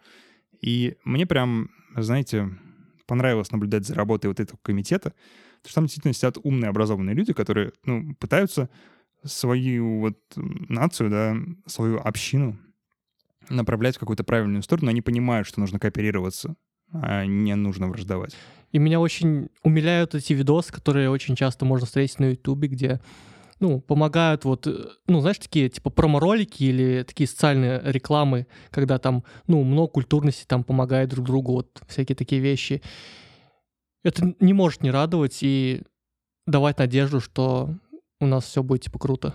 И 0.62 0.96
мне 1.04 1.26
прям, 1.26 1.72
знаете, 1.96 2.56
понравилось 3.08 3.52
наблюдать 3.52 3.88
за 3.88 3.96
работой 3.96 4.28
вот 4.28 4.40
этого 4.40 4.60
комитета, 4.62 5.14
потому 5.64 5.70
что 5.70 5.76
там 5.76 5.86
действительно 5.86 6.14
сидят 6.14 6.38
умные, 6.44 6.70
образованные 6.70 7.16
люди, 7.16 7.34
которые, 7.34 7.74
ну, 7.84 8.14
пытаются 8.16 8.70
свою 9.24 10.00
вот 10.00 10.20
нацию, 10.36 11.10
да, 11.10 11.36
свою 11.66 11.98
общину 11.98 12.60
направлять 13.50 13.96
в 13.96 14.00
какую-то 14.00 14.24
правильную 14.24 14.62
сторону. 14.62 14.90
Они 14.90 15.02
понимают, 15.02 15.48
что 15.48 15.60
нужно 15.62 15.80
кооперироваться, 15.80 16.56
не 16.92 17.56
нужно 17.56 17.88
враждовать. 17.88 18.36
И 18.72 18.80
меня 18.80 19.00
очень 19.00 19.50
умиляют 19.64 20.16
эти 20.16 20.34
видосы, 20.34 20.74
которые 20.74 21.10
очень 21.10 21.36
часто 21.36 21.66
можно 21.66 21.86
встретить 21.86 22.20
на 22.20 22.26
Ютубе, 22.32 22.68
где 22.68 23.00
ну, 23.60 23.80
помогают 23.80 24.46
вот, 24.46 24.68
э, 24.68 24.86
ну, 25.08 25.22
знаешь, 25.22 25.40
такие, 25.40 25.70
типа, 25.70 25.90
промо-ролики 25.90 26.64
или 26.64 27.04
такие 27.04 27.28
социальные 27.28 27.82
рекламы, 27.86 28.46
когда 28.70 29.00
там, 29.00 29.24
ну, 29.48 29.64
много 29.64 29.94
культурности 29.94 30.46
там 30.46 30.64
помогает 30.64 31.10
друг 31.10 31.26
другу, 31.26 31.54
вот, 31.54 31.82
всякие 31.88 32.16
такие 32.16 32.40
вещи. 32.40 32.82
Это 34.04 34.36
не 34.40 34.54
может 34.54 34.84
не 34.84 34.92
радовать 34.92 35.40
и 35.42 35.82
давать 36.46 36.78
надежду, 36.78 37.20
что 37.20 37.76
у 38.20 38.26
нас 38.26 38.46
все 38.46 38.62
будет, 38.62 38.84
типа, 38.84 39.00
круто. 39.00 39.34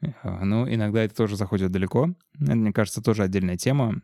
Э, 0.00 0.44
ну, 0.44 0.72
иногда 0.72 1.02
это 1.02 1.14
тоже 1.14 1.36
заходит 1.36 1.72
далеко. 1.72 2.14
Это, 2.40 2.54
мне 2.54 2.72
кажется, 2.72 3.02
тоже 3.02 3.24
отдельная 3.24 3.56
тема. 3.56 4.02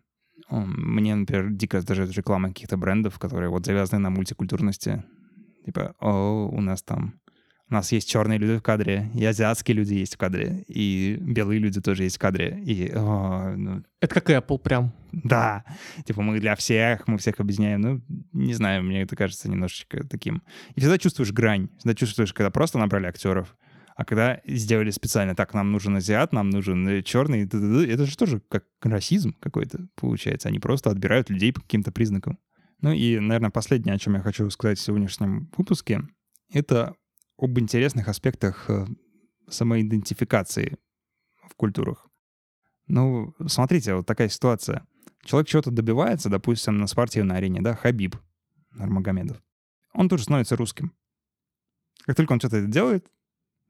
Мне, 0.50 1.14
например, 1.14 1.50
дико 1.50 1.78
раздражает 1.78 2.12
реклама 2.12 2.48
каких-то 2.48 2.76
брендов, 2.76 3.18
которые 3.18 3.50
вот 3.50 3.66
завязаны 3.66 4.00
на 4.02 4.10
мультикультурности. 4.10 5.04
Типа, 5.64 5.94
о, 6.00 6.48
у 6.48 6.60
нас 6.60 6.82
там 6.82 7.20
у 7.70 7.74
нас 7.74 7.92
есть 7.92 8.08
черные 8.08 8.38
люди 8.38 8.58
в 8.58 8.62
кадре, 8.62 9.10
и 9.14 9.22
азиатские 9.26 9.76
люди 9.76 9.92
есть 9.92 10.14
в 10.14 10.18
кадре, 10.18 10.64
и 10.68 11.18
белые 11.20 11.60
люди 11.60 11.82
тоже 11.82 12.04
есть 12.04 12.16
в 12.16 12.18
кадре. 12.18 12.62
И, 12.64 12.90
о, 12.94 13.54
ну... 13.56 13.82
Это 14.00 14.14
как 14.14 14.30
Apple 14.30 14.58
прям. 14.58 14.94
Да. 15.12 15.64
Типа 16.06 16.22
мы 16.22 16.40
для 16.40 16.56
всех, 16.56 17.06
мы 17.06 17.18
всех 17.18 17.40
объединяем. 17.40 17.80
Ну, 17.80 18.02
не 18.32 18.54
знаю, 18.54 18.84
мне 18.84 19.02
это 19.02 19.16
кажется 19.16 19.50
немножечко 19.50 20.06
таким. 20.06 20.42
И 20.76 20.80
всегда 20.80 20.96
чувствуешь 20.96 21.32
грань. 21.32 21.68
Всегда 21.76 21.94
чувствуешь, 21.94 22.32
когда 22.32 22.50
просто 22.50 22.78
набрали 22.78 23.06
актеров, 23.06 23.54
а 23.98 24.04
когда 24.04 24.40
сделали 24.46 24.92
специально, 24.92 25.34
так, 25.34 25.54
нам 25.54 25.72
нужен 25.72 25.96
азиат, 25.96 26.32
нам 26.32 26.50
нужен 26.50 26.86
э, 26.86 27.02
черный, 27.02 27.42
это 27.42 28.06
же 28.06 28.16
тоже 28.16 28.40
как 28.48 28.64
расизм 28.80 29.34
какой-то 29.40 29.88
получается. 29.96 30.48
Они 30.48 30.60
просто 30.60 30.90
отбирают 30.90 31.30
людей 31.30 31.52
по 31.52 31.60
каким-то 31.60 31.90
признакам. 31.90 32.38
Ну 32.80 32.92
и, 32.92 33.18
наверное, 33.18 33.50
последнее, 33.50 33.96
о 33.96 33.98
чем 33.98 34.14
я 34.14 34.20
хочу 34.20 34.48
сказать 34.50 34.78
в 34.78 34.82
сегодняшнем 34.82 35.50
выпуске, 35.56 36.02
это 36.52 36.94
об 37.36 37.58
интересных 37.58 38.06
аспектах 38.06 38.70
э, 38.70 38.86
самоидентификации 39.48 40.78
в 41.50 41.56
культурах. 41.56 42.08
Ну, 42.86 43.34
смотрите, 43.48 43.96
вот 43.96 44.06
такая 44.06 44.28
ситуация. 44.28 44.86
Человек 45.24 45.48
чего-то 45.48 45.72
добивается, 45.72 46.28
допустим, 46.28 46.78
на 46.78 46.86
спортивной 46.86 47.38
арене, 47.38 47.62
да, 47.62 47.74
Хабиб 47.74 48.14
Нурмагомедов. 48.70 49.42
Он 49.92 50.08
тут 50.08 50.20
же 50.20 50.26
становится 50.26 50.54
русским. 50.54 50.92
Как 52.06 52.14
только 52.14 52.32
он 52.32 52.38
что-то 52.38 52.64
делает, 52.64 53.10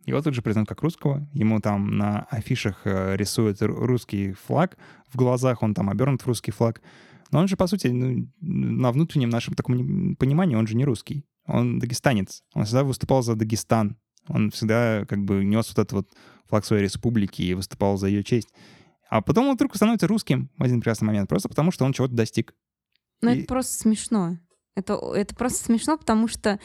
его 0.09 0.22
тут 0.22 0.34
же 0.34 0.42
признают 0.42 0.68
как 0.68 0.82
русского. 0.82 1.28
Ему 1.32 1.61
там 1.61 1.96
на 1.96 2.26
афишах 2.30 2.80
э, 2.84 3.16
рисуют 3.16 3.59
русский 3.61 4.32
флаг 4.32 4.76
в 5.09 5.16
глазах, 5.16 5.62
он 5.62 5.74
там 5.74 5.90
обернут 5.90 6.22
в 6.22 6.26
русский 6.26 6.50
флаг. 6.50 6.80
Но 7.30 7.40
он 7.40 7.48
же, 7.48 7.56
по 7.56 7.66
сути, 7.66 7.88
ну, 7.88 8.28
на 8.40 8.90
внутреннем 8.90 9.28
нашем 9.28 9.54
таком 9.54 10.16
понимании, 10.16 10.56
он 10.56 10.66
же 10.66 10.76
не 10.76 10.84
русский. 10.84 11.24
Он 11.46 11.78
дагестанец. 11.78 12.42
Он 12.54 12.64
всегда 12.64 12.84
выступал 12.84 13.22
за 13.22 13.34
Дагестан. 13.34 13.96
Он 14.28 14.50
всегда 14.50 15.04
как 15.06 15.24
бы 15.24 15.44
нес 15.44 15.68
вот 15.68 15.78
этот 15.78 15.92
вот 15.92 16.09
флаг 16.46 16.64
своей 16.64 16.82
республики 16.82 17.42
и 17.42 17.54
выступал 17.54 17.96
за 17.96 18.09
ее 18.09 18.24
честь. 18.24 18.52
А 19.11 19.22
потом 19.22 19.48
он 19.48 19.54
вдруг 19.54 19.74
становится 19.74 20.06
русским 20.06 20.50
в 20.59 20.62
один 20.62 20.80
прекрасный 20.80 21.06
момент, 21.06 21.28
просто 21.28 21.48
потому 21.48 21.70
что 21.70 21.84
он 21.84 21.92
чего-то 21.92 22.14
достиг. 22.14 22.54
Ну, 23.22 23.30
и... 23.30 23.38
это 23.38 23.46
просто 23.46 23.72
смешно. 23.72 24.38
Это, 24.79 24.95
это 25.14 25.35
просто 25.35 25.64
смешно, 25.64 25.97
потому 25.99 26.29
что 26.29 26.59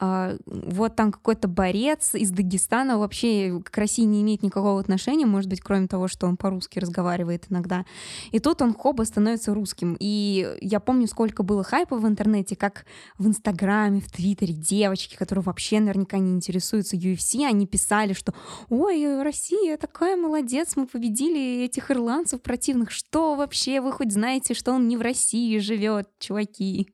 э, 0.00 0.38
вот 0.46 0.96
там 0.96 1.12
какой-то 1.12 1.48
борец 1.48 2.14
из 2.14 2.30
Дагестана 2.30 2.98
вообще 2.98 3.60
к 3.64 3.76
России 3.78 4.02
не 4.02 4.22
имеет 4.22 4.42
никакого 4.42 4.80
отношения, 4.80 5.26
может 5.26 5.48
быть, 5.48 5.60
кроме 5.60 5.88
того, 5.88 6.08
что 6.08 6.26
он 6.26 6.36
по-русски 6.36 6.78
разговаривает 6.78 7.46
иногда. 7.50 7.84
И 8.30 8.38
тут 8.38 8.62
он 8.62 8.74
хоба 8.74 9.04
становится 9.04 9.54
русским. 9.54 9.96
И 9.98 10.56
я 10.60 10.80
помню, 10.80 11.06
сколько 11.06 11.42
было 11.42 11.64
хайпа 11.64 11.96
в 11.96 12.06
интернете, 12.06 12.56
как 12.56 12.84
в 13.18 13.26
Инстаграме, 13.26 14.00
в 14.00 14.10
Твиттере 14.10 14.54
девочки, 14.54 15.16
которые 15.16 15.42
вообще 15.42 15.80
наверняка 15.80 16.18
не 16.18 16.32
интересуются 16.32 16.96
UFC, 16.96 17.44
они 17.44 17.66
писали, 17.66 18.12
что 18.12 18.34
«Ой, 18.68 19.22
Россия 19.22 19.76
такая 19.76 20.16
молодец, 20.16 20.76
мы 20.76 20.86
победили 20.86 21.64
этих 21.64 21.90
ирландцев 21.90 22.42
противных. 22.42 22.90
Что 22.90 23.34
вообще, 23.34 23.80
вы 23.80 23.92
хоть 23.92 24.12
знаете, 24.12 24.54
что 24.54 24.72
он 24.72 24.88
не 24.88 24.96
в 24.96 25.02
России 25.02 25.58
живет, 25.58 26.08
чуваки?» 26.18 26.93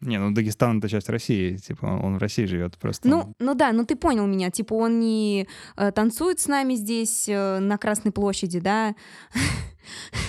Не, 0.00 0.18
ну 0.18 0.32
Дагестан— 0.32 0.78
это 0.78 0.88
часть 0.88 1.08
России, 1.08 1.56
типа 1.56 1.86
он 1.86 2.16
в 2.16 2.18
России 2.18 2.44
живет 2.44 2.78
просто. 2.78 3.08
Ну, 3.08 3.34
ну 3.40 3.54
да, 3.54 3.72
ну 3.72 3.84
ты 3.84 3.96
понял 3.96 4.26
меня, 4.26 4.50
типа 4.50 4.74
он 4.74 5.00
не 5.00 5.48
э, 5.76 5.90
танцует 5.90 6.38
с 6.38 6.46
нами 6.46 6.74
здесь 6.74 7.28
э, 7.28 7.58
на 7.58 7.78
Красной 7.78 8.12
площади, 8.12 8.60
да? 8.60 8.94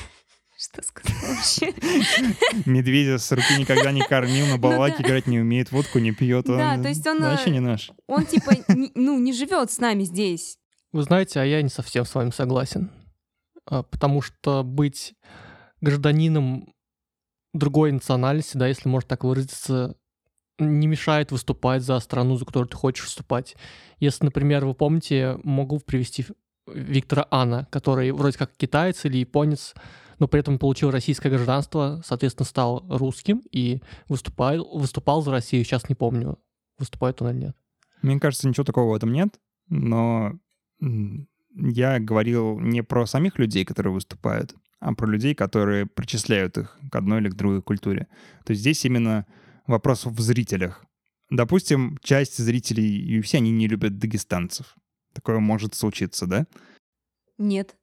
Что 0.58 0.82
сказать 0.82 1.16
вообще? 1.24 1.74
Медведя 2.66 3.18
с 3.18 3.32
руки 3.32 3.58
никогда 3.58 3.92
не 3.92 4.02
кормил, 4.02 4.48
на 4.48 4.58
балалайке 4.58 4.98
ну, 5.00 5.04
да. 5.04 5.10
играть 5.10 5.28
не 5.28 5.40
умеет, 5.40 5.72
водку 5.72 6.00
не 6.00 6.12
пьет. 6.12 6.48
Да, 6.48 6.78
то 6.82 6.90
есть 6.90 7.08
он... 7.08 7.22
Вообще 7.22 7.52
не 7.52 7.62
наш. 7.62 7.92
Он 8.08 8.26
типа, 8.26 8.52
не, 8.74 8.92
ну, 8.96 9.18
не 9.20 9.32
живет 9.32 9.72
с 9.72 9.78
нами 9.78 10.04
здесь. 10.04 10.58
Вы 10.92 11.04
знаете, 11.04 11.40
а 11.40 11.46
я 11.46 11.62
не 11.62 11.70
совсем 11.70 12.04
с 12.04 12.14
вами 12.14 12.32
согласен. 12.32 12.92
А, 13.68 13.84
потому 13.84 14.22
что 14.22 14.64
быть 14.64 15.14
гражданином 15.80 16.74
другой 17.54 17.92
национальности, 17.92 18.58
да, 18.58 18.68
если 18.68 18.90
можно 18.90 19.08
так 19.08 19.24
выразиться, 19.24 19.96
не 20.60 20.88
мешает 20.88 21.32
выступать 21.32 21.84
за 21.84 22.00
страну, 22.00 22.36
за 22.36 22.46
которую 22.46 22.70
ты 22.70 22.78
хочешь 22.78 23.06
выступать. 23.06 23.56
Если, 24.00 24.26
например, 24.26 24.66
вы 24.66 24.74
помните, 24.74 25.40
могу 25.44 25.80
привести 25.80 26.26
Виктора 26.68 27.28
Анна, 27.32 27.68
который 27.72 28.12
вроде 28.12 28.38
как 28.38 28.56
китаец 28.56 29.06
или 29.06 29.18
японец, 29.18 29.74
но 30.20 30.28
при 30.28 30.42
этом 30.42 30.60
получил 30.60 30.92
российское 30.92 31.30
гражданство, 31.30 32.02
соответственно, 32.06 32.46
стал 32.46 32.86
русским 32.90 33.42
и 33.52 33.82
выступал, 34.08 34.78
выступал 34.78 35.22
за 35.22 35.32
Россию. 35.32 35.64
Сейчас 35.64 35.88
не 35.90 35.96
помню, 35.96 36.38
выступает 36.78 37.22
он 37.22 37.30
или 37.30 37.46
нет. 37.46 37.56
Мне 38.02 38.20
кажется, 38.20 38.48
ничего 38.48 38.66
такого 38.66 38.92
в 38.92 38.96
этом 38.96 39.12
нет, 39.12 39.40
но 39.70 40.34
я 41.56 42.00
говорил 42.00 42.60
не 42.60 42.82
про 42.84 43.06
самих 43.06 43.40
людей, 43.40 43.66
которые 43.66 43.94
выступают, 43.94 44.54
а 44.80 44.94
про 44.94 45.08
людей, 45.08 45.36
которые 45.36 45.86
причисляют 45.86 46.58
их 46.58 46.78
к 46.92 46.96
одной 46.96 47.22
или 47.22 47.30
к 47.30 47.36
другой 47.36 47.62
культуре. 47.62 48.08
То 48.46 48.52
есть 48.52 48.62
здесь 48.62 48.86
именно 48.86 49.26
вопрос 49.68 50.06
в 50.06 50.20
зрителях. 50.20 50.86
Допустим, 51.30 51.98
часть 52.02 52.38
зрителей 52.38 53.20
UFC, 53.20 53.38
они 53.38 53.52
не 53.52 53.68
любят 53.68 54.00
дагестанцев. 54.00 54.76
Такое 55.14 55.40
может 55.40 55.76
случиться, 55.76 56.26
да? 56.26 56.48
Нет. 57.38 57.76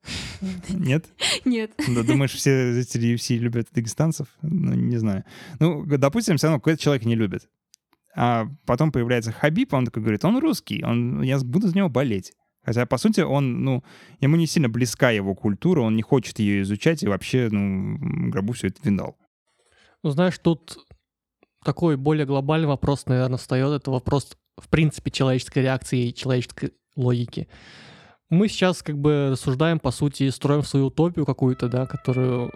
Нет? 0.69 1.07
Нет. 1.45 1.73
Да, 1.89 2.03
думаешь, 2.03 2.33
все 2.33 2.73
зрители 2.75 3.15
UFC 3.15 3.37
любят 3.39 3.69
дагестанцев? 3.73 4.29
Ну, 4.43 4.75
не 4.75 4.99
знаю. 4.99 5.25
Ну, 5.61 5.85
допустим, 5.87 6.37
все 6.37 6.49
равно 6.49 6.61
какой-то 6.61 6.83
человек 6.83 7.05
не 7.05 7.15
любит. 7.15 7.49
А 8.15 8.47
потом 8.67 8.93
появляется 8.93 9.33
Хабиб, 9.33 9.73
он 9.75 9.87
такой 9.87 10.03
говорит, 10.03 10.25
он 10.25 10.39
русский, 10.39 10.83
он, 10.85 11.23
я 11.23 11.39
буду 11.39 11.69
за 11.69 11.77
него 11.77 11.89
болеть. 11.89 12.33
Хотя, 12.67 12.85
по 12.85 12.99
сути, 12.99 13.21
он, 13.21 13.63
ну, 13.63 13.85
ему 14.21 14.35
не 14.35 14.49
сильно 14.49 14.69
близка 14.69 15.11
его 15.11 15.37
культура, 15.37 15.83
он 15.83 15.95
не 15.95 16.03
хочет 16.03 16.41
ее 16.41 16.63
изучать 16.63 17.05
и 17.05 17.09
вообще, 17.09 17.49
ну, 17.49 17.97
гробу 18.29 18.55
все 18.55 18.67
это 18.67 18.81
видал. 18.83 19.17
Ну, 20.03 20.11
знаешь, 20.11 20.37
тут 20.39 20.77
такой 21.65 21.97
более 21.97 22.27
глобальный 22.27 22.67
вопрос, 22.67 23.07
наверное, 23.07 23.39
встает. 23.39 23.73
Это 23.73 23.93
вопрос, 23.93 24.37
в 24.59 24.69
принципе, 24.69 25.13
человеческой 25.13 25.63
реакции 25.63 26.09
и 26.09 26.15
человеческой 26.15 26.73
логики. 26.97 27.47
Мы 28.31 28.49
сейчас 28.49 28.83
как 28.83 28.99
бы 28.99 29.29
рассуждаем, 29.31 29.79
по 29.79 29.93
сути, 29.93 30.29
строим 30.31 30.65
свою 30.65 30.87
утопию 30.87 31.25
какую-то, 31.25 31.69
да, 31.69 31.87
которую 31.87 32.51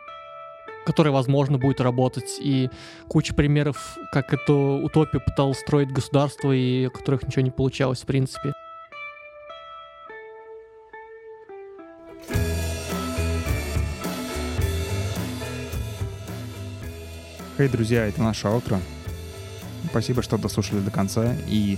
которая, 0.87 1.13
возможно, 1.13 1.59
будет 1.59 1.81
работать, 1.81 2.39
и 2.41 2.69
куча 3.07 3.35
примеров, 3.35 3.97
как 4.13 4.33
эту 4.33 4.81
утопию 4.83 5.23
пыталось 5.25 5.61
строить 5.61 5.93
государство, 5.93 6.51
и 6.51 6.87
у 6.87 6.91
которых 6.91 7.23
ничего 7.23 7.43
не 7.43 7.51
получалось, 7.51 8.01
в 8.01 8.07
принципе. 8.07 8.55
Хей, 17.61 17.69
друзья, 17.69 18.07
это 18.07 18.23
наше 18.23 18.49
аутро. 18.49 18.81
Спасибо, 19.91 20.23
что 20.23 20.39
дослушали 20.39 20.81
до 20.81 20.91
конца. 20.91 21.37
И 21.47 21.77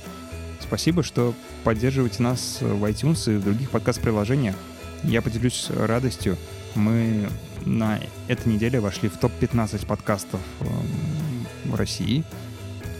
спасибо, 0.61 1.03
что 1.03 1.35
поддерживаете 1.65 2.23
нас 2.23 2.59
в 2.61 2.85
iTunes 2.85 3.29
и 3.29 3.37
в 3.37 3.43
других 3.43 3.69
подкаст-приложениях. 3.71 4.55
Я 5.03 5.23
поделюсь 5.23 5.71
радостью. 5.71 6.37
Мы 6.77 7.29
на 7.67 7.99
этой 8.29 8.53
неделе 8.53 8.79
вошли 8.79 9.09
в 9.09 9.17
топ-15 9.17 9.85
подкастов 9.85 10.41
эм, 10.61 11.73
в 11.73 11.75
России 11.75 12.23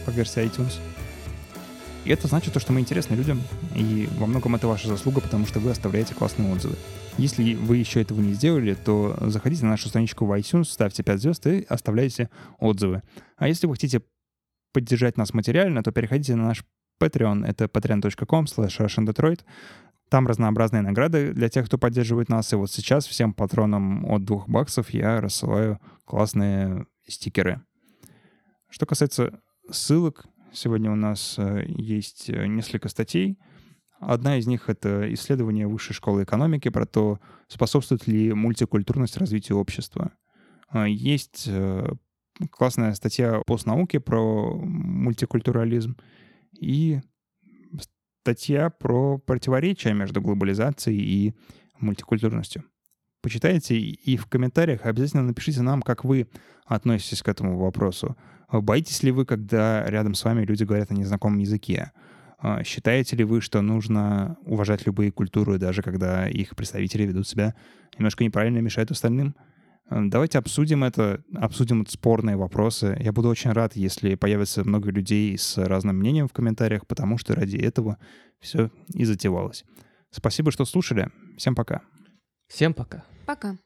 по 0.05 0.09
версии 0.09 0.43
iTunes. 0.43 0.73
И 2.05 2.09
это 2.09 2.27
значит 2.27 2.53
то, 2.53 2.59
что 2.59 2.73
мы 2.73 2.81
интересны 2.81 3.15
людям, 3.15 3.41
и 3.75 4.09
во 4.17 4.27
многом 4.27 4.55
это 4.55 4.67
ваша 4.67 4.89
заслуга, 4.89 5.21
потому 5.21 5.45
что 5.45 5.59
вы 5.59 5.71
оставляете 5.71 6.13
классные 6.13 6.51
отзывы. 6.51 6.75
Если 7.17 7.53
вы 7.53 7.77
еще 7.77 8.01
этого 8.01 8.19
не 8.19 8.33
сделали, 8.33 8.73
то 8.73 9.15
заходите 9.21 9.63
на 9.63 9.71
нашу 9.71 9.87
страничку 9.87 10.25
в 10.25 10.31
iTunes, 10.37 10.65
ставьте 10.65 11.03
5 11.03 11.21
звезд 11.21 11.47
и 11.47 11.65
оставляйте 11.69 12.29
отзывы. 12.59 13.03
А 13.37 13.47
если 13.47 13.67
вы 13.67 13.73
хотите 13.73 14.01
поддержать 14.73 15.17
нас 15.17 15.33
материально, 15.33 15.83
то 15.83 15.91
переходите 15.91 16.35
на 16.35 16.47
наш 16.47 16.65
Patreon. 17.01 17.45
Это 17.45 17.65
patreon.com 17.65 18.45
slash 18.45 19.39
Там 20.09 20.27
разнообразные 20.27 20.81
награды 20.81 21.33
для 21.33 21.49
тех, 21.49 21.67
кто 21.67 21.77
поддерживает 21.77 22.29
нас. 22.29 22.51
И 22.53 22.55
вот 22.55 22.71
сейчас 22.71 23.05
всем 23.05 23.33
патронам 23.33 24.05
от 24.11 24.25
2 24.25 24.45
баксов 24.47 24.89
я 24.89 25.21
рассылаю 25.21 25.79
классные 26.05 26.85
стикеры. 27.07 27.61
Что 28.69 28.85
касается 28.85 29.39
ссылок, 29.71 30.25
сегодня 30.53 30.91
у 30.91 30.95
нас 30.95 31.35
э, 31.37 31.65
есть 31.67 32.29
э, 32.29 32.47
несколько 32.47 32.89
статей— 32.89 33.37
Одна 34.07 34.37
из 34.37 34.47
них— 34.47 34.63
это 34.69 35.13
исследование 35.13 35.67
Высшей 35.67 35.95
школы 35.95 36.23
экономики 36.23 36.69
про 36.69 36.85
то, 36.85 37.19
способствует 37.47 38.07
ли 38.07 38.33
мультикультурность 38.33 39.17
развитию 39.17 39.57
общества. 39.57 40.13
А, 40.69 40.87
есть 40.87 41.45
э, 41.47 41.87
классная 42.51 42.93
статья 42.93 43.41
постнауки 43.45 43.99
про 43.99 44.55
мультикультурализм 44.55 45.97
и 46.59 46.99
статья 48.21 48.69
про 48.69 49.17
противоречия 49.19 49.93
между 49.93 50.21
глобализацией 50.21 50.99
и 50.99 51.33
мультикультурностью. 51.79 52.63
Почитайте 53.23 53.77
и 53.77 54.17
в 54.17 54.25
комментариях 54.25 54.85
обязательно 54.85 55.23
напишите 55.23 55.61
нам, 55.61 55.81
как 55.81 56.03
вы 56.03 56.27
относитесь 56.65 57.23
к 57.23 57.29
этому 57.29 57.57
вопросу. 57.57 58.17
Боитесь 58.51 59.01
ли 59.01 59.11
вы, 59.11 59.25
когда 59.25 59.89
рядом 59.89 60.13
с 60.13 60.25
вами 60.25 60.43
люди 60.43 60.65
говорят 60.65 60.89
на 60.89 60.95
незнакомом 60.95 61.39
языке? 61.39 61.93
А, 62.37 62.61
считаете 62.65 63.15
ли 63.15 63.23
вы, 63.23 63.39
что 63.39 63.61
нужно 63.61 64.35
уважать 64.45 64.85
любые 64.85 65.13
культуры, 65.13 65.57
даже 65.57 65.81
когда 65.81 66.27
их 66.27 66.57
представители 66.57 67.03
ведут 67.03 67.25
себя 67.25 67.55
немножко 67.97 68.25
неправильно 68.25 68.57
и 68.57 68.61
мешают 68.61 68.91
остальным? 68.91 69.37
А, 69.87 70.01
давайте 70.03 70.37
обсудим 70.37 70.83
это, 70.83 71.23
обсудим 71.33 71.87
спорные 71.87 72.35
вопросы. 72.35 72.97
Я 72.99 73.13
буду 73.13 73.29
очень 73.29 73.51
рад, 73.51 73.77
если 73.77 74.15
появится 74.15 74.65
много 74.65 74.91
людей 74.91 75.37
с 75.37 75.57
разным 75.57 75.95
мнением 75.95 76.27
в 76.27 76.33
комментариях, 76.33 76.85
потому 76.87 77.17
что 77.17 77.35
ради 77.35 77.55
этого 77.55 77.97
все 78.41 78.69
и 78.93 79.05
затевалось. 79.05 79.63
Спасибо, 80.11 80.51
что 80.51 80.65
слушали. 80.65 81.07
Всем 81.37 81.55
пока. 81.55 81.81
Всем 82.49 82.73
пока. 82.73 83.05
Пока. 83.25 83.57